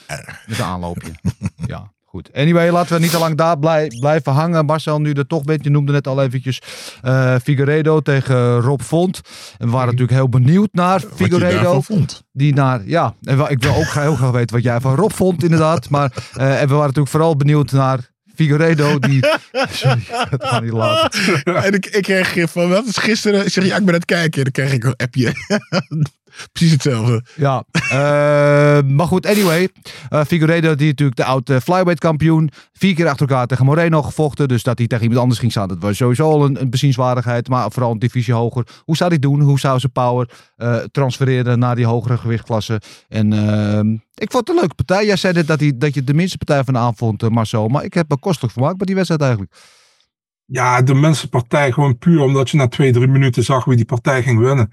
Met 0.47 0.59
een 0.59 0.65
aanloopje. 0.65 1.11
Ja, 1.65 1.91
goed. 2.09 2.29
Anyway, 2.33 2.69
laten 2.71 2.95
we 2.95 3.01
niet 3.01 3.11
te 3.11 3.19
lang 3.19 3.37
daar 3.37 3.59
blij- 3.59 3.91
blijven 3.99 4.31
hangen. 4.31 4.65
Marcel, 4.65 4.99
nu 5.01 5.11
er 5.11 5.27
toch 5.27 5.43
bent, 5.43 5.63
je 5.63 5.69
noemde 5.69 5.91
net 5.91 6.07
al 6.07 6.21
eventjes 6.23 6.61
eh 7.01 7.35
Figueredo 7.43 7.99
tegen 8.01 8.59
Rob 8.59 8.81
Font. 8.81 9.21
En 9.57 9.65
we 9.65 9.71
waren 9.71 9.85
natuurlijk 9.85 10.17
heel 10.17 10.29
benieuwd 10.29 10.69
naar 10.71 11.01
Figueredo. 11.15 11.81
vond. 11.81 12.23
Die 12.31 12.53
naar, 12.53 12.81
ja, 12.85 13.13
en 13.23 13.37
wel- 13.37 13.51
ik 13.51 13.63
wil 13.63 13.75
ook 13.75 13.93
heel 13.93 14.15
graag 14.15 14.31
weten 14.31 14.55
wat 14.55 14.63
jij 14.63 14.79
van 14.79 14.95
Rob 14.95 15.11
vond, 15.11 15.43
inderdaad. 15.43 15.89
Maar 15.89 16.11
eh, 16.33 16.51
en 16.61 16.67
we 16.67 16.73
waren 16.73 16.79
natuurlijk 16.87 17.09
vooral 17.09 17.35
benieuwd 17.35 17.71
naar 17.71 17.99
Figueredo, 18.35 18.99
die... 18.99 19.25
Sorry, 19.71 20.01
dat 20.37 20.61
niet 20.61 20.71
laten. 20.71 21.43
En 21.43 21.73
ik, 21.73 21.85
ik 21.85 22.03
kreeg 22.03 22.51
van, 22.51 22.69
wat 22.69 22.85
is 22.85 22.97
gisteren? 22.97 23.45
Ik 23.45 23.51
zeg, 23.51 23.65
ja, 23.65 23.75
ik 23.75 23.79
ben 23.85 23.87
aan 23.93 23.93
het 23.99 24.05
kijken. 24.05 24.43
Dan 24.43 24.51
kreeg 24.51 24.73
ik 24.73 24.83
een 24.83 24.95
appje. 24.95 25.33
Precies 26.53 26.71
hetzelfde. 26.71 27.23
Ja, 27.35 27.63
eh, 27.73 28.83
maar 28.97 29.07
goed, 29.07 29.25
anyway. 29.25 29.69
eh 30.09 30.21
Figueredo, 30.25 30.75
die 30.75 30.87
natuurlijk 30.87 31.17
de 31.17 31.23
oude 31.23 31.61
flyweight 31.61 31.99
kampioen. 31.99 32.49
Vier 32.73 32.95
keer 32.95 33.07
achter 33.07 33.27
elkaar 33.29 33.47
tegen 33.47 33.65
Moreno 33.65 34.01
gevochten. 34.01 34.47
Dus 34.47 34.63
dat 34.63 34.77
hij 34.77 34.87
tegen 34.87 35.03
iemand 35.03 35.21
anders 35.21 35.39
ging 35.39 35.51
staan, 35.51 35.67
dat 35.67 35.77
was 35.79 35.97
sowieso 35.97 36.31
al 36.31 36.45
een, 36.45 36.61
een 36.61 36.69
bezienswaardigheid. 36.69 37.49
Maar 37.49 37.71
vooral 37.71 37.91
een 37.91 37.99
divisie 37.99 38.33
hoger. 38.33 38.67
Hoe 38.83 38.95
zou 38.95 39.09
hij 39.09 39.19
doen? 39.19 39.41
Hoe 39.41 39.59
zou 39.59 39.79
zijn 39.79 39.91
power 39.91 40.29
eh, 40.55 40.75
transfereren 40.75 41.59
naar 41.59 41.75
die 41.75 41.85
hogere 41.85 42.17
gewichtklasse? 42.17 42.81
En 43.07 43.33
ehm, 43.33 43.91
ik 44.13 44.31
vond 44.31 44.47
het 44.47 44.49
een 44.49 44.55
leuke 44.61 44.75
partij. 44.75 45.05
Jij 45.05 45.15
zei 45.15 45.33
net 45.33 45.47
dat, 45.47 45.59
hij, 45.59 45.73
dat 45.75 45.93
je 45.93 46.03
de 46.03 46.13
minste 46.13 46.37
partij 46.37 46.63
van 46.63 46.73
de 46.73 46.79
avond 46.79 46.97
vond, 46.97 47.33
Marcel. 47.33 47.67
Maar 47.67 47.83
ik 47.83 47.93
heb 47.93 48.09
me 48.09 48.19
kostelijk 48.19 48.53
vermaakt 48.53 48.77
bij 48.77 48.85
die 48.85 48.95
wedstrijd 48.95 49.21
eigenlijk. 49.21 49.53
Ja, 50.45 50.81
de 50.81 50.93
mensenpartij 50.93 51.71
gewoon 51.71 51.97
puur 51.97 52.21
omdat 52.21 52.49
je 52.49 52.57
na 52.57 52.67
twee, 52.67 52.91
drie 52.91 53.07
minuten 53.07 53.43
zag 53.43 53.65
wie 53.65 53.75
die 53.75 53.85
partij 53.85 54.23
ging 54.23 54.39
winnen. 54.39 54.69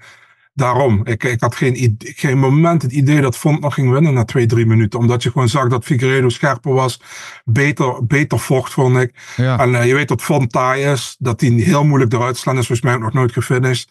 Daarom, 0.57 1.01
ik, 1.03 1.23
ik 1.23 1.41
had 1.41 1.55
geen, 1.55 1.97
geen 1.99 2.37
moment 2.37 2.81
het 2.81 2.91
idee 2.91 3.21
dat 3.21 3.37
Font 3.37 3.59
nog 3.59 3.73
ging 3.73 3.91
winnen 3.91 4.13
na 4.13 4.25
twee, 4.25 4.45
drie 4.45 4.65
minuten. 4.65 4.99
Omdat 4.99 5.23
je 5.23 5.31
gewoon 5.31 5.49
zag 5.49 5.67
dat 5.67 5.83
Figueiredo 5.83 6.29
scherper 6.29 6.73
was, 6.73 7.01
beter, 7.45 8.05
beter 8.05 8.39
vocht, 8.39 8.73
vond 8.73 8.97
ik. 8.97 9.13
Ja. 9.35 9.59
En 9.59 9.75
eh, 9.75 9.87
je 9.87 9.93
weet 9.93 10.07
dat 10.07 10.21
Font 10.21 10.51
taai 10.51 10.83
is, 10.83 11.15
dat 11.19 11.41
hij 11.41 11.49
heel 11.49 11.83
moeilijk 11.83 12.13
eruit 12.13 12.37
slaan 12.37 12.57
is, 12.57 12.67
volgens 12.67 12.87
mij 12.87 12.95
ook 12.95 13.01
nog 13.01 13.13
nooit 13.13 13.31
gefinished. 13.31 13.89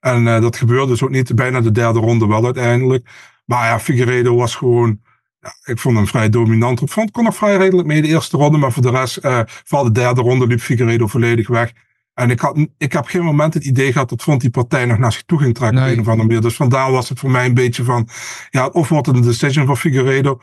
En 0.00 0.28
eh, 0.28 0.40
dat 0.40 0.56
gebeurde 0.56 0.86
dus 0.86 1.02
ook 1.02 1.10
niet, 1.10 1.34
bijna 1.34 1.60
de 1.60 1.72
derde 1.72 1.98
ronde 1.98 2.26
wel 2.26 2.44
uiteindelijk. 2.44 3.08
Maar 3.44 3.64
ja, 3.64 3.80
Figueiredo 3.80 4.36
was 4.36 4.54
gewoon, 4.54 5.00
ja, 5.40 5.54
ik 5.64 5.78
vond 5.78 5.96
hem 5.96 6.06
vrij 6.06 6.28
dominant. 6.28 6.80
Ik 6.80 6.88
vond 6.88 7.10
kon 7.10 7.24
nog 7.24 7.36
vrij 7.36 7.56
redelijk 7.56 7.88
mee 7.88 8.02
de 8.02 8.08
eerste 8.08 8.36
ronde, 8.36 8.58
maar 8.58 8.72
voor 8.72 8.82
de 8.82 8.90
rest, 8.90 9.16
eh 9.16 9.40
vooral 9.46 9.86
de 9.86 10.00
derde 10.00 10.20
ronde 10.20 10.46
liep 10.46 10.60
Figueiredo 10.60 11.06
volledig 11.06 11.48
weg. 11.48 11.72
En 12.18 12.30
ik, 12.30 12.40
had, 12.40 12.66
ik 12.78 12.92
heb 12.92 13.04
geen 13.04 13.22
moment 13.22 13.54
het 13.54 13.64
idee 13.64 13.92
gehad 13.92 14.08
dat 14.08 14.22
Font 14.22 14.40
die 14.40 14.50
partij 14.50 14.84
nog 14.84 14.98
naar 14.98 15.12
zich 15.12 15.22
toe 15.22 15.38
ging 15.38 15.54
trekken. 15.54 15.80
Nee. 15.80 15.90
Op 15.90 15.94
een 15.94 16.00
of 16.02 16.08
andere 16.08 16.26
manier. 16.26 16.42
Dus 16.42 16.56
vandaar 16.56 16.92
was 16.92 17.08
het 17.08 17.18
voor 17.18 17.30
mij 17.30 17.46
een 17.46 17.54
beetje 17.54 17.84
van, 17.84 18.08
ja, 18.50 18.66
of 18.66 18.88
wordt 18.88 19.06
het 19.06 19.16
een 19.16 19.22
decision 19.22 19.66
van 19.66 19.76
Figueiredo. 19.76 20.40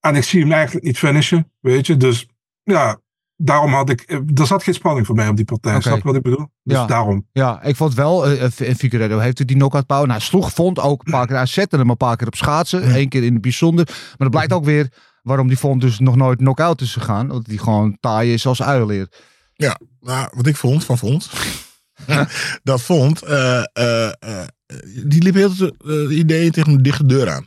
En 0.00 0.16
ik 0.16 0.22
zie 0.22 0.40
hem 0.40 0.52
eigenlijk 0.52 0.84
niet 0.84 0.98
finishen, 0.98 1.52
weet 1.60 1.86
je. 1.86 1.96
Dus 1.96 2.28
ja, 2.62 3.00
daarom 3.36 3.72
had 3.72 3.90
ik, 3.90 4.00
eh, 4.00 4.18
er 4.34 4.46
zat 4.46 4.62
geen 4.62 4.74
spanning 4.74 5.06
voor 5.06 5.14
mij 5.14 5.28
op 5.28 5.36
die 5.36 5.44
partij. 5.44 5.80
Snap 5.80 5.96
je 5.96 6.02
wat 6.02 6.14
ik 6.14 6.22
bedoel? 6.22 6.48
Dus 6.62 6.76
Ja. 6.76 6.86
daarom. 6.86 7.28
Ja, 7.32 7.62
ik 7.62 7.76
vond 7.76 7.94
wel, 7.94 8.26
eh, 8.26 8.48
Figueredo 8.50 9.18
heeft 9.18 9.46
die 9.46 9.56
knockout 9.56 9.86
power. 9.86 10.06
Nou, 10.06 10.20
sloeg 10.20 10.52
Font 10.52 10.80
ook 10.80 11.02
een 11.04 11.12
paar 11.12 11.26
keer. 11.26 11.36
Hij 11.36 11.46
zette 11.46 11.76
hem 11.76 11.90
een 11.90 11.96
paar 11.96 12.16
keer 12.16 12.26
op 12.26 12.34
schaatsen. 12.34 12.96
Eén 12.96 13.08
keer 13.08 13.24
in 13.24 13.32
het 13.32 13.42
bijzonder. 13.42 13.86
Maar 13.86 14.16
dat 14.18 14.30
blijkt 14.30 14.52
ook 14.52 14.64
weer 14.64 14.88
waarom 15.22 15.48
die 15.48 15.56
Font 15.56 15.80
dus 15.80 15.98
nog 15.98 16.16
nooit 16.16 16.38
knock-out 16.38 16.80
is 16.80 16.92
gegaan. 16.92 17.30
Omdat 17.30 17.46
hij 17.46 17.56
gewoon 17.56 17.96
taai 18.00 18.32
is 18.32 18.46
als 18.46 18.62
uilenleer. 18.62 19.08
Ja, 19.54 19.80
nou, 20.00 20.30
wat 20.34 20.46
ik 20.46 20.56
vond 20.56 20.84
van 20.84 20.98
vond. 20.98 21.30
dat 22.62 22.82
vond. 22.82 23.22
eh, 23.22 23.64
eh, 23.72 24.12
eh, 24.18 24.46
die 25.04 25.22
liep 25.22 25.34
heel 25.34 25.50
het 25.50 26.10
idee 26.10 26.50
tegen 26.50 26.72
een 26.72 26.82
dichte 26.82 27.06
deur 27.06 27.30
aan. 27.30 27.46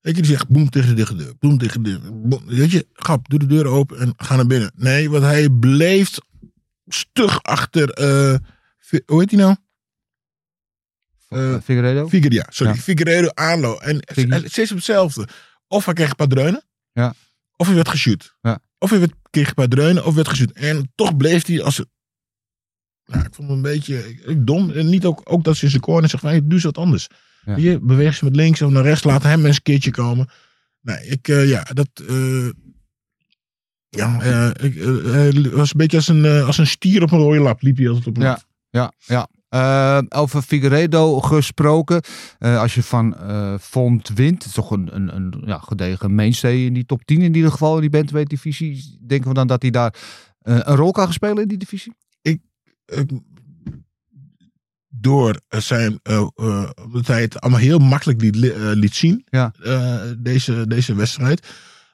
Weet 0.00 0.16
je, 0.16 0.22
die 0.22 0.30
zegt 0.30 0.48
boem 0.48 0.70
tegen 0.70 0.88
de 0.88 0.94
dichte 0.94 1.16
deur. 1.16 1.32
Boem 1.38 1.58
tegen 1.58 1.82
de 1.82 1.90
deur. 1.90 2.00
boem. 2.28 2.42
Weet 2.46 2.70
je, 2.70 2.86
grap, 2.92 3.28
doe 3.28 3.38
de 3.38 3.46
deur 3.46 3.66
open 3.66 3.98
en 3.98 4.12
ga 4.16 4.36
naar 4.36 4.46
binnen. 4.46 4.72
Nee, 4.74 5.10
want 5.10 5.22
hij 5.22 5.48
bleef 5.50 6.18
stug 6.86 7.42
achter. 7.42 8.00
hoe 9.06 9.20
heet 9.20 9.30
hij 9.30 9.40
nou? 9.40 9.56
Uh, 11.28 11.60
Figueredo? 11.62 12.08
Figueredo, 12.08 12.42
sorry. 12.48 12.72
Ja. 12.72 12.78
Figueredo 12.78 13.28
aanlo. 13.34 13.76
En 13.78 14.00
steeds 14.44 14.70
op 14.70 14.76
hetzelfde. 14.76 15.28
Of 15.66 15.84
hij 15.84 15.94
kreeg 15.94 16.08
een 16.08 16.16
paar 16.16 16.26
dreunen. 16.26 16.62
Ja. 16.92 17.14
Of 17.56 17.66
hij 17.66 17.74
werd 17.74 17.88
geshoot. 17.88 18.36
Ja. 18.40 18.60
Of 18.78 18.90
hij 18.90 18.98
werd, 18.98 19.12
kreeg 19.30 19.48
een 19.48 19.54
paar 19.54 19.68
dreunen 19.68 20.04
of 20.04 20.14
werd 20.14 20.28
geshoot. 20.28 20.50
En 20.50 20.92
toch 20.94 21.16
bleef 21.16 21.46
hij 21.46 21.62
als... 21.62 21.82
Nou, 23.04 23.24
ik 23.24 23.34
vond 23.34 23.48
hem 23.48 23.56
een 23.56 23.62
beetje 23.62 24.08
ik- 24.08 24.24
ik 24.24 24.46
dom. 24.46 24.70
En 24.70 24.88
niet 24.88 25.04
ook, 25.04 25.20
ook 25.24 25.44
dat 25.44 25.56
ze 25.56 25.64
in 25.64 25.70
zijn 25.70 25.82
corner 25.82 26.10
zegt 26.10 26.22
van, 26.22 26.32
doe 26.38 26.52
eens 26.52 26.62
wat 26.64 26.78
anders. 26.78 27.06
Ja. 27.44 27.56
Je 27.56 27.78
beweeg 27.80 28.14
ze 28.14 28.24
met 28.24 28.36
links 28.36 28.62
of 28.62 28.70
naar 28.70 28.82
rechts. 28.82 29.04
Laat 29.04 29.22
hem 29.22 29.46
eens 29.46 29.56
een 29.56 29.62
keertje 29.62 29.90
komen. 29.90 30.28
Nee, 30.80 31.06
ik, 31.06 31.28
eh, 31.28 31.48
ja, 31.48 31.62
dat... 31.62 31.88
eh, 32.08 32.48
ja, 33.88 34.20
eh, 34.20 34.64
ik, 34.64 35.46
was 35.52 35.70
een 35.70 35.76
beetje 35.78 35.96
als 35.96 36.08
een, 36.08 36.24
als 36.26 36.58
een 36.58 36.66
stier 36.66 37.02
op 37.02 37.10
een 37.12 37.18
rode 37.18 37.40
lap. 37.40 37.62
Liep 37.62 37.76
hij 37.76 37.88
altijd 37.88 38.06
op 38.06 38.16
een 38.16 38.22
Ja. 38.22 38.40
Ja, 38.70 38.92
ja. 39.06 39.28
Eh, 39.48 39.98
over 40.08 40.42
Figueredo 40.42 41.20
gesproken. 41.20 42.00
Eh, 42.38 42.60
als 42.60 42.74
je 42.74 42.82
van 42.82 43.16
eh 43.16 43.54
Font 43.60 44.08
wint, 44.14 44.44
is 44.44 44.52
toch 44.52 44.70
een, 44.70 44.94
een, 44.94 45.14
een 45.16 45.42
ja, 45.46 45.58
gedegen 45.58 46.14
mainstay 46.14 46.56
in 46.56 46.72
die 46.72 46.86
top 46.86 47.04
10 47.04 47.20
in 47.22 47.34
ieder 47.34 47.50
geval, 47.50 47.74
in 47.74 47.80
die 47.80 47.90
bantamweight 47.90 48.30
divisie. 48.30 48.98
Denken 49.06 49.28
we 49.28 49.34
dan 49.34 49.46
dat 49.46 49.62
hij 49.62 49.70
daar 49.70 49.94
een 50.42 50.62
rol 50.76 50.90
kan 50.90 51.04
gaan 51.04 51.12
spelen 51.12 51.42
in 51.42 51.48
die 51.48 51.58
divisie? 51.58 51.92
eh, 52.22 53.00
door 54.88 55.40
zijn, 55.48 56.00
omdat 56.84 57.06
hij 57.06 57.20
het 57.20 57.40
allemaal 57.40 57.60
heel 57.60 57.78
makkelijk 57.78 58.20
liet, 58.20 58.36
li- 58.36 58.54
liet 58.56 58.94
zien, 58.94 59.24
Ja. 59.30 59.52
deze, 60.18 60.66
deze 60.66 60.94
wedstrijd, 60.94 61.46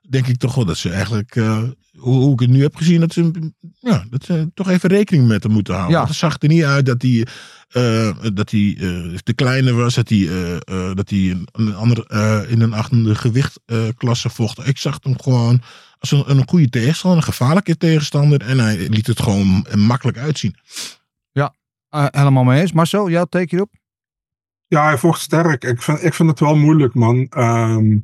denk 0.08 0.26
ik 0.26 0.36
toch 0.36 0.54
wel 0.54 0.64
dat 0.64 0.76
ze 0.76 0.90
eigenlijk, 0.90 1.36
eh, 1.36 1.62
hoe, 1.98 2.14
hoe 2.14 2.32
ik 2.32 2.40
het 2.40 2.50
nu 2.50 2.62
heb 2.62 2.76
gezien, 2.76 3.00
dat 3.00 3.12
ze, 3.12 3.52
ja, 3.80 4.04
dat 4.10 4.24
ze 4.24 4.50
toch 4.54 4.68
even 4.68 4.88
rekening 4.88 5.28
met 5.28 5.42
hem 5.42 5.52
moeten 5.52 5.74
houden. 5.74 5.92
Ja. 5.92 5.98
Want 5.98 6.10
het 6.10 6.18
zag 6.18 6.36
er 6.38 6.48
niet 6.48 6.64
uit 6.64 6.86
dat 6.86 7.02
hij, 7.02 7.26
eh, 7.68 8.16
dat 8.34 8.50
hij 8.50 8.76
eh, 8.80 9.14
te 9.14 9.32
kleiner 9.34 9.74
was, 9.74 9.94
dat 9.94 10.08
hij, 10.08 10.28
eh, 10.28 10.54
eh, 10.54 10.94
dat 10.94 11.10
hij 11.10 11.18
een, 11.30 11.48
een 11.52 11.74
ander, 11.74 12.06
eh, 12.06 12.40
in 12.50 12.60
een 12.60 12.72
achtende 12.72 13.14
gewichtklasse 13.14 14.30
vocht. 14.30 14.66
Ik 14.66 14.78
zag 14.78 14.98
hem 15.02 15.20
gewoon 15.20 15.62
als 15.98 16.10
een, 16.10 16.30
een 16.30 16.48
goede 16.48 16.68
tegenstander, 16.68 17.18
een 17.18 17.32
gevaarlijke 17.32 17.76
tegenstander. 17.76 18.40
En 18.40 18.58
hij 18.58 18.88
liet 18.88 19.06
het 19.06 19.20
gewoon 19.20 19.66
makkelijk 19.74 20.18
uitzien. 20.18 20.56
Eh, 21.94 22.06
helemaal 22.10 22.44
mee 22.44 22.60
eens. 22.60 22.72
Marcel, 22.72 23.10
jouw 23.10 23.24
take 23.24 23.46
hierop? 23.48 23.72
Ja, 24.66 24.84
hij 24.84 24.98
vocht 24.98 25.20
sterk. 25.20 25.64
Ik 25.64 25.82
vind, 25.82 26.02
ik 26.02 26.14
vind 26.14 26.28
het 26.28 26.40
wel 26.40 26.56
moeilijk, 26.56 26.94
man. 26.94 27.26
Ehm, 27.30 27.98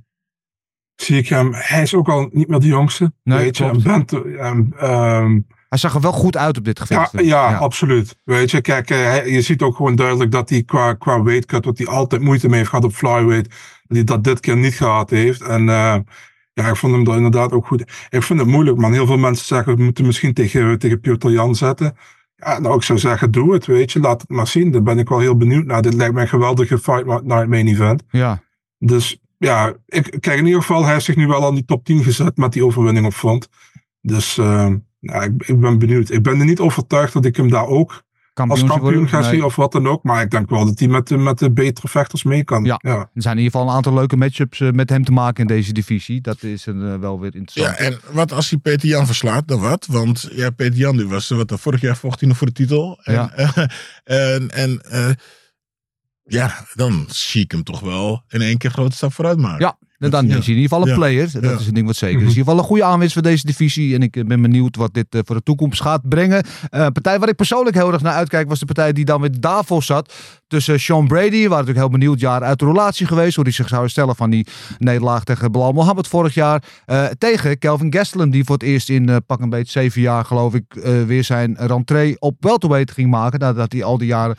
zie 1.03 1.19
ik 1.19 1.29
hem. 1.29 1.51
Hij 1.55 1.83
is 1.83 1.95
ook 1.95 2.09
al 2.09 2.29
niet 2.33 2.49
meer 2.49 2.61
de 2.61 2.67
jongste. 2.67 3.13
Nee, 3.25 3.39
weet 3.39 3.57
je, 3.57 3.65
en 3.65 3.83
Bent, 3.83 4.13
ehm, 4.13 4.63
ehm, 4.79 5.41
Hij 5.69 5.79
zag 5.79 5.95
er 5.95 6.01
wel 6.01 6.13
goed 6.13 6.37
uit 6.37 6.57
op 6.59 6.65
dit 6.65 6.79
ja, 6.79 6.85
gevecht. 7.05 7.25
ja, 7.25 7.55
absoluut. 7.57 8.17
Weet 8.25 8.51
je, 8.51 8.61
kijk, 8.61 8.91
eh, 8.91 8.97
hij- 8.97 9.31
je 9.31 9.43
ziet 9.43 9.63
ook 9.63 9.77
gewoon 9.77 9.95
duidelijk 9.97 10.31
dat 10.31 10.49
hij 10.51 10.63
qua, 10.63 10.95
qua 10.95 11.23
weightcut, 11.23 11.65
wat 11.65 11.79
hij 11.79 11.87
altijd 11.87 12.23
moeite 12.23 12.49
mee 12.49 12.59
heeft 12.59 12.69
gehad 12.71 12.85
op 12.85 12.93
flyweight, 12.93 13.49
dat 13.87 13.97
hij 13.97 14.05
dat 14.05 14.25
dit 14.25 14.41
keer 14.41 14.57
niet 14.57 14.75
gehad 14.75 15.11
heeft. 15.11 15.43
En 15.43 15.69
eh, 15.69 15.97
ja, 16.53 16.69
ik 16.69 16.77
vond 16.77 16.93
hem 16.95 17.07
er 17.09 17.17
inderdaad 17.17 17.53
ook 17.53 17.67
goed. 17.67 17.81
Ik 18.09 18.23
vind 18.23 18.39
het 18.39 18.49
moeilijk, 18.49 18.77
man. 18.77 18.93
Heel 18.93 19.07
veel 19.07 19.19
mensen 19.19 19.47
zeggen, 19.47 19.77
we 19.77 19.83
moeten 19.83 20.07
misschien 20.07 20.35
tegen, 20.35 20.79
tegen 20.79 21.01
Piotr 21.01 21.29
Jan 21.29 21.55
zetten. 21.55 21.97
Ja, 22.37 22.59
nou, 22.59 22.77
ik 22.77 22.83
zou 22.83 22.99
zeggen, 22.99 23.31
doe 23.31 23.53
het, 23.53 23.67
weet 23.67 23.93
je. 23.93 24.01
Laat 24.01 24.21
het 24.21 24.31
maar 24.31 24.47
zien. 24.47 24.71
Daar 24.71 24.83
ben 24.83 24.99
ik 24.99 25.09
wel 25.09 25.19
heel 25.19 25.37
benieuwd 25.37 25.65
naar. 25.65 25.83
Dit 25.83 25.95
lijkt 25.95 26.15
mij 26.15 26.23
een 26.23 26.29
geweldige 26.29 26.79
fight 26.79 27.05
night 27.25 27.49
main 27.49 27.67
event. 27.69 28.03
Ja. 28.11 28.43
Dus 28.79 29.20
ja, 29.41 29.75
ik, 29.87 30.17
kijk, 30.21 30.39
in 30.39 30.47
ieder 30.47 30.61
geval, 30.61 30.85
hij 30.85 30.93
heeft 30.93 31.05
zich 31.05 31.17
nu 31.17 31.27
wel 31.27 31.47
aan 31.47 31.55
die 31.55 31.65
top 31.65 31.85
10 31.85 32.03
gezet 32.03 32.37
met 32.37 32.53
die 32.53 32.65
overwinning 32.65 33.07
op 33.07 33.13
front. 33.13 33.49
Dus 34.01 34.39
eh, 34.39 34.73
ja, 34.99 35.23
ik, 35.23 35.33
ik 35.47 35.61
ben 35.61 35.79
benieuwd. 35.79 36.11
Ik 36.11 36.23
ben 36.23 36.39
er 36.39 36.45
niet 36.47 36.61
overtuigd 36.61 37.13
dat 37.13 37.25
ik 37.25 37.37
hem 37.37 37.51
daar 37.51 37.67
ook 37.67 38.03
als 38.35 38.65
Kampioen 38.65 39.09
ga 39.09 39.21
Nee. 39.21 39.31
zien 39.31 39.45
of 39.45 39.57
wat 39.57 39.73
dan 39.73 39.87
ook. 39.89 40.03
Maar 40.03 40.23
ik 40.23 40.31
denk 40.31 40.51
wel 40.51 40.65
dat 40.65 40.79
hij 40.79 40.89
met 40.89 41.09
de, 41.09 41.17
met 41.17 41.39
de 41.39 41.51
betere 41.53 41.89
vechters 41.89 42.23
mee 42.23 42.45
kan. 42.45 42.65
Ja. 42.65 42.79
ja. 42.83 42.97
Er 42.97 43.09
zijn 43.15 43.37
in 43.37 43.43
ieder 43.43 43.59
geval 43.59 43.69
een 43.69 43.77
aantal 43.77 43.95
leuke 43.95 44.17
matchups 44.17 44.61
eh, 44.61 44.71
met 44.71 44.89
hem 44.91 45.05
te 45.05 45.13
maken 45.13 45.41
in 45.43 45.47
deze 45.55 45.73
divisie. 45.73 46.21
Dat 46.21 46.43
is 46.43 46.67
een, 46.67 46.93
eh, 46.93 46.99
wel 46.99 47.21
weer 47.21 47.31
Ja, 47.33 47.39
interessant. 47.39 47.77
en 47.79 48.15
wat 48.15 48.33
als 48.33 48.51
hij 48.51 48.59
Peter 48.59 48.89
Jan 48.89 49.07
verslaat, 49.07 49.49
dan 49.49 49.61
wat? 49.61 49.87
Want 49.87 50.29
ja, 50.33 50.51
Peter 50.51 50.79
Jan 50.79 50.97
die 50.97 51.07
was, 51.09 51.29
wat, 51.29 51.53
vorig 51.57 51.81
jaar 51.81 51.97
vocht 51.97 52.21
hij 52.21 52.29
nog 52.29 52.39
voor 52.39 52.47
de 52.47 52.53
titel. 52.53 52.99
En, 53.03 53.15
Ja. 53.15 53.31
en, 54.05 54.51
en 54.51 54.81
eh, 54.91 55.11
ja, 56.31 56.65
dan 56.75 57.05
zie 57.09 57.43
ik 57.43 57.51
hem 57.51 57.63
toch 57.63 57.81
wel 57.81 58.25
in 58.29 58.41
één 58.41 58.59
keer 58.59 58.71
grote 58.71 58.97
stap 58.97 59.13
vooruit 59.13 59.39
maken. 59.39 59.77
En 60.01 60.11
dan 60.11 60.27
Ja. 60.27 60.37
is 60.37 60.47
hij 60.47 60.55
in 60.55 60.61
ieder 60.61 60.77
geval 60.77 60.89
een 60.89 60.95
player. 60.95 61.31
Dat 61.41 61.61
is 61.61 61.67
een 61.67 61.75
ding 61.75 61.87
wat 61.87 61.97
zeker 61.97 62.17
is. 62.17 62.21
Mhm. 62.23 62.31
In 62.31 62.37
ieder 62.39 62.45
geval 62.45 62.59
een 62.59 62.65
goede 62.69 62.85
aanwinst 62.85 63.13
voor 63.13 63.23
deze 63.23 63.47
divisie. 63.47 63.95
En 63.95 64.03
ik 64.03 64.27
ben 64.27 64.43
benieuwd 64.43 64.77
wat 64.77 64.95
dit 64.95 65.07
eh, 65.11 65.21
voor 65.25 65.37
de 65.37 65.43
toekomst 65.43 65.81
gaat 65.83 66.09
brengen. 66.09 66.45
Een 66.71 66.93
partij 66.93 67.19
waar 67.19 67.29
ik 67.29 67.37
persoonlijk 67.37 67.77
heel 67.77 67.93
erg 67.93 68.03
naar 68.03 68.13
uitkijk 68.15 68.49
was 68.49 68.59
de 68.59 68.65
partij 68.65 68.93
die 68.93 69.05
dan 69.05 69.21
met 69.21 69.43
Davos 69.43 69.87
zat. 69.87 70.13
Tussen 70.49 70.81
Sean 70.81 71.07
Brady, 71.07 71.31
waren 71.37 71.51
natuurlijk 71.51 71.79
heel 71.79 71.89
benieuwd 71.89 72.21
jaar 72.21 72.43
uit 72.43 72.59
de 72.59 72.65
relatie 72.65 73.07
geweest. 73.07 73.35
Hoe 73.35 73.45
hij 73.45 73.53
zich 73.53 73.69
zou 73.69 73.81
herstellen 73.81 74.17
van 74.17 74.31
die 74.31 74.47
nederlaag 74.79 75.25
tegen 75.25 75.53
Bilal 75.53 75.73
Mohammed 75.73 76.07
vorig 76.09 76.35
jaar. 76.35 76.63
eh, 76.87 77.05
tegen 77.19 77.59
Kelvin 77.59 77.93
Gastelum 77.93 78.31
die 78.31 78.45
voor 78.45 78.55
het 78.55 78.65
eerst 78.65 78.89
in 78.89 79.23
pak 79.27 79.41
een 79.41 79.51
beetje 79.51 79.71
zeven 79.81 80.01
jaar 80.01 80.25
geloof 80.25 80.55
ik 80.55 80.65
weer 81.07 81.25
zijn 81.25 81.57
rentree 81.59 82.17
op 82.21 82.37
welterweight 82.41 82.91
ging 82.93 83.11
maken. 83.11 83.39
Nadat 83.39 83.73
hij 83.73 83.85
al 83.85 83.99
die 83.99 84.07
jaren 84.07 84.37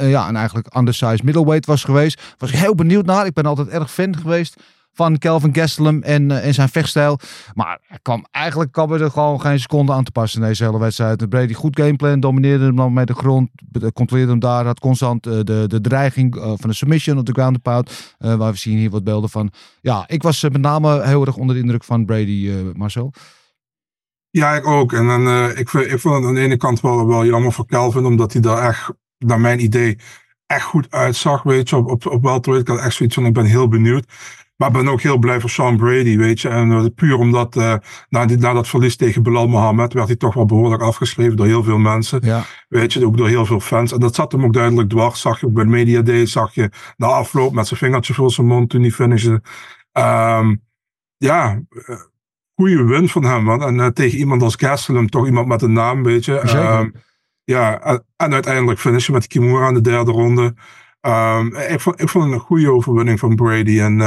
ja, 0.00 0.28
een 0.28 0.36
eigenlijk 0.36 0.76
undersized 0.76 1.22
middleweight 1.22 1.66
was 1.66 1.84
geweest. 1.84 2.22
Was 2.38 2.50
ik 2.50 2.56
heel 2.58 2.74
benieuwd 2.74 3.06
naar. 3.06 3.26
Ik 3.26 3.32
ben 3.34 3.44
altijd 3.44 3.68
erg 3.68 3.92
fan 3.92 4.16
geweest 4.16 4.56
van 4.92 5.18
Kelvin 5.18 5.54
Gastelum 5.54 6.02
en, 6.02 6.30
eh, 6.30 6.46
en 6.46 6.54
zijn 6.54 6.68
vechtstijl. 6.68 7.18
Maar 7.54 7.78
hij 7.82 7.98
kwam, 8.02 8.26
eigenlijk 8.30 8.72
kwam 8.72 8.92
er 8.92 9.10
gewoon 9.10 9.40
geen 9.40 9.60
seconde 9.60 9.92
aan 9.92 10.04
te 10.04 10.10
passen 10.10 10.40
in 10.42 10.46
deze 10.48 10.64
hele 10.64 10.78
wedstrijd. 10.78 11.28
Brady 11.28 11.52
goed 11.52 11.78
gameplan, 11.80 12.20
domineerde 12.20 12.64
hem 12.64 12.76
dan 12.76 12.92
met 12.92 13.06
de 13.06 13.14
grond, 13.14 13.50
be- 13.64 13.92
controleerde 13.92 14.30
hem 14.30 14.40
daar, 14.40 14.64
had 14.64 14.80
constant 14.80 15.26
eh, 15.26 15.32
de, 15.44 15.64
de 15.66 15.80
dreiging 15.80 16.36
eh, 16.36 16.42
van 16.42 16.70
de 16.70 16.74
submission 16.74 17.18
op 17.18 17.26
de 17.26 17.32
ground 17.32 17.54
and 17.54 17.62
pound. 17.62 18.14
eh, 18.18 18.34
waar 18.34 18.52
we 18.52 18.58
zien 18.58 18.78
hier 18.78 18.90
wat 18.90 19.04
beelden 19.04 19.30
van. 19.30 19.52
Ja, 19.80 20.04
ik 20.06 20.22
was 20.22 20.42
eh, 20.42 20.50
met 20.50 20.60
name 20.60 21.02
heel 21.02 21.26
erg 21.26 21.36
onder 21.36 21.54
de 21.54 21.60
indruk 21.62 21.84
van 21.84 22.04
Brady, 22.04 22.48
eh, 22.50 22.74
Marcel. 22.74 23.12
Ja, 24.30 24.54
ik 24.54 24.66
ook. 24.66 24.92
En 24.92 25.06
dan, 25.06 25.26
eh, 25.26 25.48
ik, 25.58 25.72
ik 25.72 26.00
vond 26.00 26.14
het 26.14 26.24
aan 26.24 26.34
de 26.34 26.40
ene 26.40 26.56
kant 26.56 26.80
wel, 26.80 27.06
wel 27.06 27.24
jammer 27.24 27.52
voor 27.52 27.66
Calvin, 27.66 28.04
omdat 28.04 28.32
hij 28.32 28.42
daar 28.42 28.62
echt, 28.68 28.90
naar 29.18 29.40
mijn 29.40 29.62
idee, 29.62 29.98
echt 30.46 30.64
goed 30.64 30.90
uitzag, 30.90 31.42
weet 31.42 31.68
je, 31.68 31.76
op, 31.76 32.06
op, 32.06 32.24
op. 32.24 32.46
Ik 32.46 32.68
had 32.68 32.78
echt 32.78 32.94
zoiets 32.94 33.14
van, 33.14 33.26
ik 33.26 33.32
ben 33.32 33.44
heel 33.44 33.68
benieuwd. 33.68 34.04
Maar 34.60 34.68
ik 34.68 34.74
ben 34.74 34.88
ook 34.88 35.00
heel 35.00 35.18
blij 35.18 35.40
voor 35.40 35.50
Sean 35.50 35.76
Brady, 35.76 36.16
weet 36.16 36.40
je. 36.40 36.48
En 36.48 36.70
eh, 36.70 36.84
puur 36.94 37.18
omdat, 37.18 37.56
eh, 37.56 37.74
na, 38.08 38.26
die, 38.26 38.36
na 38.36 38.52
dat 38.52 38.68
verlies 38.68 38.96
tegen 38.96 39.22
Bilal 39.22 39.48
Mohammed, 39.48 39.92
werd 39.92 40.06
hij 40.06 40.16
toch 40.16 40.34
wel 40.34 40.44
behoorlijk 40.44 40.82
afgeschreven 40.82 41.36
door 41.36 41.46
heel 41.46 41.62
veel 41.62 41.78
mensen. 41.78 42.20
Ja. 42.22 42.44
Weet 42.68 42.92
je, 42.92 43.06
ook 43.06 43.16
door 43.16 43.28
heel 43.28 43.46
veel 43.46 43.60
fans. 43.60 43.92
En 43.92 44.00
dat 44.00 44.14
zat 44.14 44.32
hem 44.32 44.44
ook 44.44 44.52
duidelijk 44.52 44.88
dwars. 44.88 45.20
Zag 45.20 45.40
je 45.40 45.46
ook 45.46 45.52
bij 45.52 45.64
Media 45.64 46.02
Day, 46.02 46.26
zag 46.26 46.54
je 46.54 46.70
na 46.96 47.06
afloop 47.06 47.52
met 47.52 47.66
zijn 47.66 47.80
vingertje 47.80 48.14
voor 48.14 48.30
zijn 48.30 48.46
mond 48.46 48.70
toen 48.70 48.80
hij 48.80 48.90
finishte. 48.90 49.42
Ehm, 49.92 50.56
ja, 51.16 51.62
eh, 51.68 51.96
goede 52.54 52.84
win 52.84 53.08
van 53.08 53.24
hem. 53.24 53.44
Man. 53.44 53.80
En 53.80 53.94
tegen 53.94 54.18
iemand 54.18 54.42
als 54.42 54.56
Gastelum, 54.56 55.08
toch 55.08 55.26
iemand 55.26 55.46
met 55.46 55.62
een 55.62 55.72
naam, 55.72 56.02
weet 56.02 56.24
je. 56.24 56.38
Ehm, 56.38 56.90
ja, 57.44 57.80
en, 57.80 58.04
en 58.16 58.32
uiteindelijk 58.32 58.78
finishen 58.78 59.12
met 59.12 59.26
Kimura 59.26 59.68
in 59.68 59.74
de 59.74 59.80
derde 59.80 60.10
ronde. 60.10 60.54
Ehm, 61.00 61.46
ik, 61.46 61.80
vond, 61.80 62.00
ik 62.00 62.08
vond 62.08 62.24
het 62.24 62.32
een 62.32 62.40
goede 62.40 62.72
overwinning 62.72 63.18
van 63.18 63.34
Brady. 63.34 63.80
En 63.80 64.00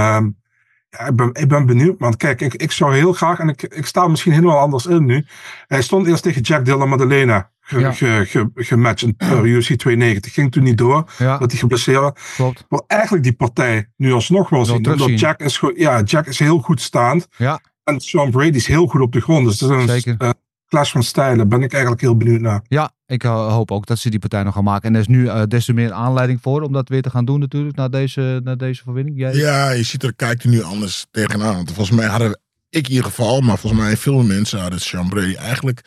ja, 0.97 1.07
ik, 1.07 1.15
ben, 1.15 1.29
ik 1.33 1.47
ben 1.47 1.65
benieuwd, 1.65 1.99
man. 1.99 2.17
Kijk, 2.17 2.41
ik, 2.41 2.53
ik 2.53 2.71
zou 2.71 2.95
heel 2.95 3.13
graag, 3.13 3.39
en 3.39 3.49
ik, 3.49 3.61
ik 3.63 3.85
sta 3.85 4.07
misschien 4.07 4.31
helemaal 4.31 4.59
anders 4.59 4.85
in 4.85 5.05
nu. 5.05 5.25
Hij 5.67 5.81
stond 5.81 6.07
eerst 6.07 6.23
tegen 6.23 6.41
Jack 6.41 6.65
Della 6.65 6.85
Maddalena 6.85 7.51
ge, 7.61 7.79
Ja. 7.79 7.91
ge, 7.91 8.23
ge, 8.27 8.49
gematcht 8.55 9.01
in 9.01 9.15
uh, 9.17 9.43
UFC 9.43 9.73
290. 9.75 10.33
Ging 10.33 10.51
toen 10.51 10.63
niet 10.63 10.77
door, 10.77 11.11
Ja, 11.17 11.37
dat 11.37 11.51
hij 11.51 11.59
geblesseerd 11.59 11.99
was. 12.37 12.53
wil 12.69 12.83
eigenlijk 12.87 13.23
die 13.23 13.33
partij 13.33 13.89
nu 13.97 14.11
alsnog 14.11 14.49
wel 14.49 14.65
zien. 14.65 14.75
Omdat 14.75 15.19
Jack 15.19 15.39
is, 15.39 15.61
ja, 15.75 16.01
Jack 16.01 16.25
is 16.25 16.39
heel 16.39 16.59
goed 16.59 16.81
staand. 16.81 17.27
Ja. 17.37 17.59
En 17.83 17.99
Sean 17.99 18.31
Brady 18.31 18.55
is 18.55 18.67
heel 18.67 18.87
goed 18.87 19.01
op 19.01 19.11
de 19.11 19.21
grond. 19.21 19.45
Dus 19.45 19.59
het 19.59 19.69
is 19.69 19.75
een 19.77 19.87
Zeker. 19.89 20.33
Clash 20.73 20.91
van 20.91 21.03
stijlen. 21.03 21.37
Daar 21.37 21.47
ben 21.47 21.61
ik 21.61 21.71
eigenlijk 21.71 22.01
heel 22.01 22.17
benieuwd 22.17 22.41
naar. 22.41 22.61
Ja, 22.67 22.91
ik 23.05 23.23
eh, 23.23 23.53
hoop 23.53 23.71
ook 23.71 23.85
dat 23.85 23.99
ze 23.99 24.09
die 24.09 24.19
partij 24.19 24.43
nog 24.43 24.53
gaan 24.53 24.63
maken. 24.63 24.87
En 24.87 24.93
er 24.93 25.01
is 25.01 25.07
nu 25.07 25.27
eh, 25.27 25.43
des 25.47 25.65
te 25.65 25.73
meer 25.73 25.91
aanleiding 25.91 26.41
voor 26.41 26.61
om 26.61 26.73
dat 26.73 26.89
weer 26.89 27.01
te 27.01 27.09
gaan 27.09 27.25
doen 27.25 27.39
natuurlijk, 27.39 27.75
na 27.75 27.87
deze, 27.87 28.41
na 28.43 28.55
deze 28.55 28.83
verwinning. 28.83 29.17
Jij? 29.17 29.33
Ja, 29.33 29.69
je 29.69 29.83
ziet 29.83 30.03
er, 30.03 30.13
kijkt 30.13 30.43
er 30.43 30.49
nu 30.49 30.63
anders 30.63 31.05
tegenaan. 31.11 31.55
Want 31.55 31.71
volgens 31.71 31.97
mij 31.97 32.07
hadden, 32.07 32.39
ik 32.69 32.85
in 32.87 32.93
ieder 32.93 33.05
geval, 33.05 33.41
maar 33.41 33.57
volgens 33.57 33.81
mij 33.81 33.97
veel 33.97 34.23
mensen 34.23 34.59
hadden 34.59 34.81
Sean 34.81 35.09
Brady 35.09 35.35
eigenlijk 35.35 35.81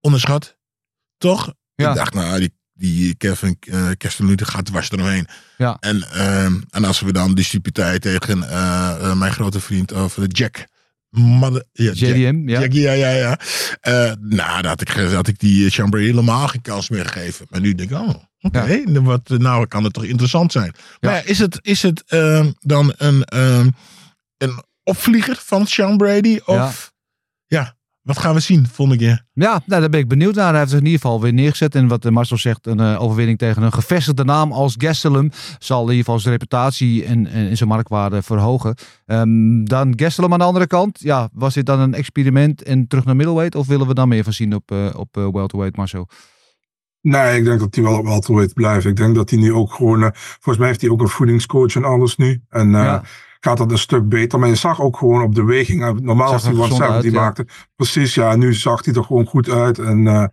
onderschat. 0.00 0.56
Toch? 1.18 1.52
Ja. 1.74 1.90
Ik 1.90 1.96
dacht, 1.96 2.14
nou, 2.14 2.38
die, 2.38 2.54
die 2.72 3.14
Kevin 3.14 3.56
uh, 3.60 4.36
gaat 4.36 4.66
dwars 4.66 4.90
eromheen. 4.90 5.26
Ja. 5.58 5.76
En, 5.80 6.02
ehm, 6.02 6.60
en 6.70 6.84
als 6.84 7.00
we 7.00 7.12
dan 7.12 7.34
dus 7.34 7.50
die 7.50 7.60
partij 7.60 7.98
tegen 7.98 8.38
mijn 9.18 9.32
grote 9.32 9.60
vriend, 9.60 9.92
of 9.92 10.18
Jack... 10.26 10.66
Ja, 11.10 11.90
JDM, 11.92 12.48
ja. 12.48 12.60
Jack, 12.60 12.72
ja, 12.72 12.92
ja, 12.92 13.10
ja. 13.10 13.38
Eh, 13.80 14.12
nou, 14.20 14.62
dat 14.62 14.64
had 14.64 14.80
ik, 14.80 14.88
had 14.88 15.28
ik 15.28 15.38
die 15.38 15.70
Sean 15.70 15.90
Brady 15.90 16.06
helemaal 16.06 16.48
geen 16.48 16.62
kans 16.62 16.88
meer 16.88 17.04
gegeven. 17.06 17.46
Maar 17.50 17.60
nu 17.60 17.74
denk 17.74 17.90
ik, 17.90 17.98
oh, 17.98 18.14
oké, 18.40 18.82
wat 19.02 19.28
nou 19.28 19.66
kan 19.66 19.84
het 19.84 19.92
toch 19.92 20.04
interessant 20.04 20.52
zijn. 20.52 20.74
Maar 21.00 21.14
ja, 21.14 21.22
is 21.24 21.38
het, 21.38 21.58
is 21.62 21.82
het 21.82 22.02
ehm, 22.06 22.52
dan 22.58 22.94
een, 22.96 23.24
ehm, 23.24 23.68
een 24.36 24.62
opvlieger 24.82 25.36
van 25.36 25.66
Sean 25.66 25.96
Brady? 25.96 26.40
Of 26.44 26.92
ja. 27.46 27.77
Wat 28.08 28.18
gaan 28.18 28.34
we 28.34 28.40
zien 28.40 28.66
volgende 28.66 29.04
keer? 29.04 29.24
Ja, 29.32 29.62
nou, 29.66 29.80
daar 29.80 29.90
ben 29.90 30.00
ik 30.00 30.08
benieuwd 30.08 30.34
naar. 30.34 30.48
Hij 30.48 30.58
heeft 30.58 30.70
zich 30.70 30.78
in 30.78 30.84
ieder 30.86 31.00
geval 31.00 31.20
weer 31.20 31.32
neergezet. 31.32 31.74
En 31.74 31.88
wat 31.88 32.10
Marcel 32.10 32.36
zegt, 32.36 32.66
een 32.66 32.80
eh, 32.80 33.02
overwinning 33.02 33.38
tegen 33.38 33.62
een 33.62 33.72
gevestigde 33.72 34.24
naam 34.24 34.52
als 34.52 34.74
Gastelum 34.78 35.30
zal 35.58 35.82
in 35.82 35.88
ieder 35.88 36.04
geval 36.04 36.18
zijn 36.18 36.32
reputatie 36.32 37.04
en, 37.04 37.26
en 37.26 37.56
zijn 37.56 37.68
marktwaarde 37.68 38.22
verhogen. 38.22 38.74
Ehm, 39.06 39.64
dan 39.64 39.92
Gastelum 39.96 40.32
aan 40.32 40.38
de 40.38 40.44
andere 40.44 40.66
kant. 40.66 41.00
Ja, 41.00 41.28
was 41.32 41.54
dit 41.54 41.66
dan 41.66 41.80
een 41.80 41.94
experiment 41.94 42.62
en 42.62 42.86
terug 42.86 43.04
naar 43.04 43.16
middleweight? 43.16 43.54
Of 43.54 43.66
willen 43.66 43.86
we 43.86 43.94
dan 43.94 44.08
meer 44.08 44.24
van 44.24 44.32
zien 44.32 44.54
op, 44.54 44.70
eh, 44.70 44.88
op 44.96 45.16
eh, 45.16 45.28
welterweight, 45.32 45.76
Marcel? 45.76 46.08
Nee, 47.00 47.38
ik 47.38 47.44
denk 47.44 47.60
dat 47.60 47.74
hij 47.74 47.84
wel 47.84 47.98
op 47.98 48.04
welterweight 48.04 48.54
blijft. 48.54 48.86
Ik 48.86 48.96
denk 48.96 49.14
dat 49.14 49.30
hij 49.30 49.38
nu 49.38 49.52
ook 49.52 49.72
gewoon... 49.72 50.12
volgens 50.14 50.58
mij 50.58 50.66
heeft 50.66 50.80
hij 50.80 50.90
ook 50.90 51.00
een 51.00 51.08
voedingscoach 51.08 51.74
en 51.74 51.84
alles 51.84 52.16
nu. 52.16 52.42
En 52.48 52.66
uh, 52.66 52.72
Ja. 52.72 53.02
Gaat 53.40 53.56
dat 53.56 53.70
een 53.70 53.78
stuk 53.78 54.08
beter. 54.08 54.38
Maar 54.38 54.48
je 54.48 54.54
zag 54.54 54.80
ook 54.80 54.96
gewoon 54.96 55.22
op 55.22 55.34
de 55.34 55.44
weging... 55.44 55.82
eh, 55.82 55.90
Normaal 55.90 56.32
als 56.32 56.42
hij 56.42 56.50
er 56.52 56.56
gezond 56.56 56.80
170 56.80 57.04
uit, 57.04 57.12
ja. 57.14 57.20
maakte. 57.20 57.46
Precies, 57.76 58.14
ja. 58.14 58.36
Nu 58.36 58.54
zag 58.54 58.84
hij 58.84 58.94
er 58.94 59.04
gewoon 59.04 59.26
goed 59.26 59.50
uit. 59.50 59.78
En 59.78 60.06
eh, 60.06 60.24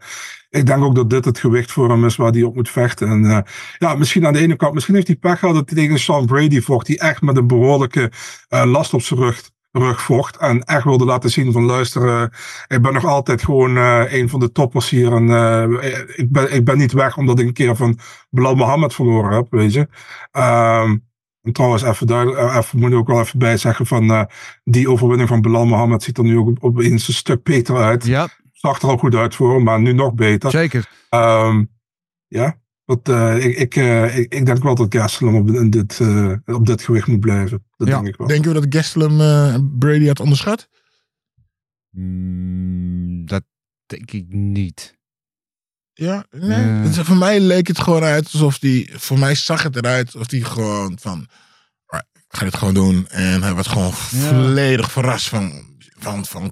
ik 0.55 0.65
denk 0.65 0.83
ook 0.83 0.95
dat 0.95 1.09
dit 1.09 1.25
het 1.25 1.39
gewicht 1.39 1.71
voor 1.71 1.89
hem 1.89 2.05
is 2.05 2.15
waar 2.15 2.31
hij 2.31 2.43
op 2.43 2.55
moet 2.55 2.69
vechten. 2.69 3.07
En 3.07 3.25
eh, 3.25 3.39
ja, 3.77 3.95
misschien 3.95 4.25
aan 4.25 4.33
de 4.33 4.39
ene 4.39 4.55
kant... 4.55 4.73
Misschien 4.73 4.95
heeft 4.95 5.07
hij 5.07 5.15
pech 5.15 5.39
gehad 5.39 5.55
dat 5.55 5.69
hij 5.69 5.77
tegen 5.77 5.99
Sean 5.99 6.25
Brady 6.25 6.61
vocht. 6.61 6.85
Die 6.85 6.99
echt 6.99 7.21
met 7.21 7.37
een 7.37 7.47
behoorlijke 7.47 8.11
eh, 8.47 8.65
last 8.65 8.93
op 8.93 9.01
zijn 9.01 9.19
rug 9.19 9.53
rug 9.71 10.01
vocht. 10.01 10.37
En 10.37 10.63
echt 10.63 10.83
wilde 10.83 11.05
laten 11.05 11.29
zien 11.29 11.51
van 11.51 11.63
luister, 11.63 12.07
eh, 12.07 12.23
ik 12.67 12.81
ben 12.81 12.93
nog 12.93 13.05
altijd 13.05 13.43
gewoon 13.43 13.75
een 13.75 14.29
van 14.29 14.39
de 14.39 14.51
toppers 14.51 14.89
hier. 14.89 15.13
En 15.13 15.29
ik, 16.15 16.31
ben, 16.31 16.53
ik 16.53 16.65
ben 16.65 16.77
niet 16.77 16.91
weg 16.91 17.17
omdat 17.17 17.39
ik 17.39 17.47
een 17.47 17.53
keer 17.53 17.75
van 17.75 17.99
Bilal 18.29 18.55
Mohammed 18.55 18.93
verloren 18.93 19.35
heb, 19.35 19.47
weet 19.49 19.73
je. 19.73 19.87
Ehm, 20.31 20.95
En 21.45 21.51
trouwens, 21.53 21.83
even, 21.83 22.07
duidelijk, 22.07 22.39
eh, 22.39 22.55
even 22.55 22.79
moet 22.79 22.91
ik 22.91 22.97
ook 22.97 23.07
wel 23.07 23.19
even 23.19 23.39
bij 23.39 23.57
zeggen 23.57 23.85
van 23.85 24.09
eh, 24.11 24.23
die 24.63 24.89
overwinning 24.89 25.29
van 25.29 25.41
Bilal 25.41 25.65
Mohammed 25.65 26.03
ziet 26.03 26.17
er 26.17 26.23
nu 26.23 26.37
ook 26.37 26.57
opeens 26.59 27.07
een 27.07 27.13
stuk 27.13 27.43
beter 27.43 27.75
uit. 27.77 28.05
Ja, 28.05 28.27
Zag 28.51 28.81
er 28.81 28.89
al 28.89 28.97
goed 28.97 29.15
uit 29.15 29.35
voor 29.35 29.53
hem, 29.53 29.63
maar 29.63 29.81
nu 29.81 29.93
nog 29.93 30.13
beter. 30.13 30.51
zeker. 30.51 30.89
Ehm, 31.09 31.63
ja, 32.27 32.59
dat, 32.85 33.09
eh, 33.09 33.45
ik, 33.45 33.57
ik, 33.57 33.75
eh, 33.75 34.17
ik, 34.17 34.33
ik 34.33 34.45
denk 34.45 34.63
wel 34.63 34.75
dat 34.75 34.93
Gastelum 34.95 35.35
op, 35.35 35.49
in 35.49 35.69
dit, 35.69 35.99
eh, 35.99 36.31
op 36.45 36.65
dit 36.65 36.81
gewicht 36.81 37.07
moet 37.07 37.19
blijven. 37.19 37.65
Dat 37.77 37.87
Ja. 37.87 37.93
denk 37.95 38.07
ik 38.07 38.15
wel. 38.17 38.27
Denken 38.27 38.53
we 38.53 38.59
dat 38.61 38.75
Gastelum 38.75 39.19
eh, 39.21 39.55
Brady 39.79 40.07
had 40.07 40.19
onderschat? 40.19 40.69
Mm, 41.91 43.25
dat 43.25 43.43
denk 43.85 44.11
ik 44.11 44.25
niet. 44.29 44.94
Ja, 45.97 46.25
nee. 46.31 46.65
Ja. 46.91 47.03
Voor 47.03 47.17
mij 47.17 47.39
leek 47.39 47.67
het 47.67 47.79
gewoon 47.79 48.03
uit 48.03 48.25
alsof 48.31 48.59
die. 48.59 48.91
Voor 48.95 49.19
mij 49.19 49.35
zag 49.35 49.63
het 49.63 49.75
eruit 49.75 50.05
alsof 50.05 50.27
die 50.27 50.43
gewoon 50.43 50.97
van. 51.01 51.27
"Alright, 51.85 52.09
Ik 52.15 52.37
ga 52.37 52.43
dit 52.45 52.55
gewoon 52.55 52.73
doen. 52.73 53.07
En 53.07 53.41
hij 53.43 53.53
was 53.53 53.67
gewoon 53.67 53.93
volledig 53.93 54.91
verrast 54.91 55.29
van. 55.29 55.63
van, 55.97 56.25
van 56.25 56.51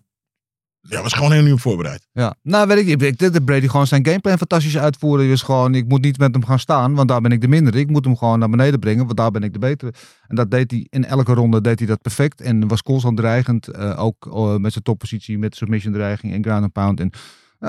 ja, 0.81 1.01
was 1.01 1.13
gewoon 1.13 1.31
heel 1.31 1.43
nieuw 1.43 1.57
voorbereid. 1.57 2.07
Ja, 2.11 2.35
nou 2.41 2.67
weet 2.67 2.87
ik 2.87 2.99
niet. 3.01 3.19
Dat 3.33 3.45
Brady 3.45 3.67
gewoon 3.67 3.87
zijn 3.87 4.05
gameplan 4.05 4.37
fantastisch 4.37 4.77
uitvoeren. 4.77 5.27
Dus 5.27 5.41
gewoon, 5.41 5.75
ik 5.75 5.87
moet 5.87 6.01
niet 6.01 6.17
met 6.17 6.33
hem 6.33 6.45
gaan 6.45 6.59
staan, 6.59 6.93
want 6.93 7.07
daar 7.09 7.21
ben 7.21 7.31
ik 7.31 7.41
de 7.41 7.47
mindere. 7.47 7.79
Ik 7.79 7.89
moet 7.89 8.05
hem 8.05 8.17
gewoon 8.17 8.39
naar 8.39 8.49
beneden 8.49 8.79
brengen, 8.79 9.05
want 9.05 9.17
daar 9.17 9.31
ben 9.31 9.43
ik 9.43 9.53
de 9.53 9.59
betere. 9.59 9.93
En 10.27 10.35
dat 10.35 10.51
deed 10.51 10.71
hij 10.71 10.87
in 10.89 11.05
elke 11.05 11.33
ronde 11.33 11.61
deed 11.61 11.79
hij 11.79 11.87
dat 11.87 12.01
perfect. 12.01 12.41
En 12.41 12.67
was 12.67 12.81
constant 12.83 13.17
dreigend. 13.17 13.67
eh, 13.67 14.03
ook 14.03 14.27
eh, 14.27 14.55
met 14.55 14.71
zijn 14.71 14.83
toppositie, 14.83 15.37
met 15.37 15.55
submission 15.55 15.93
dreiging 15.93 16.33
en 16.33 16.43
ground 16.43 16.63
and 16.63 16.71
pound. 16.73 16.99
En 16.99 17.11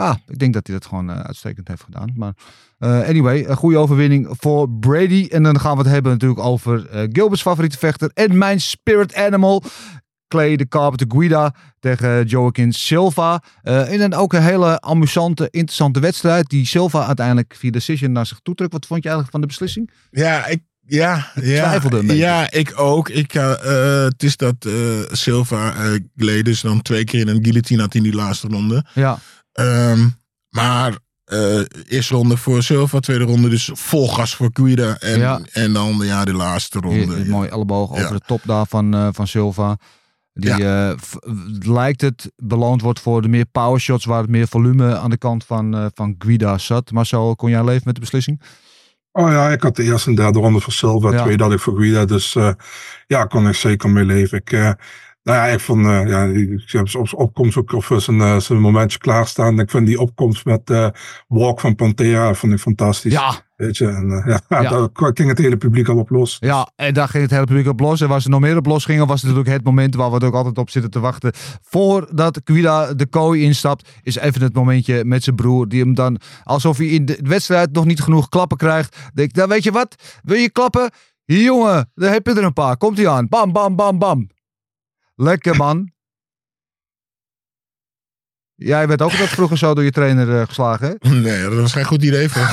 ja, 0.02 0.18
ik 0.26 0.38
denk 0.38 0.52
dat 0.52 0.66
hij 0.66 0.76
dat 0.76 0.86
gewoon 0.86 1.10
eh, 1.10 1.20
uitstekend 1.20 1.68
heeft 1.68 1.82
gedaan. 1.82 2.12
Maar 2.16 2.34
eh, 2.84 3.08
anyway, 3.08 3.44
een 3.46 3.56
goede 3.56 3.78
overwinning 3.78 4.26
voor 4.30 4.70
Brady. 4.70 5.26
En 5.30 5.42
dan 5.42 5.60
gaan 5.60 5.76
we 5.76 5.82
het 5.82 5.92
hebben 5.92 6.12
natuurlijk 6.12 6.40
over 6.40 6.88
eh, 6.88 7.00
Gilbert's 7.12 7.42
favoriete 7.42 7.78
vechter 7.78 8.10
en 8.14 8.38
mijn 8.38 8.60
spirit 8.60 9.14
animal. 9.14 9.62
Clay 10.28 10.56
de 10.56 10.68
Carpenter 10.68 11.06
Guida 11.10 11.54
tegen 11.80 12.24
Joaquin 12.26 12.72
Silva. 12.72 13.42
Eh, 13.62 13.92
in 13.92 14.00
een 14.00 14.14
ook 14.14 14.32
een 14.32 14.42
hele 14.42 14.80
amusante, 14.80 15.48
interessante 15.50 16.00
wedstrijd. 16.00 16.48
Die 16.48 16.66
Silva 16.66 17.06
uiteindelijk 17.06 17.54
via 17.58 17.70
decision 17.70 18.12
naar 18.12 18.26
zich 18.26 18.38
toe 18.42 18.54
trok. 18.54 18.72
Wat 18.72 18.86
vond 18.86 19.02
je 19.02 19.08
eigenlijk 19.08 19.30
van 19.30 19.40
de 19.40 19.46
beslissing? 19.46 19.90
Ja, 20.10 20.46
ik. 20.46 20.62
Ja, 20.86 21.30
ja, 21.34 21.62
twijfelde 21.62 22.16
ja, 22.16 22.50
ik 22.50 22.72
ook. 22.76 23.08
Ik, 23.08 23.32
het 23.32 24.22
is 24.22 24.36
dat 24.36 24.68
Silva 25.10 25.74
dus 26.16 26.60
dan 26.60 26.82
twee 26.82 27.04
keer 27.04 27.20
in 27.20 27.28
een 27.28 27.44
guillotine 27.44 27.80
had 27.80 27.94
in 27.94 28.02
die 28.02 28.14
laatste 28.14 28.48
ronde. 28.48 28.84
Ja, 28.94 29.18
Ehm, 29.54 30.08
maar 30.48 30.98
eh, 31.24 31.60
eerste 31.88 32.14
ronde 32.14 32.36
voor 32.36 32.62
Silva, 32.62 33.00
tweede 33.00 33.24
ronde 33.24 33.48
dus 33.48 33.70
vol 33.72 34.08
gas 34.08 34.34
voor 34.36 34.50
Guida. 34.52 34.96
En, 34.98 35.18
Ja. 35.18 35.40
en 35.52 35.72
dan 35.72 35.96
ja, 36.02 36.24
de 36.24 36.32
laatste 36.32 36.78
ronde. 36.78 37.16
een 37.16 37.28
mooi 37.28 37.48
elleboog 37.48 37.96
Ja. 37.96 38.02
over 38.02 38.14
de 38.16 38.22
top 38.26 38.40
daar 38.44 38.66
van, 38.66 38.94
eh, 38.94 39.08
van 39.12 39.26
Silva. 39.26 39.76
Die 40.32 40.64
eh, 40.66 40.92
lijkt 41.58 42.00
het 42.00 42.32
beloond 42.36 42.82
wordt 42.82 43.00
voor 43.00 43.22
de 43.22 43.28
meer 43.28 43.46
power 43.46 43.80
shots, 43.80 44.04
waar 44.04 44.20
het 44.20 44.30
meer 44.30 44.48
volume 44.48 44.96
aan 44.98 45.10
de 45.10 45.16
kant 45.18 45.44
van, 45.44 45.74
eh, 45.74 45.86
van 45.94 46.14
Guida 46.18 46.58
zat. 46.58 46.90
Maar 46.90 47.06
zo 47.06 47.34
kon 47.34 47.50
jij 47.50 47.64
leven 47.64 47.82
met 47.84 47.94
de 47.94 48.00
beslissing? 48.00 48.40
Oh 49.12 49.30
ja, 49.30 49.48
ik 49.50 49.62
had 49.62 49.76
de 49.76 49.82
eerste 49.82 50.08
en 50.10 50.14
derde 50.16 50.38
ronde 50.38 50.60
voor 50.60 50.72
Silva, 50.72 51.10
Ja. 51.12 51.22
twee 51.22 51.36
had 51.36 51.52
ik 51.52 51.60
voor 51.60 51.76
Guida. 51.76 52.04
Dus 52.04 52.34
eh, 52.34 52.50
ja, 53.06 53.24
kon 53.24 53.48
ik 53.48 53.54
zeker 53.54 53.90
mee 53.90 54.04
leven. 54.04 54.38
Ik, 54.38 54.52
eh, 54.52 54.70
nou 55.24 55.38
ja, 55.38 55.44
ik 55.44 55.60
vond, 55.60 55.86
eh, 55.86 56.06
ja, 56.06 56.24
ik 56.24 56.62
heb 56.66 56.88
zijn 56.88 57.02
op- 57.04 57.14
opkomst 57.18 57.56
ook 57.56 57.72
of 57.72 57.90
zijn, 57.96 58.20
eh, 58.20 58.38
zijn 58.38 58.60
momentje 58.60 58.98
klaarstaan. 58.98 59.58
Ik 59.60 59.70
vind 59.70 59.86
die 59.86 60.00
opkomst 60.00 60.44
met 60.44 60.70
eh 60.70 60.88
Walk 61.28 61.60
van 61.60 61.74
Pantera 61.74 62.34
vond 62.34 62.52
ik 62.52 62.58
fantastisch. 62.58 63.12
Ja, 63.12 63.42
Weet 63.56 63.76
je, 63.76 63.86
en 63.86 64.10
eh, 64.10 64.36
ja, 64.48 64.62
Ja. 64.62 64.70
daar 64.70 64.88
ging 65.14 65.28
het 65.28 65.38
hele 65.38 65.56
publiek 65.56 65.88
al 65.88 65.96
op 65.96 66.10
los. 66.10 66.36
Ja, 66.40 66.68
en 66.76 66.94
daar 66.94 67.08
ging 67.08 67.22
het 67.22 67.32
hele 67.32 67.44
publiek 67.44 67.66
op 67.68 67.80
los. 67.80 68.00
En 68.00 68.08
waar 68.08 68.20
ze 68.22 68.28
nog 68.28 68.40
meer 68.40 68.56
op 68.56 68.66
los 68.66 68.84
gingen, 68.84 69.06
was 69.06 69.22
het 69.22 69.30
natuurlijk 69.30 69.56
het 69.56 69.64
moment 69.64 69.94
waar 69.94 70.08
we 70.08 70.14
het 70.14 70.24
ook 70.24 70.34
altijd 70.34 70.58
op 70.58 70.70
zitten 70.70 70.90
te 70.90 71.00
wachten. 71.00 71.32
Voordat 71.62 72.40
Guida 72.44 72.94
de 72.94 73.06
kooi 73.06 73.42
instapt, 73.42 73.88
is 74.02 74.16
even 74.16 74.42
het 74.42 74.54
momentje 74.54 75.04
met 75.04 75.24
zijn 75.24 75.36
broer. 75.36 75.68
Die 75.68 75.80
hem 75.80 75.94
dan, 75.94 76.20
alsof 76.44 76.76
hij 76.76 76.86
in 76.86 77.04
de 77.04 77.18
wedstrijd 77.22 77.72
nog 77.72 77.84
niet 77.84 78.00
genoeg 78.00 78.28
klappen 78.28 78.56
krijgt. 78.56 78.96
Denk, 79.14 79.32
dan 79.32 79.48
weet 79.48 79.64
je 79.64 79.72
wat? 79.72 79.94
Wil 80.22 80.36
je 80.36 80.50
klappen? 80.50 80.90
Jongen, 81.24 81.90
daar 81.94 82.12
heb 82.12 82.26
je 82.26 82.32
er 82.34 82.44
een 82.44 82.52
paar. 82.52 82.76
Komt 82.76 82.96
hij 82.96 83.08
aan. 83.08 83.28
Bam, 83.28 83.52
bam, 83.52 83.76
bam, 83.76 83.98
bam. 83.98 84.28
Lekker 85.14 85.56
man. 85.56 85.92
Jij 88.54 88.88
werd 88.88 89.02
ook 89.02 89.18
dat 89.18 89.28
vroeger 89.28 89.58
zo 89.58 89.74
door 89.74 89.84
je 89.84 89.90
trainer 89.90 90.40
eh, 90.40 90.46
geslagen, 90.46 90.96
hè? 91.00 91.10
Nee, 91.14 91.42
dat 91.42 91.54
was 91.54 91.72
geen 91.72 91.84
goed 91.84 92.02
idee 92.02 92.28
voor 92.28 92.42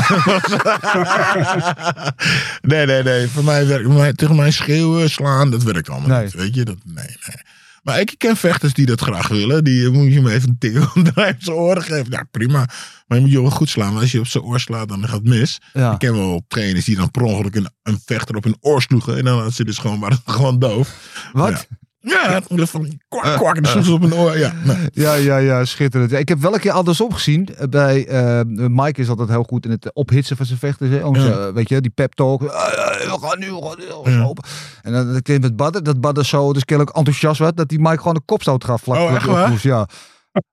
Nee, 2.62 2.86
nee, 2.86 3.03
nee. 3.03 3.28
Voor 3.28 3.43
mij 3.43 3.68
werkt 3.68 3.88
mij, 3.88 4.14
tegen 4.14 4.36
mij 4.36 4.51
schreeuwen, 4.51 5.09
slaan, 5.09 5.49
dat 5.51 5.64
werkt 5.64 5.89
allemaal 5.89 6.09
Nee. 6.09 6.24
niet. 6.24 6.34
Weet 6.34 6.55
je, 6.55 6.66
dat, 6.66 6.78
nee, 6.84 7.05
nee. 7.05 7.41
Maar 7.84 7.99
ik 7.99 8.14
ken 8.18 8.36
vechters 8.38 8.74
die 8.74 8.86
dat 8.86 9.01
graag 9.01 9.28
willen. 9.28 9.64
Die 9.64 9.86
eh, 9.86 9.91
moet 9.91 10.14
je 10.14 10.22
me 10.22 10.32
even 10.32 10.49
een 10.49 10.57
tikkel 10.57 10.88
omdraaien 10.95 11.34
op 11.36 11.41
zijn 11.43 11.55
oren 11.57 11.84
geven. 11.84 12.05
Ja, 12.12 12.24
prima. 12.32 12.66
Maar 13.07 13.18
je 13.18 13.24
moet 13.24 13.32
je 13.34 13.41
wel 13.41 13.49
goed 13.51 13.70
slaan. 13.70 13.89
Want 13.89 14.01
als 14.01 14.12
je 14.12 14.20
op 14.20 14.28
zijn 14.28 14.43
oor 14.43 14.59
slaat, 14.59 14.88
dan 14.88 15.01
gaat 15.07 15.12
het 15.18 15.24
mis. 15.28 15.59
Ja. 15.74 15.91
Ik 15.93 15.99
ken 15.99 16.14
wel 16.16 16.45
trainers 16.47 16.86
die 16.86 16.95
dan 16.95 17.12
per 17.12 17.22
ongeluk 17.22 17.55
een, 17.55 17.70
een 17.84 17.99
vechter 18.05 18.36
op 18.36 18.43
hun 18.43 18.57
oor 18.59 18.82
sloegen. 18.82 19.18
En 19.18 19.24
dan 19.24 19.41
had 19.41 19.53
ze 19.53 19.64
dus 19.64 19.78
gewoon, 19.78 19.99
maar 19.99 20.18
gewoon 20.26 20.59
doof. 20.59 20.95
Wat? 21.34 21.49
Ja, 21.70 21.78
van 22.04 22.99
kwak, 23.10 23.36
kwak. 23.38 23.56
En 23.58 23.66
sloegen 23.66 23.84
ze 23.86 23.93
op 23.93 24.02
hun 24.02 24.14
oor. 24.14 24.38
Ja, 24.38 24.54
nee. 24.64 24.78
Ja, 24.93 25.14
ja, 25.14 25.38
ja, 25.38 25.66
schitterend. 25.66 26.12
Ja, 26.12 26.18
Ik 26.18 26.30
heb 26.30 26.39
wel 26.39 26.54
een 26.54 26.60
keer 26.60 26.72
andersom 26.72 27.14
gezien. 27.14 27.47
eh, 27.56 27.68
Bij 27.68 28.08
eh, 28.08 28.41
Mike 28.56 29.02
is 29.02 29.10
altijd 29.10 29.30
heel 29.30 29.43
goed 29.43 29.66
in 29.66 29.72
het 29.72 29.93
ophitsen 29.93 30.38
van 30.38 30.45
zijn 30.45 30.60
vechters. 30.60 30.89
Hè? 30.89 31.06
Om 31.06 31.16
Ja. 31.16 31.22
ze, 31.22 31.52
weet 31.54 31.70
je, 31.70 31.82
die 31.82 31.91
pep 31.91 32.14
talk. 32.14 32.41
Eh, 32.43 32.47
eh, 32.47 33.12
we 33.14 33.18
gaan 33.28 33.39
nu, 33.39 33.52
we 33.52 33.62
gaan 33.68 33.76
nu. 33.78 33.86
gaan 34.04 34.14
Ja. 34.20 34.24
open. 34.26 34.43
En 34.82 34.91
dan 34.93 35.12
dan 35.12 35.22
kreeg 35.22 35.39
met 35.39 35.56
Badder, 35.56 35.84
dat 35.84 36.02
Badder 36.02 36.26
zo 36.26 36.54
dus 36.54 36.66
kennelijk 36.66 36.95
enthousiast 36.97 37.39
werd, 37.39 37.58
dat 37.58 37.70
die 37.70 37.80
Mike 37.80 37.97
gewoon 37.97 38.16
een 38.16 38.26
kopstoot 38.26 38.64
gaf. 38.64 38.82
Vlak 38.82 38.97
Oh, 38.97 39.16
echt 39.16 39.26
waar? 39.26 39.60
Ja. 39.62 39.88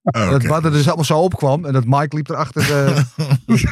Oh, 0.02 0.30
Dat 0.30 0.34
oké. 0.34 0.48
Badder 0.48 0.70
dus 0.72 0.86
allemaal 0.86 1.04
zo 1.04 1.18
opkwam 1.18 1.64
en 1.64 1.72
dat 1.72 1.84
Mike 1.86 2.16
liep 2.16 2.28
erachter. 2.28 2.86
eh 2.86 3.02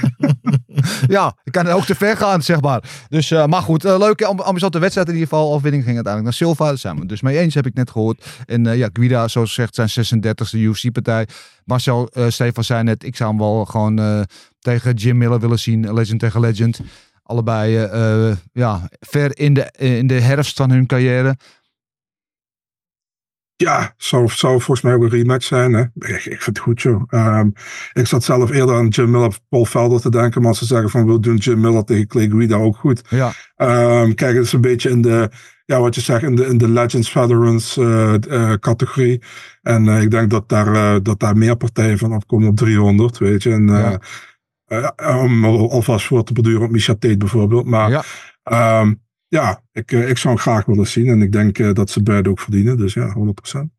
ja, 1.16 1.36
ik 1.44 1.52
kan 1.52 1.66
ook 1.66 1.84
te 1.84 1.94
ver 1.94 2.16
gaan, 2.16 2.42
zeg 2.42 2.60
maar. 2.60 2.82
Dus, 3.08 3.30
eh, 3.30 3.46
maar 3.46 3.62
goed, 3.62 3.84
eh, 3.84 3.98
leuke, 3.98 4.26
am- 4.26 4.40
amusante 4.40 4.78
wedstrijd 4.78 5.08
in 5.08 5.14
ieder 5.14 5.28
geval. 5.28 5.48
Overwinning 5.52 5.84
ging 5.84 5.96
uiteindelijk 5.96 6.36
naar 6.38 6.48
Silva. 6.48 6.66
Daar 6.66 6.78
zijn 6.78 6.94
we 6.94 7.00
het 7.00 7.08
dus 7.08 7.20
mee 7.20 7.38
eens, 7.38 7.54
heb 7.54 7.66
ik 7.66 7.74
net 7.74 7.90
gehoord. 7.90 8.26
En 8.44 8.64
ja, 8.64 8.88
Guida, 8.92 9.28
zoals 9.28 9.54
gezegd, 9.54 9.90
zijn 9.90 10.24
36e 10.24 10.58
UFC-partij. 10.58 11.26
Marcel 11.64 12.10
uh, 12.12 12.24
Stefan 12.28 12.64
zei 12.64 12.82
net, 12.82 13.04
ik 13.04 13.16
zou 13.16 13.30
hem 13.30 13.38
wel 13.38 13.64
gewoon 13.64 14.26
tegen 14.58 14.94
Jim 14.94 15.16
Miller 15.18 15.40
willen 15.40 15.58
zien. 15.58 15.92
Legend 15.94 16.20
tegen 16.20 16.40
legend. 16.40 16.80
Allebei 17.22 17.88
ja, 18.52 18.88
ver 19.00 19.38
in 19.38 19.54
de, 19.54 19.72
in 19.78 20.06
de 20.06 20.20
herfst 20.20 20.56
van 20.56 20.70
hun 20.70 20.86
carrière. 20.86 21.36
Ja, 23.58 23.94
zou, 23.96 24.28
zou 24.28 24.52
volgens 24.52 24.80
mij 24.80 24.94
ook 24.94 25.02
een 25.02 25.08
rematch 25.08 25.46
zijn. 25.46 25.72
Hè? 25.72 25.80
Ik, 25.80 26.24
ik 26.24 26.42
vind 26.42 26.44
het 26.46 26.58
goed, 26.58 26.82
joh. 26.82 27.02
Ehm, 27.08 27.48
ik 27.92 28.06
zat 28.06 28.24
zelf 28.24 28.50
eerder 28.50 28.74
aan 28.76 28.88
Jim 28.88 29.10
Miller, 29.10 29.38
Paul 29.48 29.64
Felder 29.64 30.00
te 30.00 30.10
denken. 30.10 30.40
Maar 30.40 30.50
als 30.50 30.58
ze 30.58 30.64
zeggen 30.64 30.90
van, 30.90 31.06
we 31.06 31.20
doen 31.20 31.36
Jim 31.36 31.60
Miller 31.60 31.84
tegen 31.84 32.06
Clay 32.06 32.28
Guida 32.28 32.56
ook 32.56 32.76
goed. 32.76 33.02
Ja, 33.08 33.32
Ehm, 33.56 34.14
kijk, 34.14 34.34
het 34.36 34.44
is 34.44 34.52
een 34.52 34.60
beetje 34.60 34.90
in 34.90 35.02
de, 35.02 35.30
ja, 35.64 35.80
wat 35.80 35.94
je 35.94 36.00
zegt, 36.00 36.22
in 36.22 36.34
de, 36.34 36.46
in 36.46 36.58
de 36.58 36.68
Legends 36.68 37.10
Veterans 37.10 37.76
eh, 37.76 38.14
eh, 38.14 38.52
categorie. 38.58 39.22
En 39.62 39.88
eh, 39.88 40.02
ik 40.02 40.10
denk 40.10 40.30
dat 40.30 40.48
daar, 40.48 41.02
dat 41.02 41.20
daar 41.20 41.36
meer 41.36 41.56
partijen 41.56 41.98
van 41.98 42.12
opkomen 42.14 42.48
op 42.48 42.56
300, 42.56 43.18
weet 43.18 43.42
je. 43.42 43.50
En, 43.50 43.66
Ja. 43.68 44.00
om 45.22 45.44
al- 45.44 45.70
alvast 45.70 46.06
voor 46.06 46.24
te 46.24 46.32
beduren 46.32 46.62
op 46.62 46.70
Misha 46.70 46.92
Tate 46.94 47.16
bijvoorbeeld. 47.16 47.66
Maar 47.66 47.90
Ja. 47.90 48.02
ja, 48.44 48.94
ja 49.28 49.62
ik, 49.72 49.92
eh, 49.92 50.08
ik 50.08 50.18
zou 50.18 50.34
hem 50.34 50.42
graag 50.42 50.64
willen 50.64 50.86
zien. 50.86 51.08
En 51.08 51.22
ik 51.22 51.32
denk 51.32 51.58
eh, 51.58 51.72
dat 51.72 51.90
ze 51.90 52.02
beide 52.02 52.28
ook 52.28 52.40
verdienen. 52.40 52.76
Dus 52.76 52.94
ja, 52.94 53.14
100%. 53.14 53.70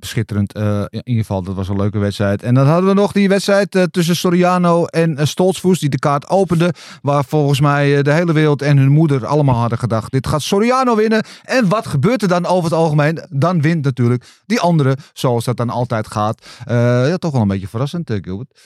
schitterend. 0.00 0.52
Eh, 0.52 0.84
in 0.88 1.00
ieder 1.04 1.24
geval, 1.24 1.42
dat 1.42 1.54
was 1.54 1.68
een 1.68 1.76
leuke 1.76 1.98
wedstrijd. 1.98 2.42
En 2.42 2.54
dan 2.54 2.66
hadden 2.66 2.88
we 2.88 2.94
nog 2.94 3.12
die 3.12 3.28
wedstrijd 3.28 3.88
tussen 3.90 4.16
Soriano 4.16 4.84
en 4.84 5.10
uh, 5.10 5.72
die 5.72 5.88
de 5.88 5.98
kaart 5.98 6.28
opende. 6.28 6.74
Waar 7.02 7.24
volgens 7.24 7.60
mij 7.60 8.02
de 8.02 8.12
hele 8.12 8.32
wereld 8.32 8.62
en 8.62 8.76
hun 8.76 8.92
moeder 8.92 9.26
allemaal 9.26 9.54
hadden 9.54 9.78
gedacht: 9.78 10.12
dit 10.12 10.26
gaat 10.26 10.42
Soriano 10.42 10.96
winnen. 10.96 11.24
En 11.42 11.68
wat 11.68 11.86
gebeurt 11.86 12.22
er 12.22 12.28
dan 12.28 12.46
over 12.46 12.64
het 12.64 12.78
algemeen? 12.78 13.26
Dan 13.30 13.60
wint 13.60 13.84
natuurlijk 13.84 14.24
die 14.46 14.60
andere, 14.60 14.96
zoals 15.12 15.44
dat 15.44 15.56
dan 15.56 15.70
altijd 15.70 16.06
gaat. 16.06 16.46
Ja, 16.66 17.16
toch 17.16 17.32
wel 17.32 17.42
een 17.42 17.48
beetje 17.48 17.68
verrassend, 17.68 18.10
Gilbert. 18.22 18.60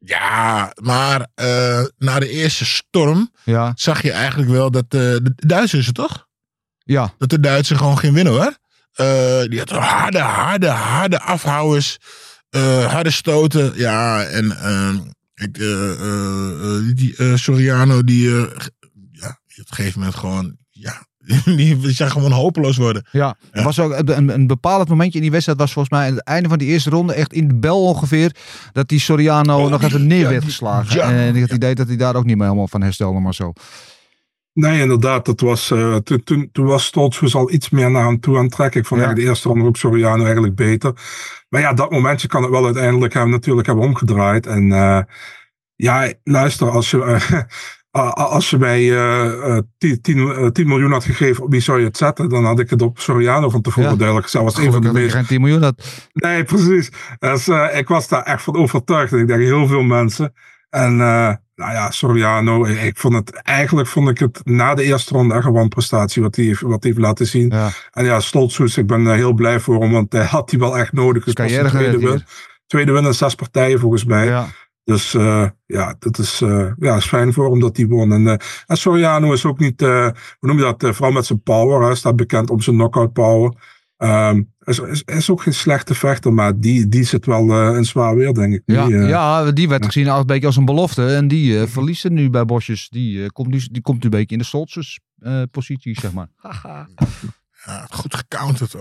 Ja, 0.00 0.72
maar 0.82 1.26
eh, 1.34 1.84
na 1.98 2.18
de 2.18 2.28
eerste 2.28 2.64
storm 2.64 3.30
Ja, 3.44 3.72
zag 3.74 4.02
je 4.02 4.12
eigenlijk 4.12 4.50
wel 4.50 4.70
dat 4.70 4.84
eh, 4.84 4.90
de 5.00 5.32
Duitsers 5.36 5.86
het 5.86 5.94
toch? 5.94 6.26
ja, 6.84 7.14
Dat 7.18 7.28
de 7.28 7.40
Duitsers 7.40 7.78
gewoon 7.78 7.98
geen 7.98 8.14
winnen 8.14 8.32
hoor. 8.32 8.56
Eh, 8.92 9.42
die 9.48 9.58
had 9.58 9.70
harde, 9.70 10.18
harde, 10.18 10.68
harde 10.68 11.20
afhouders. 11.20 11.98
eh, 12.50 12.92
harde 12.92 13.10
stoten. 13.10 13.72
Ja, 13.76 14.24
en 14.24 14.56
ehm, 14.58 14.96
ik, 15.34 15.54
die 16.96 17.36
Soriano, 17.38 18.02
die, 18.04 18.30
ja, 19.12 19.38
die 19.46 19.60
op 19.62 19.68
een 19.68 19.74
gegeven 19.74 19.98
moment 19.98 20.16
gewoon, 20.18 20.56
ja, 20.70 21.06
die, 21.44 21.90
zag 21.92 22.12
gewoon 22.12 22.32
hopeloos 22.32 22.76
worden. 22.76 23.06
ja. 23.12 23.36
Er 23.52 23.62
was 23.64 23.80
ook 23.80 23.92
een, 24.08 24.28
een, 24.34 24.46
bepalend 24.46 24.88
momentje 24.88 25.14
in 25.14 25.22
die 25.22 25.30
wedstrijd. 25.30 25.58
was 25.58 25.72
volgens 25.72 25.94
mij 25.98 26.08
aan 26.08 26.14
het 26.14 26.24
einde 26.24 26.48
van 26.48 26.58
die 26.58 26.68
eerste 26.68 26.90
ronde, 26.90 27.14
echt 27.14 27.32
in 27.32 27.48
de 27.48 27.54
bel 27.54 27.82
ongeveer. 27.84 28.34
Dat 28.72 28.88
die 28.88 29.00
Soriano 29.00 29.64
Oh, 29.64 29.70
nog 29.70 29.82
even 29.82 30.06
neer 30.06 30.18
ja, 30.20 30.28
werd 30.28 30.44
geslagen. 30.44 30.96
ja. 30.96 31.10
en 31.10 31.28
ik 31.34 31.40
had 31.40 31.50
het 31.50 31.52
idee 31.58 31.74
dat 31.74 31.86
hij 31.88 31.96
daar 31.96 32.16
ook 32.16 32.24
niet 32.24 32.36
meer 32.36 32.44
helemaal 32.46 32.68
van 32.68 32.82
herstelde, 32.82 33.20
maar 33.20 33.34
zo. 33.34 33.52
Nee, 34.52 34.80
inderdaad. 34.80 35.24
Dat 35.24 35.40
was, 35.40 35.70
eh, 35.70 35.96
toen, 35.96 36.24
toen, 36.24 36.48
toen 36.52 36.66
was 36.66 36.84
Stoltzfus 36.84 37.34
al 37.34 37.52
iets 37.52 37.70
meer 37.70 37.90
naar 37.90 38.04
hem 38.06 38.20
toe 38.20 38.36
aan 38.36 38.42
het 38.44 38.52
trekken. 38.52 38.80
Ik 38.80 38.86
vond 38.86 39.00
Ja. 39.00 39.06
eigenlijk 39.06 39.26
de 39.26 39.32
eerste 39.34 39.48
ronde 39.48 39.64
ook 39.64 39.76
Soriano 39.76 40.22
eigenlijk 40.24 40.54
beter. 40.54 40.92
Maar 41.48 41.60
ja, 41.60 41.72
dat 41.72 41.90
momentje 41.90 42.28
kan 42.28 42.42
het 42.42 42.50
wel 42.50 42.64
uiteindelijk 42.64 43.14
hem 43.14 43.30
natuurlijk 43.30 43.66
hebben 43.66 43.84
omgedraaid. 43.84 44.46
En 44.46 44.72
eh, 44.72 44.98
ja, 45.76 46.12
luister, 46.24 46.70
als 46.70 46.90
je, 46.90 46.98
als 48.02 48.50
je 48.50 48.58
mij 48.58 48.80
eh, 48.80 49.56
eh, 49.56 49.62
10, 49.78 50.00
10, 50.00 50.28
eh, 50.30 50.46
10 50.46 50.66
miljoen 50.66 50.92
had 50.92 51.04
gegeven, 51.04 51.44
op 51.44 51.50
wie 51.50 51.60
zou 51.60 51.78
je 51.78 51.84
het 51.84 51.96
zetten? 51.96 52.28
Dan 52.28 52.44
had 52.44 52.58
ik 52.58 52.70
het 52.70 52.82
op 52.82 52.98
Soriano 52.98 53.50
van 53.50 53.62
tevoren 53.62 53.90
Ja. 53.90 53.96
duidelijk. 53.96 54.30
Was 54.30 54.56
een 54.56 54.72
van 54.72 54.82
de 54.82 54.92
meest 54.92 55.14
geen 55.14 55.26
10 55.26 55.40
miljoen 55.40 55.62
had. 55.62 56.08
Nee, 56.12 56.44
precies. 56.44 56.90
Dus, 57.18 57.48
eh, 57.48 57.78
ik 57.78 57.88
was 57.88 58.08
daar 58.08 58.22
echt 58.22 58.42
van 58.42 58.56
overtuigd. 58.56 59.12
Ik 59.12 59.26
denk 59.26 59.40
heel 59.40 59.66
veel 59.66 59.82
mensen. 59.82 60.32
En 60.70 61.00
eh, 61.00 61.32
nou 61.54 61.72
ja, 61.72 61.90
Soriano, 61.90 62.64
ik, 62.64 62.98
vond 62.98 63.14
het, 63.14 63.30
eigenlijk 63.42 63.88
vond 63.88 64.08
ik 64.08 64.18
het 64.18 64.40
na 64.44 64.74
de 64.74 64.82
eerste 64.82 65.14
ronde 65.14 65.34
echt 65.34 65.44
een 65.44 65.52
wanprestatie 65.52 66.22
wat 66.22 66.36
hij 66.36 66.44
heeft, 66.44 66.60
wat 66.60 66.82
hij 66.82 66.92
heeft 66.92 67.04
laten 67.04 67.26
zien. 67.26 67.48
Ja. 67.48 67.70
En 67.90 68.04
ja, 68.04 68.20
Stoltzfus, 68.20 68.76
ik 68.76 68.86
ben 68.86 69.06
eh, 69.06 69.12
heel 69.12 69.32
blij 69.32 69.60
voor 69.60 69.80
hem, 69.80 69.92
want 69.92 70.12
hij 70.12 70.24
had 70.24 70.50
hij 70.50 70.60
wel 70.60 70.78
echt 70.78 70.92
nodig. 70.92 71.24
Dus 71.24 71.34
Carrière 71.34 71.62
de 71.62 71.68
tweede, 71.68 71.98
win, 71.98 72.22
tweede 72.66 72.92
win 72.92 73.04
in 73.04 73.14
zes 73.14 73.34
partijen 73.34 73.80
volgens 73.80 74.04
mij. 74.04 74.26
Ja. 74.26 74.46
Dus 74.84 75.14
eh, 75.14 75.48
ja, 75.66 75.94
dat 75.98 76.18
is, 76.18 76.40
eh, 76.40 76.70
ja, 76.78 76.96
is 76.96 77.06
fijn 77.06 77.32
voor 77.32 77.50
hem 77.50 77.60
dat 77.60 77.76
hij 77.76 77.86
won. 77.86 78.12
En, 78.12 78.26
eh, 78.26 78.36
en 78.66 78.76
Soriano 78.76 79.32
is 79.32 79.44
ook 79.44 79.58
niet, 79.58 79.82
eh, 79.82 80.08
hoe 80.38 80.48
noem 80.48 80.56
je 80.56 80.62
dat, 80.62 80.82
eh, 80.82 80.92
vooral 80.92 81.12
met 81.12 81.26
zijn 81.26 81.42
power. 81.42 81.82
Hij 81.86 81.94
staat 81.94 82.16
bekend 82.16 82.50
om 82.50 82.60
zijn 82.60 82.76
knockout 82.76 83.12
power. 83.12 83.54
Ehm 83.96 84.40
is, 84.64 84.78
is, 84.78 85.02
is 85.02 85.30
ook 85.30 85.42
geen 85.42 85.54
slechte 85.54 85.94
vechter, 85.94 86.32
maar 86.32 86.60
die, 86.60 86.88
die 86.88 87.04
zit 87.04 87.26
wel 87.26 87.48
eh 87.50 87.76
in 87.76 87.84
zwaar 87.84 88.16
weer, 88.16 88.34
denk 88.34 88.54
ik. 88.54 88.62
Ja, 88.66 88.86
Die, 88.86 88.96
ja, 88.96 89.52
die 89.52 89.68
werd 89.68 89.84
gezien 89.84 90.08
als 90.08 90.20
een 90.20 90.26
beetje 90.26 90.46
als 90.46 90.56
een 90.56 90.64
belofte. 90.64 91.06
En 91.06 91.28
die 91.28 91.66
verliest 91.66 92.04
er 92.04 92.10
nu 92.10 92.30
bij 92.30 92.44
Bosjes. 92.44 92.88
Die, 92.88 93.22
eh, 93.22 93.28
komt 93.28 93.48
nu, 93.48 93.60
die 93.70 93.82
komt 93.82 93.98
nu 93.98 94.04
een 94.04 94.10
beetje 94.10 94.34
in 94.34 94.38
de 94.38 94.44
Stoltzes 94.44 95.00
eh 95.18 95.42
positie, 95.50 96.00
zeg 96.00 96.12
maar. 96.12 96.28
Ja, 97.66 97.86
goed 97.90 98.14
gecounterd 98.14 98.72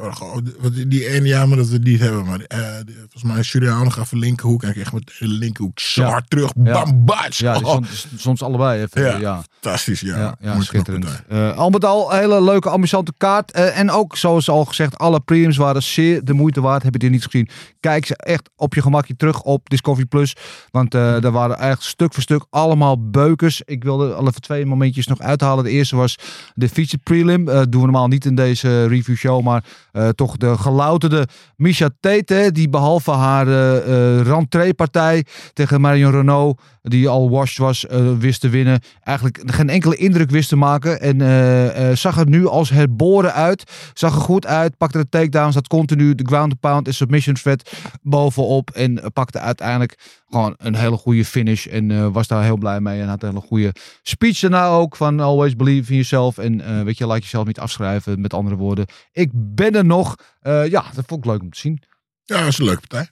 want 0.59 0.89
die- 0.91 1.07
ene 1.07 1.27
jaar 1.27 1.47
maar 1.47 1.57
dat 1.57 1.67
we 1.67 1.73
het 1.73 1.83
niet 1.83 1.99
hebben. 1.99 2.25
Maar 2.25 2.37
die- 2.37 2.95
volgens 2.99 3.23
mij 3.23 3.43
Suriano 3.43 3.89
gaf 3.89 4.11
een 4.11 4.19
linkerhoek. 4.19 4.61
En 4.63 4.67
ik 4.67 4.73
kreeg 4.73 4.93
meteen 4.93 5.15
de 5.19 5.27
linkerhoek 5.27 5.79
zwaar 5.79 6.23
terug. 6.27 6.53
Bam, 6.55 7.05
bats. 7.05 7.37
Ja, 7.37 7.55
Oh, 7.57 7.65
soms, 7.71 8.07
soms 8.17 8.41
allebei 8.43 8.81
even. 8.81 9.19
Ja. 9.19 9.43
Fantastisch, 9.59 9.99
ja. 10.01 10.35
Ja, 10.39 10.61
schitterend. 10.61 11.05
Eh, 11.29 11.57
al 11.57 11.69
met 11.69 11.85
al, 11.85 12.13
een 12.13 12.19
hele 12.19 12.41
leuke, 12.43 12.69
ambitiënte 12.69 13.13
kaart. 13.17 13.51
Eh, 13.51 13.79
en 13.79 13.91
ook, 13.91 14.17
zoals 14.17 14.49
al 14.49 14.65
gezegd, 14.65 14.97
alle 14.97 15.19
prelims 15.19 15.57
waren 15.57 15.83
zeer 15.83 16.23
de 16.23 16.33
moeite 16.33 16.61
waard. 16.61 16.83
Heb 16.83 16.93
je 16.93 16.99
dit 16.99 17.11
niet 17.11 17.23
gezien? 17.23 17.49
Kijk 17.79 18.05
ze 18.05 18.15
echt 18.15 18.49
op 18.55 18.73
je 18.73 18.81
gemakje 18.81 19.15
terug 19.15 19.41
op 19.41 19.69
Discovery 19.69 20.05
Plus. 20.05 20.35
Want 20.71 20.93
er 20.93 21.31
waren 21.31 21.59
echt 21.59 21.83
stuk 21.83 22.13
voor 22.13 22.23
stuk 22.23 22.45
allemaal 22.49 23.09
beukers. 23.09 23.61
Ik 23.65 23.83
wilde 23.83 24.13
al 24.13 24.27
even 24.27 24.41
twee 24.41 24.65
momentjes 24.65 25.07
nog 25.07 25.19
uithalen. 25.19 25.63
De 25.63 25.69
eerste 25.69 25.95
was 25.95 26.15
de 26.53 26.69
featured 26.69 27.03
prelim. 27.03 27.45
Doen 27.45 27.69
we 27.69 27.77
normaal 27.77 28.07
niet 28.07 28.25
in 28.25 28.35
deze 28.35 28.71
review 28.81 29.15
show. 29.15 29.41
Maar 29.41 29.63
eh, 29.91 30.09
toch 30.09 30.37
de 30.37 30.57
gelouterde 30.57 31.27
Misha 31.55 31.89
Tate. 31.99 32.49
Die 32.51 32.69
behalve 32.69 33.11
haar 33.11 33.47
eh 33.47 33.71
eh 34.17 34.25
rentree-partij 34.25 35.25
tegen 35.53 35.81
Marion 35.81 36.11
Renault. 36.11 36.61
Die 36.81 37.09
al 37.09 37.29
washed 37.29 37.57
was, 37.57 37.85
eh, 37.85 38.17
wist 38.17 38.41
te 38.41 38.49
winnen. 38.49 38.81
Eigenlijk 39.03 39.41
geen 39.45 39.69
enkele 39.69 39.95
indruk 39.95 40.29
wist 40.29 40.49
te 40.49 40.55
maken. 40.55 41.01
En 41.01 41.21
eh, 41.21 41.89
eh, 41.89 41.95
zag 41.95 42.17
er 42.17 42.29
nu 42.29 42.47
als 42.47 42.69
herboren 42.69 43.33
uit. 43.33 43.63
Zag 43.93 44.15
er 44.15 44.21
goed 44.21 44.45
uit. 44.45 44.77
Pakte 44.77 44.97
de 44.97 45.09
takedowns. 45.09 45.55
Had 45.55 45.67
continu 45.67 46.15
de 46.15 46.25
ground 46.25 46.59
pound 46.59 46.87
en 46.87 46.93
submission 46.93 47.35
threat 47.35 47.71
bovenop. 48.01 48.69
En 48.69 49.03
eh, 49.03 49.05
pakte 49.13 49.39
uiteindelijk 49.39 49.97
gewoon 50.33 50.53
een 50.57 50.75
hele 50.75 50.97
goede 50.97 51.25
finish. 51.25 51.65
En 51.65 51.91
eh, 51.91 52.07
was 52.11 52.27
daar 52.27 52.43
heel 52.43 52.57
blij 52.57 52.79
mee. 52.81 53.01
En 53.01 53.07
had 53.07 53.23
een 53.23 53.29
hele 53.29 53.41
goede 53.41 53.73
speech 54.01 54.39
daarna 54.39 54.67
ook. 54.67 54.95
Van 54.95 55.19
always 55.19 55.55
believe 55.55 55.89
in 55.89 55.95
yourself. 55.95 56.37
En 56.37 56.61
eh, 56.61 56.81
weet 56.83 56.97
je, 56.97 57.05
laat 57.05 57.23
jezelf 57.23 57.45
niet 57.47 57.59
afschrijven. 57.59 58.21
Met 58.21 58.33
andere 58.33 58.55
woorden. 58.55 58.85
Ik 59.11 59.29
ben 59.33 59.75
er 59.75 59.85
nog. 59.85 60.15
Eh, 60.39 60.67
ja, 60.67 60.83
dat 60.93 61.03
vond 61.07 61.25
ik 61.25 61.31
leuk 61.31 61.41
om 61.41 61.49
te 61.51 61.59
zien. 61.59 61.81
Ja, 62.23 62.37
dat 62.39 62.47
is 62.47 62.57
een 62.57 62.65
leuke 62.65 62.87
partij. 62.87 63.09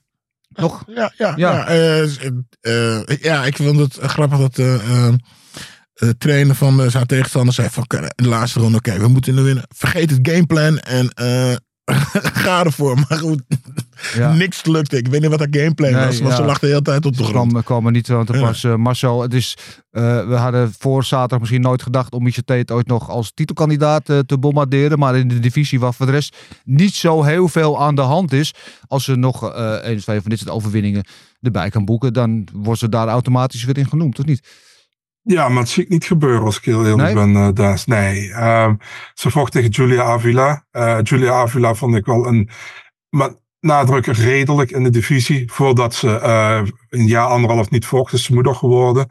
Nog? 0.50 0.84
Ja, 0.96 1.14
ja, 1.18 1.34
Ja. 1.38 1.72
ja. 1.72 3.06
ja, 3.22 3.46
ik 3.46 3.56
vond 3.58 3.80
het 3.80 3.98
grappig 3.98 4.40
dat 4.40 4.56
de 4.56 4.80
eh, 4.84 5.14
de 5.94 6.18
trainer 6.18 6.56
van 6.56 6.92
zijn 6.92 7.06
tegenstander 7.06 7.54
zei 7.54 7.70
van 7.70 7.84
"Oké, 7.84 7.98
in 7.98 8.10
de 8.16 8.28
laatste 8.28 8.60
ronde, 8.60 8.78
oké, 8.78 9.00
we 9.00 9.08
moeten 9.08 9.36
nu 9.36 9.42
winnen. 9.42 9.64
Vergeet 9.76 10.10
het 10.10 10.20
gameplan 10.22 10.78
en 10.80 11.12
ga 12.44 12.64
ervoor. 12.64 12.96
Maar 12.96 13.18
goed, 13.20 13.42
Ja. 14.16 14.34
niks 14.44 14.66
lukte. 14.66 14.98
Ik 14.98 15.08
weet 15.08 15.22
niet 15.22 15.30
wat 15.30 15.40
dat 15.40 15.48
gameplan 15.52 15.92
Nee, 15.92 16.06
was, 16.06 16.36
ze 16.36 16.44
lag 16.44 16.60
de 16.60 16.68
hele 16.68 16.82
tijd 16.82 17.06
op 17.06 17.18
de 17.18 17.24
Ze 17.24 17.30
grond. 17.30 17.50
kwam, 17.52 17.64
kwam 17.64 17.86
er 17.86 17.92
niet 17.92 18.10
aan 18.10 18.26
te 18.26 18.34
Ja. 18.34 18.40
pas. 18.46 18.64
Eh, 18.64 18.76
Marcel, 18.76 19.22
het 19.22 19.34
is, 19.34 19.58
eh, 19.92 20.28
we 20.28 20.36
hadden 20.36 20.74
voor 20.80 21.04
zaterdag 21.04 21.40
misschien 21.40 21.62
nooit 21.62 21.84
gedacht 21.84 22.14
om 22.14 22.24
Michel 22.24 22.44
Tate 22.46 22.74
ooit 22.74 22.88
nog 22.88 23.10
als 23.10 23.32
titelkandidaat 23.34 24.10
eh, 24.10 24.20
te 24.20 24.38
bombarderen. 24.38 25.00
Maar 25.00 25.16
in 25.18 25.28
de 25.28 25.40
divisie 25.40 25.80
waar 25.80 25.94
voor 25.94 26.06
de 26.06 26.12
rest 26.12 26.36
niet 26.64 26.94
zo 26.94 27.24
heel 27.24 27.48
veel 27.48 27.82
aan 27.82 27.96
de 27.96 28.02
hand 28.02 28.32
is. 28.34 28.54
Als 28.88 29.04
ze 29.04 29.16
nog 29.16 29.52
eh 29.54 29.78
een 29.82 29.96
of 29.98 30.02
twee 30.04 30.22
van 30.22 30.30
dit 30.30 30.40
soort 30.40 30.52
overwinningen 30.52 31.06
erbij 31.42 31.70
kan 31.70 31.86
boeken, 31.86 32.14
dan 32.14 32.48
wordt 32.54 32.80
ze 32.80 32.90
daar 32.90 33.08
automatisch 33.08 33.64
weer 33.64 33.78
in 33.78 33.88
genoemd, 33.90 34.20
of 34.20 34.26
niet? 34.26 34.48
Ja, 35.24 35.50
maar 35.50 35.60
het 35.62 35.70
zie 35.70 35.84
ik 35.84 35.90
niet 35.90 36.06
gebeuren 36.06 36.44
als 36.46 36.58
ik 36.58 36.66
heel 36.66 36.86
eerlijk 36.86 37.14
Nee? 37.14 37.32
ben, 37.34 37.54
Daas. 37.56 37.86
Nee, 37.86 38.32
ehm, 38.34 38.76
ze 39.14 39.30
vocht 39.30 39.52
tegen 39.52 39.70
Julia 39.70 40.04
Avila. 40.04 40.66
Eh, 40.72 40.98
Julia 41.04 41.32
Avila 41.32 41.74
vond 41.76 41.96
ik 41.96 42.06
wel 42.06 42.28
een, 42.28 42.50
met 43.10 43.40
nadruk 43.62 44.06
redelijk 44.06 44.72
in 44.72 44.84
de 44.84 44.90
divisie. 44.90 45.52
Voordat 45.52 45.94
ze 45.94 46.20
eh, 46.20 46.62
een 46.90 47.08
jaar, 47.08 47.28
anderhalf 47.28 47.70
niet 47.70 47.86
vocht, 47.86 48.14
is 48.14 48.24
ze 48.24 48.34
moeder 48.34 48.56
geworden. 48.56 49.08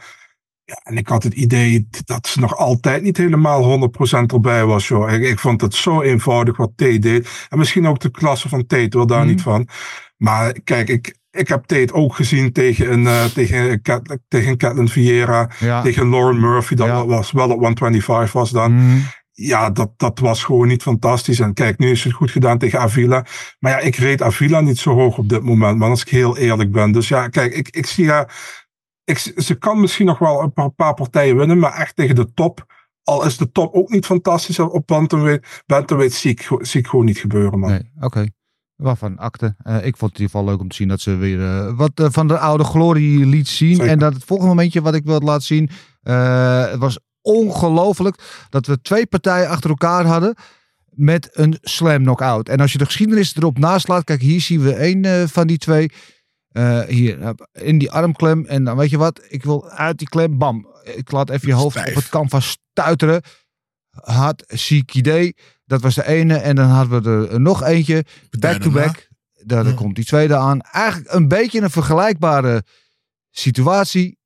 Ja, 0.64 0.80
en 0.82 0.96
ik 0.96 1.09
had 1.09 1.22
het 1.22 1.34
idee 1.34 1.88
dat 2.05 2.26
ze 2.26 2.40
nog 2.40 2.57
altijd 2.57 3.03
niet 3.03 3.16
helemaal 3.16 3.90
100% 4.22 4.32
erbij 4.32 4.64
was. 4.64 4.88
Joh. 4.88 5.12
Ik, 5.12 5.22
ik 5.22 5.38
vond 5.38 5.61
het 5.61 5.74
zo 5.74 6.01
eenvoudig 6.03 6.57
wat 6.57 6.70
Tate 6.76 6.98
deed. 6.98 7.46
En 7.48 7.59
misschien 7.59 7.86
ook 7.86 8.01
de 8.01 8.11
klasse 8.11 8.48
van 8.48 8.66
Tate, 8.66 8.96
wel 8.96 9.07
daar 9.07 9.18
Mhm. 9.18 9.28
niet 9.28 9.42
van. 9.42 9.68
Maar 10.16 10.53
kijk, 10.64 10.88
ik, 10.88 11.14
ik 11.30 11.48
heb 11.48 11.64
Tate 11.64 11.92
ook 11.92 12.14
gezien 12.14 12.53
tegen 12.53 12.92
een, 12.92 13.07
eh 13.07 13.24
tegen, 13.24 13.82
Cat- 13.82 14.18
tegen 14.28 14.57
Catelyn 14.57 14.88
Vieira 14.88 15.51
Ja. 15.59 15.82
tegen 15.82 16.11
Lauren 16.11 16.40
Murphy, 16.40 16.74
dat 16.74 16.86
Ja. 16.86 17.07
was 17.07 17.32
wel 17.32 17.51
op 17.51 17.61
125 17.61 18.32
was 18.32 18.51
dan. 18.51 18.74
Mhm. 18.74 18.98
Ja, 19.33 19.70
dat, 19.70 19.91
dat 19.97 20.18
was 20.18 20.45
gewoon 20.45 20.68
niet 20.68 20.83
fantastisch. 20.83 21.41
En 21.41 21.55
kijk, 21.55 21.78
nu 21.78 21.91
is 21.91 22.05
het 22.05 22.12
goed 22.12 22.31
gedaan 22.31 22.59
tegen 22.59 22.81
Avila. 22.81 23.26
Maar 23.59 23.72
ja, 23.72 23.78
ik 23.78 23.97
reed 23.97 24.22
Avila 24.22 24.61
niet 24.61 24.78
zo 24.78 24.95
hoog 24.95 25.18
op 25.18 25.28
dit 25.28 25.43
moment, 25.43 25.78
man, 25.78 25.91
als 25.91 26.01
ik 26.01 26.09
heel 26.09 26.37
eerlijk 26.37 26.72
ben. 26.72 26.93
Dus 26.93 27.09
ja, 27.09 27.28
kijk, 27.28 27.55
ik, 27.55 27.68
ik 27.68 27.87
zie 27.87 28.11
haar... 28.11 28.59
Ik, 29.05 29.18
ze 29.18 29.55
kan 29.55 29.81
misschien 29.81 30.07
nog 30.07 30.18
wel 30.18 30.43
een 30.43 30.53
paar, 30.53 30.70
paar 30.70 30.95
partijen 30.95 31.37
winnen, 31.37 31.59
maar 31.59 31.72
echt 31.72 31.97
tegen 31.97 32.14
de 32.14 32.33
top. 32.35 32.66
Al 33.03 33.26
is 33.26 33.37
de 33.37 33.53
top 33.53 33.74
ook 33.74 33.91
niet 33.91 34.07
fantastisch 34.07 34.59
op 34.59 34.87
bantamweight, 34.87 35.62
bantamweight 35.66 36.16
zie 36.16 36.31
ik, 36.31 36.49
zie 36.59 36.81
ik 36.81 36.87
gewoon 36.87 37.05
niet 37.05 37.18
gebeuren, 37.18 37.59
man. 37.59 37.70
Nee, 37.70 37.91
oké. 38.01 38.26
Waarvan 38.81 39.18
akte. 39.18 39.55
Eh, 39.59 39.76
ik 39.87 39.97
vond 39.97 40.11
het 40.12 40.20
in 40.20 40.26
ieder 40.26 40.31
geval 40.31 40.45
leuk 40.45 40.61
om 40.61 40.68
te 40.68 40.76
zien 40.76 40.89
dat 40.89 41.01
ze 41.01 41.16
weer 41.16 41.43
eh, 41.43 41.76
wat 41.76 41.91
eh, 41.95 42.07
van 42.11 42.28
de 42.28 42.39
oude 42.39 42.64
glorie 42.64 43.26
liet 43.26 43.49
zien. 43.49 43.74
Zeker. 43.74 43.91
En 43.91 43.99
dat 43.99 44.12
het 44.12 44.24
volgende 44.24 44.55
momentje 44.55 44.81
wat 44.81 44.95
ik 44.95 45.05
wil 45.05 45.20
laten 45.20 45.43
zien. 45.43 45.70
het 46.03 46.78
was 46.78 46.99
ongelooflijk 47.23 48.47
dat 48.49 48.66
we 48.66 48.81
twee 48.81 49.07
partijen 49.07 49.49
achter 49.49 49.71
elkaar 49.71 50.05
hadden. 50.07 50.35
Met 50.91 51.29
een 51.33 51.59
slam 51.61 52.03
knockout. 52.03 52.49
En 52.49 52.61
als 52.61 52.73
je 52.73 52.79
de 52.79 52.85
geschiedenis 52.85 53.37
erop 53.37 53.59
naslaat. 53.59 54.05
Kijk, 54.05 54.21
hier 54.21 54.41
zien 54.41 54.61
we 54.62 54.75
één 54.75 55.05
eh, 55.05 55.23
van 55.27 55.47
die 55.47 55.59
twee. 55.59 55.91
Eh, 56.51 56.81
hier, 56.81 57.21
eh, 57.21 57.31
in 57.53 57.79
die 57.79 57.91
armklem. 57.91 58.45
En 58.47 58.64
dan 58.64 58.77
weet 58.77 58.91
je 58.91 58.99
wat, 58.99 59.21
ik 59.29 59.43
wil 59.45 59.71
uit 59.71 59.99
die 59.99 60.09
klem, 60.09 60.39
bam. 60.39 60.66
Ik 60.95 61.11
laat 61.12 61.31
even 61.31 61.49
je 61.49 61.55
hoofd 61.55 61.79
Stijf. 61.79 61.89
op 61.97 62.03
het 62.03 62.09
canvas 62.11 62.59
stuiteren. 62.73 63.23
Had 63.91 64.45
ziek 64.47 64.95
idee. 64.95 65.35
Dat 65.64 65.81
was 65.81 65.95
de 65.95 66.07
ene. 66.07 66.37
En 66.37 66.57
dan 66.57 66.68
hadden 66.68 67.03
we 67.23 67.29
er 67.29 67.41
nog 67.41 67.62
eentje. 67.62 68.05
Partij 68.31 68.53
Back 68.53 68.62
to 68.62 68.71
daarna. 68.71 68.87
back. 68.93 69.09
Daar 69.45 69.66
Ja. 69.66 69.73
komt 69.73 69.95
die 69.95 70.05
tweede 70.05 70.37
aan. 70.37 70.61
Eigenlijk 70.61 71.12
een 71.14 71.29
beetje 71.29 71.61
een 71.61 71.71
vergelijkbare 71.71 72.62
situatie. 73.31 74.18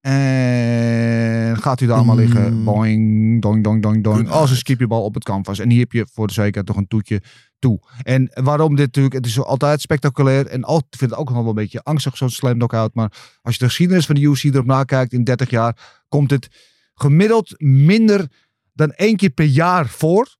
En 0.00 1.56
gaat 1.56 1.80
u 1.80 1.86
daar 1.86 2.04
maar 2.04 2.16
liggen. 2.16 2.54
Mm. 2.54 2.64
Boing, 2.64 3.42
doing, 3.42 3.64
doing, 3.64 3.82
doing, 3.82 4.04
doing. 4.04 4.28
Good 4.28 4.40
Als 4.40 4.50
een 4.50 4.56
skipjebal 4.56 5.04
op 5.04 5.14
het 5.14 5.24
canvas. 5.24 5.58
En 5.58 5.70
hier 5.70 5.80
heb 5.80 5.92
je 5.92 6.06
voor 6.12 6.26
de 6.26 6.32
zekerheid 6.32 6.66
toch 6.66 6.76
een 6.76 6.86
toetje 6.86 7.22
toe. 7.58 7.80
En 8.02 8.30
waarom 8.34 8.76
dit 8.76 8.86
natuurlijk, 8.86 9.14
het 9.14 9.26
is 9.26 9.40
altijd 9.40 9.80
spectaculair. 9.80 10.46
En 10.46 10.64
al, 10.64 10.76
ik 10.76 10.98
vind 10.98 11.10
het 11.10 11.20
ook 11.20 11.28
nog 11.28 11.38
wel 11.38 11.48
een 11.48 11.54
beetje 11.54 11.82
angstig, 11.82 12.16
zo'n 12.16 12.30
slam 12.30 12.54
knockout. 12.54 12.94
Maar 12.94 13.12
als 13.42 13.54
je 13.54 13.60
de 13.60 13.68
geschiedenis 13.68 14.06
van 14.06 14.14
de 14.14 14.20
UFC 14.20 14.44
erop 14.44 14.66
nakijkt 14.66 15.12
in 15.12 15.24
30 15.24 15.50
jaar, 15.50 16.00
komt 16.08 16.30
het 16.30 16.48
gemiddeld 16.94 17.54
minder 17.56 18.26
dan 18.72 18.90
één 18.90 19.16
keer 19.16 19.30
per 19.30 19.44
jaar 19.44 19.88
voor. 19.88 20.36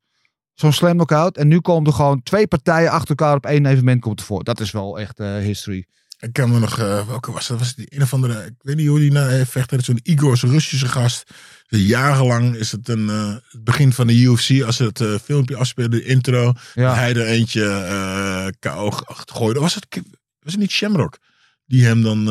Zo'n 0.55 0.73
slam 0.73 0.93
knockout. 0.93 1.37
En 1.37 1.49
nu 1.49 1.61
komen 1.61 1.87
er 1.87 1.93
gewoon 1.93 2.23
twee 2.23 2.47
partijen 2.47 2.91
achter 2.91 3.09
elkaar 3.09 3.37
op 3.37 3.47
één 3.47 3.67
evenement 3.67 4.01
komt 4.01 4.23
voor. 4.23 4.45
Dat 4.45 4.61
is 4.61 4.71
wel 4.71 4.99
echt 4.99 5.21
eh, 5.21 5.37
history. 5.37 5.87
Ik 6.21 6.33
kan 6.33 6.51
me 6.51 6.59
nog, 6.59 6.79
eh, 6.79 7.07
welke 7.07 7.33
was 7.33 7.47
dat? 7.47 7.59
Was 7.59 7.75
die 7.75 7.87
een 7.89 8.03
of 8.03 8.13
andere, 8.13 8.45
ik 8.45 8.55
weet 8.59 8.77
niet 8.77 8.89
hoe 8.89 8.99
die 8.99 9.13
nou 9.13 9.31
heeft 9.31 9.51
vecht. 9.51 9.85
Zo'n 9.85 10.01
Igor's 10.03 10.43
Russische 10.43 10.89
gast. 10.89 11.31
Jarenlang 11.69 12.55
is 12.55 12.73
het 12.73 12.89
een, 12.89 13.09
eh, 13.09 13.35
het 13.49 13.65
begin 13.65 13.93
van 13.93 14.07
de 14.07 14.15
UFC. 14.15 14.63
Als 14.63 14.77
ze 14.77 14.85
het 14.85 15.01
eh, 15.01 15.15
filmpje 15.23 15.57
afspeelde, 15.57 15.97
de 15.97 16.05
intro. 16.05 16.53
Ja. 16.75 16.95
Hij 16.95 17.15
er 17.15 17.27
eentje 17.27 17.65
eh 17.65 18.47
KO 18.59 18.91
gooide. 19.33 19.61
Was 19.61 19.75
het, 19.75 19.87
was 20.41 20.53
het 20.53 20.61
niet 20.61 20.71
Shamrock? 20.71 21.19
Die 21.67 21.85
hem 21.85 22.03
dan 22.03 22.25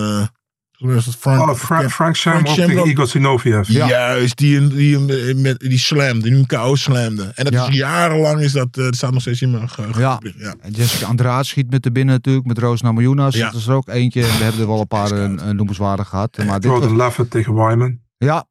eh, 0.78 0.94
was 0.94 1.16
Frank, 1.20 1.50
Oh, 1.50 1.56
Fra- 1.56 1.90
Frank 1.90 2.16
Shamrock 2.16 2.56
tegen. 2.56 2.88
Igor 2.88 3.08
Sinoviev. 3.08 3.68
Juist, 3.70 4.38
die, 4.38 4.68
die, 4.68 4.96
hem, 4.98 5.10
eh, 5.10 5.36
met, 5.36 5.60
die 5.60 5.78
slamde, 5.80 6.22
die 6.22 6.34
hem 6.34 6.46
KO 6.46 6.76
slamde. 6.76 7.32
En 7.36 7.44
dat 7.44 7.54
Ja. 7.54 7.68
is 7.68 7.76
jarenlang, 7.76 8.40
is 8.40 8.52
dat, 8.52 8.68
eh, 8.78 8.84
dat 8.84 8.96
staat 8.96 9.12
nog 9.12 9.22
steeds 9.22 9.42
in 9.42 9.52
mijn 9.52 9.70
geheugen. 9.70 10.02
Ja. 10.02 10.20
ja. 10.38 10.54
En 10.62 10.72
Jessica 10.72 11.06
Andrade 11.06 11.44
schiet 11.44 11.70
met 11.70 11.84
de 11.84 11.92
binnen 11.92 12.16
natuurlijk. 12.16 12.46
Met 12.46 12.58
Roos 12.58 12.82
Namajunas. 12.82 13.36
Ja. 13.36 13.46
Dat 13.52 13.60
is 13.60 13.68
er 13.68 13.74
ook 13.74 13.88
eentje. 13.90 14.22
En 14.22 14.38
we 14.38 14.44
hebben 14.44 14.62
er 14.62 14.68
wel 14.68 14.80
een 14.80 14.88
paar 14.88 15.12
uh, 15.12 15.50
noemenswaardig 15.50 16.08
gehad. 16.08 16.38
Maar 16.38 16.60
dit 16.60 16.72
was, 16.72 16.80
Jordan 16.80 16.98
Levitt 16.98 17.32
tegen 17.32 17.54
Wyman. 17.56 18.00
ja, 18.18 18.46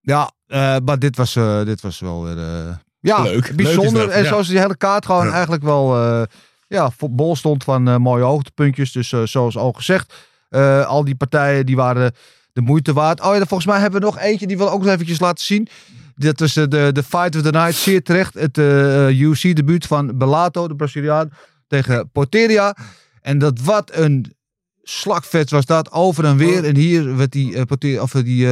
ja 0.00 0.30
eh, 0.46 0.76
maar 0.84 0.98
dit 0.98 1.16
was, 1.16 1.36
eh, 1.36 1.64
dit 1.64 1.80
was 1.80 2.00
wel 2.00 2.24
weer... 2.24 2.38
eh, 2.38 2.74
ja, 3.00 3.22
Leuk. 3.22 3.52
Bijzonder. 3.56 4.08
en 4.08 4.22
ja. 4.22 4.28
zoals 4.28 4.48
die 4.48 4.58
hele 4.58 4.76
kaart 4.76 5.06
gewoon 5.06 5.26
Ja. 5.26 5.32
eigenlijk 5.32 5.62
wel... 5.62 5.96
eh, 6.02 6.22
ja, 6.68 6.90
bol 7.10 7.36
stond 7.36 7.64
van 7.64 7.88
eh, 7.88 7.96
mooie 7.96 8.22
hoogtepuntjes. 8.24 8.92
Dus 8.92 9.12
eh, 9.12 9.22
zoals 9.24 9.56
al 9.56 9.72
gezegd, 9.72 10.14
eh, 10.48 10.86
al 10.86 11.04
die 11.04 11.14
partijen 11.14 11.66
die 11.66 11.76
waren 11.76 12.12
de 12.52 12.60
moeite 12.60 12.92
waard. 12.92 13.20
Oh 13.20 13.34
ja, 13.34 13.38
volgens 13.38 13.66
mij 13.66 13.80
hebben 13.80 14.00
we 14.00 14.06
nog 14.06 14.18
eentje 14.18 14.46
die 14.46 14.58
we 14.58 14.70
ook 14.70 14.82
nog 14.82 14.92
eventjes 14.92 15.20
laten 15.20 15.44
zien. 15.44 15.68
Dat 16.16 16.40
was 16.40 16.56
eh, 16.56 16.64
de, 16.68 16.90
de 16.92 17.02
Fight 17.02 17.36
of 17.36 17.42
the 17.42 17.50
Night, 17.50 17.74
zeer 17.74 18.02
terecht. 18.02 18.34
Het 18.34 18.58
eh 18.58 19.20
UFC-debuut 19.20 19.86
van 19.86 20.18
Bellato, 20.18 20.68
de 20.68 20.76
Braziliaan, 20.76 21.32
tegen 21.66 22.10
Porteria. 22.10 22.76
En 23.20 23.38
dat 23.38 23.60
wat 23.60 23.90
een 23.94 24.36
slagvet 24.82 25.50
was 25.50 25.66
dat, 25.66 25.92
over 25.92 26.24
en 26.24 26.36
weer. 26.36 26.64
En 26.64 26.76
hier 26.76 27.16
werd 27.16 27.32
die, 27.32 27.66
Porteria, 27.66 28.02
of, 28.02 28.10
die 28.10 28.48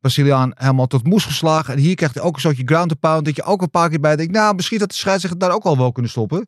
Braziliaan 0.00 0.52
helemaal 0.54 0.86
tot 0.86 1.06
moes 1.06 1.24
geslagen. 1.24 1.74
En 1.74 1.80
hier 1.80 1.94
krijgt 1.94 2.14
hij 2.14 2.24
ook 2.24 2.34
een 2.34 2.40
soortje 2.40 2.62
ground 2.64 2.90
and 2.90 3.00
pound. 3.00 3.24
Dat 3.24 3.36
je 3.36 3.42
ook 3.42 3.62
een 3.62 3.70
paar 3.70 3.88
keer 3.88 4.00
bij 4.00 4.16
denkt, 4.16 4.32
nou 4.32 4.54
misschien 4.54 4.78
dat 4.78 4.88
de 4.88 4.94
scheidsrechter 4.94 5.40
daar 5.40 5.52
ook 5.52 5.64
al 5.64 5.76
wel 5.76 5.92
kunnen 5.92 6.10
stoppen. 6.10 6.46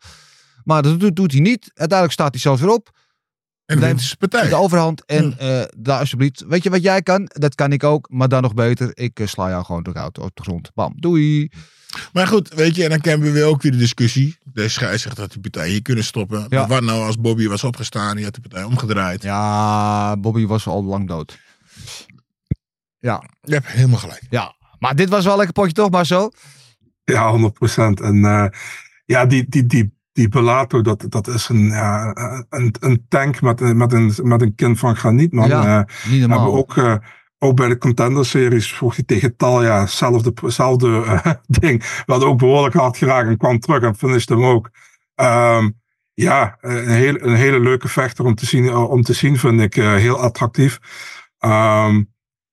Maar 0.64 0.82
dat 0.82 1.00
doet, 1.00 1.16
doet 1.16 1.32
hij 1.32 1.40
niet. 1.40 1.70
Uiteindelijk 1.74 2.12
staat 2.12 2.30
hij 2.30 2.40
zelfs 2.40 2.60
weer 2.60 2.70
op. 2.70 2.90
En 3.70 3.96
de 3.96 4.14
partij. 4.18 4.48
De 4.48 4.54
overhand. 4.54 5.04
En 5.04 5.38
eh, 5.38 5.62
daar 5.76 5.98
alsjeblieft. 5.98 6.44
Weet 6.48 6.62
je 6.62 6.70
wat 6.70 6.82
jij 6.82 7.02
kan? 7.02 7.30
Dat 7.32 7.54
kan 7.54 7.72
ik 7.72 7.84
ook. 7.84 8.06
Maar 8.10 8.28
dan 8.28 8.42
nog 8.42 8.54
beter. 8.54 8.90
Ik 8.94 9.20
eh, 9.20 9.26
sla 9.26 9.48
jou 9.48 9.64
gewoon 9.64 9.82
door 9.82 10.10
op 10.20 10.30
de 10.34 10.42
grond. 10.42 10.70
Bam. 10.74 10.92
Doei. 10.96 11.50
Maar 12.12 12.26
goed, 12.26 12.54
weet 12.54 12.74
je, 12.74 12.82
en 12.82 12.88
dan 12.90 12.98
hebben 13.02 13.26
we 13.26 13.32
weer 13.32 13.44
ook 13.44 13.62
weer 13.62 13.72
de 13.72 13.78
discussie. 13.78 14.36
De 14.52 14.68
scheidsrechter 14.68 15.22
had 15.22 15.32
die 15.32 15.40
partij 15.40 15.68
hier 15.68 15.82
kunnen 15.82 16.04
stoppen. 16.04 16.46
Ja. 16.48 16.58
Maar 16.58 16.68
wat 16.68 16.82
nou 16.82 17.04
als 17.04 17.20
Bobby 17.20 17.46
was 17.46 17.64
opgestaan, 17.64 18.16
die 18.16 18.24
had 18.24 18.34
de 18.34 18.40
partij 18.40 18.62
omgedraaid. 18.62 19.22
Ja, 19.22 20.16
Bobby 20.16 20.46
was 20.46 20.66
al 20.66 20.84
lang 20.84 21.08
dood. 21.08 21.38
Ja. 22.98 23.24
Je 23.40 23.52
hebt 23.52 23.66
helemaal 23.66 23.98
gelijk. 23.98 24.22
Ja. 24.30 24.54
Maar 24.78 24.96
dit 24.96 25.08
was 25.08 25.22
wel 25.22 25.32
een 25.32 25.38
lekker 25.38 25.54
potje 25.54 25.72
toch, 25.72 25.90
Marcel? 25.90 26.32
Ja, 27.04 27.38
100%. 27.38 28.02
En 28.02 28.24
eh, 28.24 28.46
ja, 29.04 29.26
die, 29.26 29.46
die, 29.48 29.66
die, 29.66 29.92
die 30.20 30.28
Bellato, 30.28 30.80
dat, 30.82 31.04
dat 31.08 31.26
is 31.28 31.48
een, 31.48 31.66
ja, 31.66 32.12
een, 32.50 32.74
een 32.80 33.04
tank 33.08 33.40
met, 33.40 33.60
een- 33.60 33.76
met, 33.76 33.92
een, 33.92 34.12
met 34.22 34.42
een 34.42 34.54
kind 34.54 34.78
van 34.78 34.96
graniet, 34.96 35.32
man. 35.32 35.48
Ja, 35.48 35.64
Eh, 35.86 36.10
Niet 36.10 36.20
we 36.20 36.26
normaal. 36.26 36.38
hebben 36.38 36.58
ook, 36.58 36.76
eh, 36.76 36.94
ook 37.38 37.56
bij 37.56 37.68
de 37.68 37.78
Contender-series 37.78 38.72
vocht 38.74 38.96
hij 38.96 39.04
tegen 39.04 39.36
Talia, 39.36 39.80
hetzelfde, 39.80 40.32
hetzelfde 40.42 41.02
eh, 41.04 41.32
ding. 41.60 41.78
We 41.82 42.12
hadden 42.12 42.28
ook 42.28 42.38
behoorlijk 42.38 42.74
hard 42.74 42.96
geraakt 42.96 43.28
en 43.28 43.36
kwam 43.36 43.58
terug 43.58 43.82
en 43.82 43.96
finishte 43.96 44.34
hem 44.34 44.44
ook. 44.44 44.70
Ehm, 45.14 45.70
ja, 46.14 46.56
een, 46.60 46.88
heel, 46.88 47.16
een 47.22 47.34
hele 47.34 47.60
leuke 47.60 47.88
vechter 47.88 48.24
om 48.24 48.34
te 48.34 48.46
zien, 48.46 48.74
om 48.74 49.02
te 49.02 49.12
zien 49.12 49.36
vind 49.38 49.60
ik. 49.60 49.74
heel 49.74 50.18
attractief. 50.20 50.78
Ehm, 51.38 52.02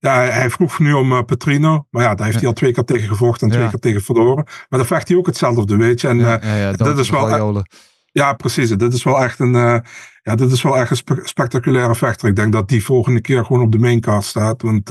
ja, 0.08 0.22
hij, 0.32 0.50
vroeg 0.50 0.80
nu 0.80 0.94
om 0.94 1.12
eh, 1.12 1.22
Petrino, 1.24 1.88
maar 1.90 2.04
ja, 2.04 2.16
daar 2.16 2.26
heeft 2.26 2.40
hij 2.40 2.48
al 2.48 2.54
twee 2.54 2.72
keer 2.74 2.84
tegen 2.84 3.08
gevochten 3.08 3.48
en 3.48 3.54
twee 3.54 3.64
Ja. 3.66 3.70
keer 3.70 3.80
tegen 3.80 4.02
verloren. 4.02 4.44
Maar 4.46 4.80
dan 4.80 4.86
vecht 4.86 5.08
hij 5.08 5.18
ook 5.18 5.26
hetzelfde, 5.26 5.76
weet 5.78 6.02
je. 6.02 6.08
En, 6.08 6.18
ja, 6.20 6.40
eh, 6.40 6.74
dat 6.78 6.98
is 6.98 7.10
wel- 7.10 7.26
Gladiole. 7.26 7.66
ja, 8.12 8.34
precies. 8.34 8.70
Dit 8.70 8.94
is 8.94 9.04
wel 9.04 9.24
echt 9.24 9.40
een, 9.40 9.56
eh, 9.56 9.78
ja, 10.22 10.36
dit 10.36 10.52
is 10.52 10.62
wel 10.62 10.78
echt 10.78 10.90
een 10.92 10.96
spe- 10.98 11.22
spectaculaire 11.24 11.96
vechter. 11.96 12.28
Ik 12.30 12.36
denk 12.36 12.52
dat 12.54 12.70
die 12.70 12.84
volgende 12.84 13.22
keer 13.22 13.46
gewoon 13.46 13.62
op 13.62 13.72
de 13.72 13.80
maincard 13.80 14.24
staat. 14.24 14.62
Want 14.62 14.90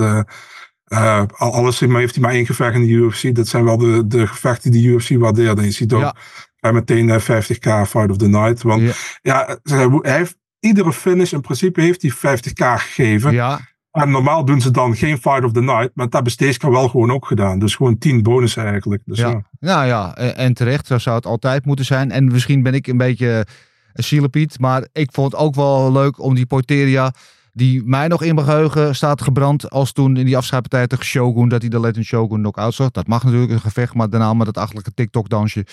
al- 1.36 1.52
alles 1.54 1.80
heeft 1.80 2.14
hij 2.14 2.22
maar 2.22 2.32
één 2.32 2.46
gevecht 2.46 2.74
in 2.74 2.80
de 2.80 2.88
UFC. 2.88 3.34
Dat 3.34 3.48
zijn 3.48 3.64
wel 3.64 3.76
de, 3.78 4.06
de 4.06 4.26
gevechten 4.26 4.70
die 4.70 4.82
de 4.82 4.88
UFC 4.88 5.10
waardeert. 5.18 5.58
En 5.58 5.64
je 5.64 5.70
ziet 5.70 5.92
ook 5.92 6.12
Ja. 6.60 6.72
meteen 6.72 7.10
eh, 7.10 7.20
50k 7.20 7.86
Fight 7.88 8.10
of 8.10 8.16
the 8.16 8.28
Night. 8.28 8.62
Want 8.62 8.82
Ja. 8.82 8.92
ja, 9.22 9.58
hij 9.62 9.88
hij 10.02 10.16
heeft 10.16 10.36
iedere 10.60 10.92
finish 10.92 11.32
in 11.32 11.40
principe 11.40 11.80
heeft 11.80 12.02
hij 12.02 12.10
50k 12.10 12.78
gegeven. 12.80 13.32
Ja, 13.32 13.60
En 13.96 14.10
normaal 14.10 14.44
doen 14.44 14.60
ze 14.60 14.70
dan 14.70 14.96
geen 14.96 15.18
Fight 15.18 15.44
of 15.44 15.52
the 15.52 15.60
Night. 15.60 15.90
Maar 15.94 16.08
dat 16.08 16.12
hebben 16.12 16.56
keer 16.58 16.70
wel 16.70 16.88
gewoon 16.88 17.10
ook 17.10 17.26
gedaan. 17.26 17.58
Dus 17.58 17.74
gewoon 17.74 17.98
10 17.98 18.22
bonus 18.22 18.56
eigenlijk. 18.56 19.02
Dus 19.04 19.18
ja. 19.18 19.28
ja. 19.28 19.42
Nou 19.60 19.86
ja, 19.86 20.16
en 20.16 20.54
terecht. 20.54 20.86
Zo 20.86 20.98
zou 20.98 21.16
het 21.16 21.26
altijd 21.26 21.64
moeten 21.64 21.84
zijn. 21.84 22.10
En 22.10 22.24
misschien 22.24 22.62
ben 22.62 22.74
ik 22.74 22.86
een 22.86 22.96
beetje 22.96 23.46
een 23.92 24.04
zielepiet. 24.04 24.58
Maar 24.58 24.88
ik 24.92 25.12
vond 25.12 25.32
het 25.32 25.40
ook 25.40 25.54
wel 25.54 25.92
leuk 25.92 26.20
om 26.20 26.34
die 26.34 26.46
Porteria... 26.46 27.12
Die 27.52 27.82
mij 27.84 28.08
nog 28.08 28.22
in 28.22 28.34
mijn 28.34 28.46
geheugen 28.46 28.94
staat 28.94 29.22
gebrand. 29.22 29.70
Als 29.70 29.92
toen 29.92 30.16
in 30.16 30.24
die 30.24 30.36
afscheidpartij 30.36 30.86
tegen 30.86 31.04
Shogun. 31.04 31.48
Dat 31.48 31.60
hij 31.60 31.70
de 31.70 31.80
Legend 31.80 32.04
Shogun 32.04 32.38
knock-out 32.38 32.74
zag. 32.74 32.90
Dat 32.90 33.06
mag 33.06 33.24
natuurlijk 33.24 33.52
een 33.52 33.60
gevecht. 33.60 33.94
Maar 33.94 34.10
daarna 34.10 34.34
met 34.34 34.46
dat 34.46 34.58
achterlijke 34.58 34.94
TikTok-dansje. 34.94 35.66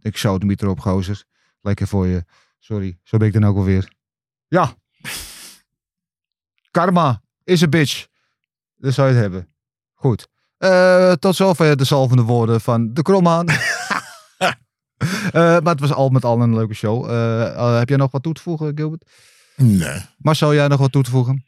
Ik 0.00 0.16
zou 0.16 0.34
het 0.34 0.42
niet 0.42 0.62
erop, 0.62 0.80
gozer. 0.80 1.24
Lekker 1.60 1.86
voor 1.86 2.06
je. 2.06 2.24
Sorry, 2.58 2.98
zo 3.02 3.16
ben 3.16 3.26
ik 3.26 3.32
dan 3.32 3.44
ook 3.44 3.56
alweer. 3.56 3.92
Ja. 4.48 4.72
Karma 6.70 7.20
is 7.48 7.60
een 7.60 7.70
bitch. 7.70 8.06
Dat 8.76 8.94
zou 8.94 9.08
je 9.08 9.14
het 9.14 9.22
hebben. 9.22 9.48
Goed. 9.94 10.28
Eh, 10.58 11.12
tot 11.12 11.36
zover 11.36 11.76
de 11.76 11.84
zalvende 11.84 12.22
woorden 12.22 12.60
van 12.60 12.94
de 12.94 13.02
Krommaan. 13.02 13.46
Eh, 15.28 15.32
maar 15.42 15.72
het 15.72 15.80
was 15.80 15.92
al 15.92 16.08
met 16.08 16.24
al 16.24 16.40
een 16.40 16.54
leuke 16.54 16.74
show. 16.74 17.10
Eh, 17.10 17.78
heb 17.78 17.88
jij 17.88 17.98
nog 17.98 18.10
wat 18.10 18.22
toe 18.22 18.32
te 18.32 18.42
voegen, 18.42 18.72
Gilbert? 18.74 19.10
Nee. 19.56 20.00
Marcel, 20.18 20.54
jij 20.54 20.68
nog 20.68 20.78
wat 20.78 20.92
toe 20.92 21.02
te 21.02 21.10
voegen? 21.10 21.44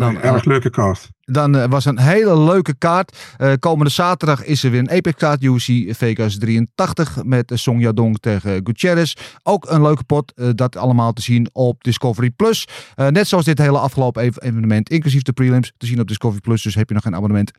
Dan, 0.00 0.12
Nee, 0.12 0.22
erg 0.22 0.44
leuke 0.44 0.70
kaart. 0.70 1.08
dan 1.20 1.56
eh, 1.56 1.68
was 1.68 1.84
een 1.84 1.98
hele 1.98 2.38
leuke 2.40 2.74
kaart. 2.78 3.18
Eh, 3.36 3.52
komende 3.58 3.90
zaterdag 3.90 4.44
is 4.44 4.64
er 4.64 4.70
weer 4.70 4.80
een 4.80 4.90
Apex 4.90 5.16
kaart. 5.16 5.42
UFC 5.42 5.66
Vegas 5.96 6.38
83 6.38 7.24
met 7.24 7.50
eh, 7.50 7.56
Song 7.56 7.80
Yadong 7.80 8.18
tegen 8.20 8.60
Gutierrez. 8.64 9.14
Ook 9.42 9.70
een 9.70 9.82
leuke 9.82 10.04
pot. 10.04 10.32
eh, 10.36 10.48
dat 10.54 10.76
allemaal 10.76 11.12
te 11.12 11.22
zien 11.22 11.48
op 11.52 11.82
Discovery 11.84 12.30
Plus. 12.30 12.68
Eh, 12.94 13.06
net 13.08 13.28
zoals 13.28 13.44
dit 13.44 13.58
hele 13.58 13.78
afgelopen 13.78 14.22
ev- 14.22 14.36
evenement. 14.38 14.90
Inclusief 14.90 15.22
de 15.22 15.32
prelims 15.32 15.72
te 15.76 15.86
zien 15.86 16.00
op 16.00 16.08
Discovery 16.08 16.40
Plus. 16.40 16.62
Dus 16.62 16.74
heb 16.74 16.88
je 16.88 16.94
nog 16.94 17.02
geen 17.02 17.14
abonnement. 17.16 17.50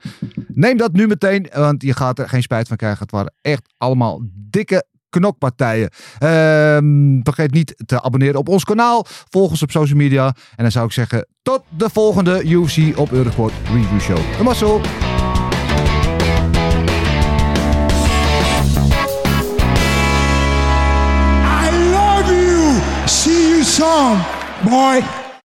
Neem 0.47 0.77
dat 0.77 0.93
nu 0.93 1.07
meteen. 1.07 1.47
Want 1.53 1.81
je 1.83 1.93
gaat 1.93 2.19
er 2.19 2.29
geen 2.29 2.41
spijt 2.41 2.67
van 2.67 2.77
krijgen. 2.77 2.99
Het 3.01 3.11
waren 3.11 3.33
echt 3.41 3.73
allemaal 3.77 4.21
dikke 4.33 4.85
knokpartijen. 5.11 5.89
Ehm, 6.17 7.19
vergeet 7.23 7.53
niet 7.53 7.73
te 7.85 8.01
abonneren 8.01 8.39
op 8.39 8.49
ons 8.49 8.63
kanaal. 8.63 9.05
Volg 9.29 9.49
ons 9.49 9.61
op 9.61 9.71
social 9.71 9.97
media. 9.97 10.25
En 10.25 10.63
dan 10.63 10.71
zou 10.71 10.85
ik 10.85 10.91
zeggen, 10.91 11.27
tot 11.41 11.61
de 11.69 11.89
volgende 11.89 12.43
UFC 12.43 12.97
op 12.97 13.11
Eurosport 13.11 13.53
Review 13.73 13.99
Show. 13.99 14.17
De 14.37 14.43
Marcel. 14.43 14.81
I 21.63 21.69
love 21.91 22.33
you. 22.33 22.79
See 23.05 23.49
you 23.49 23.63
soon. 23.63 25.20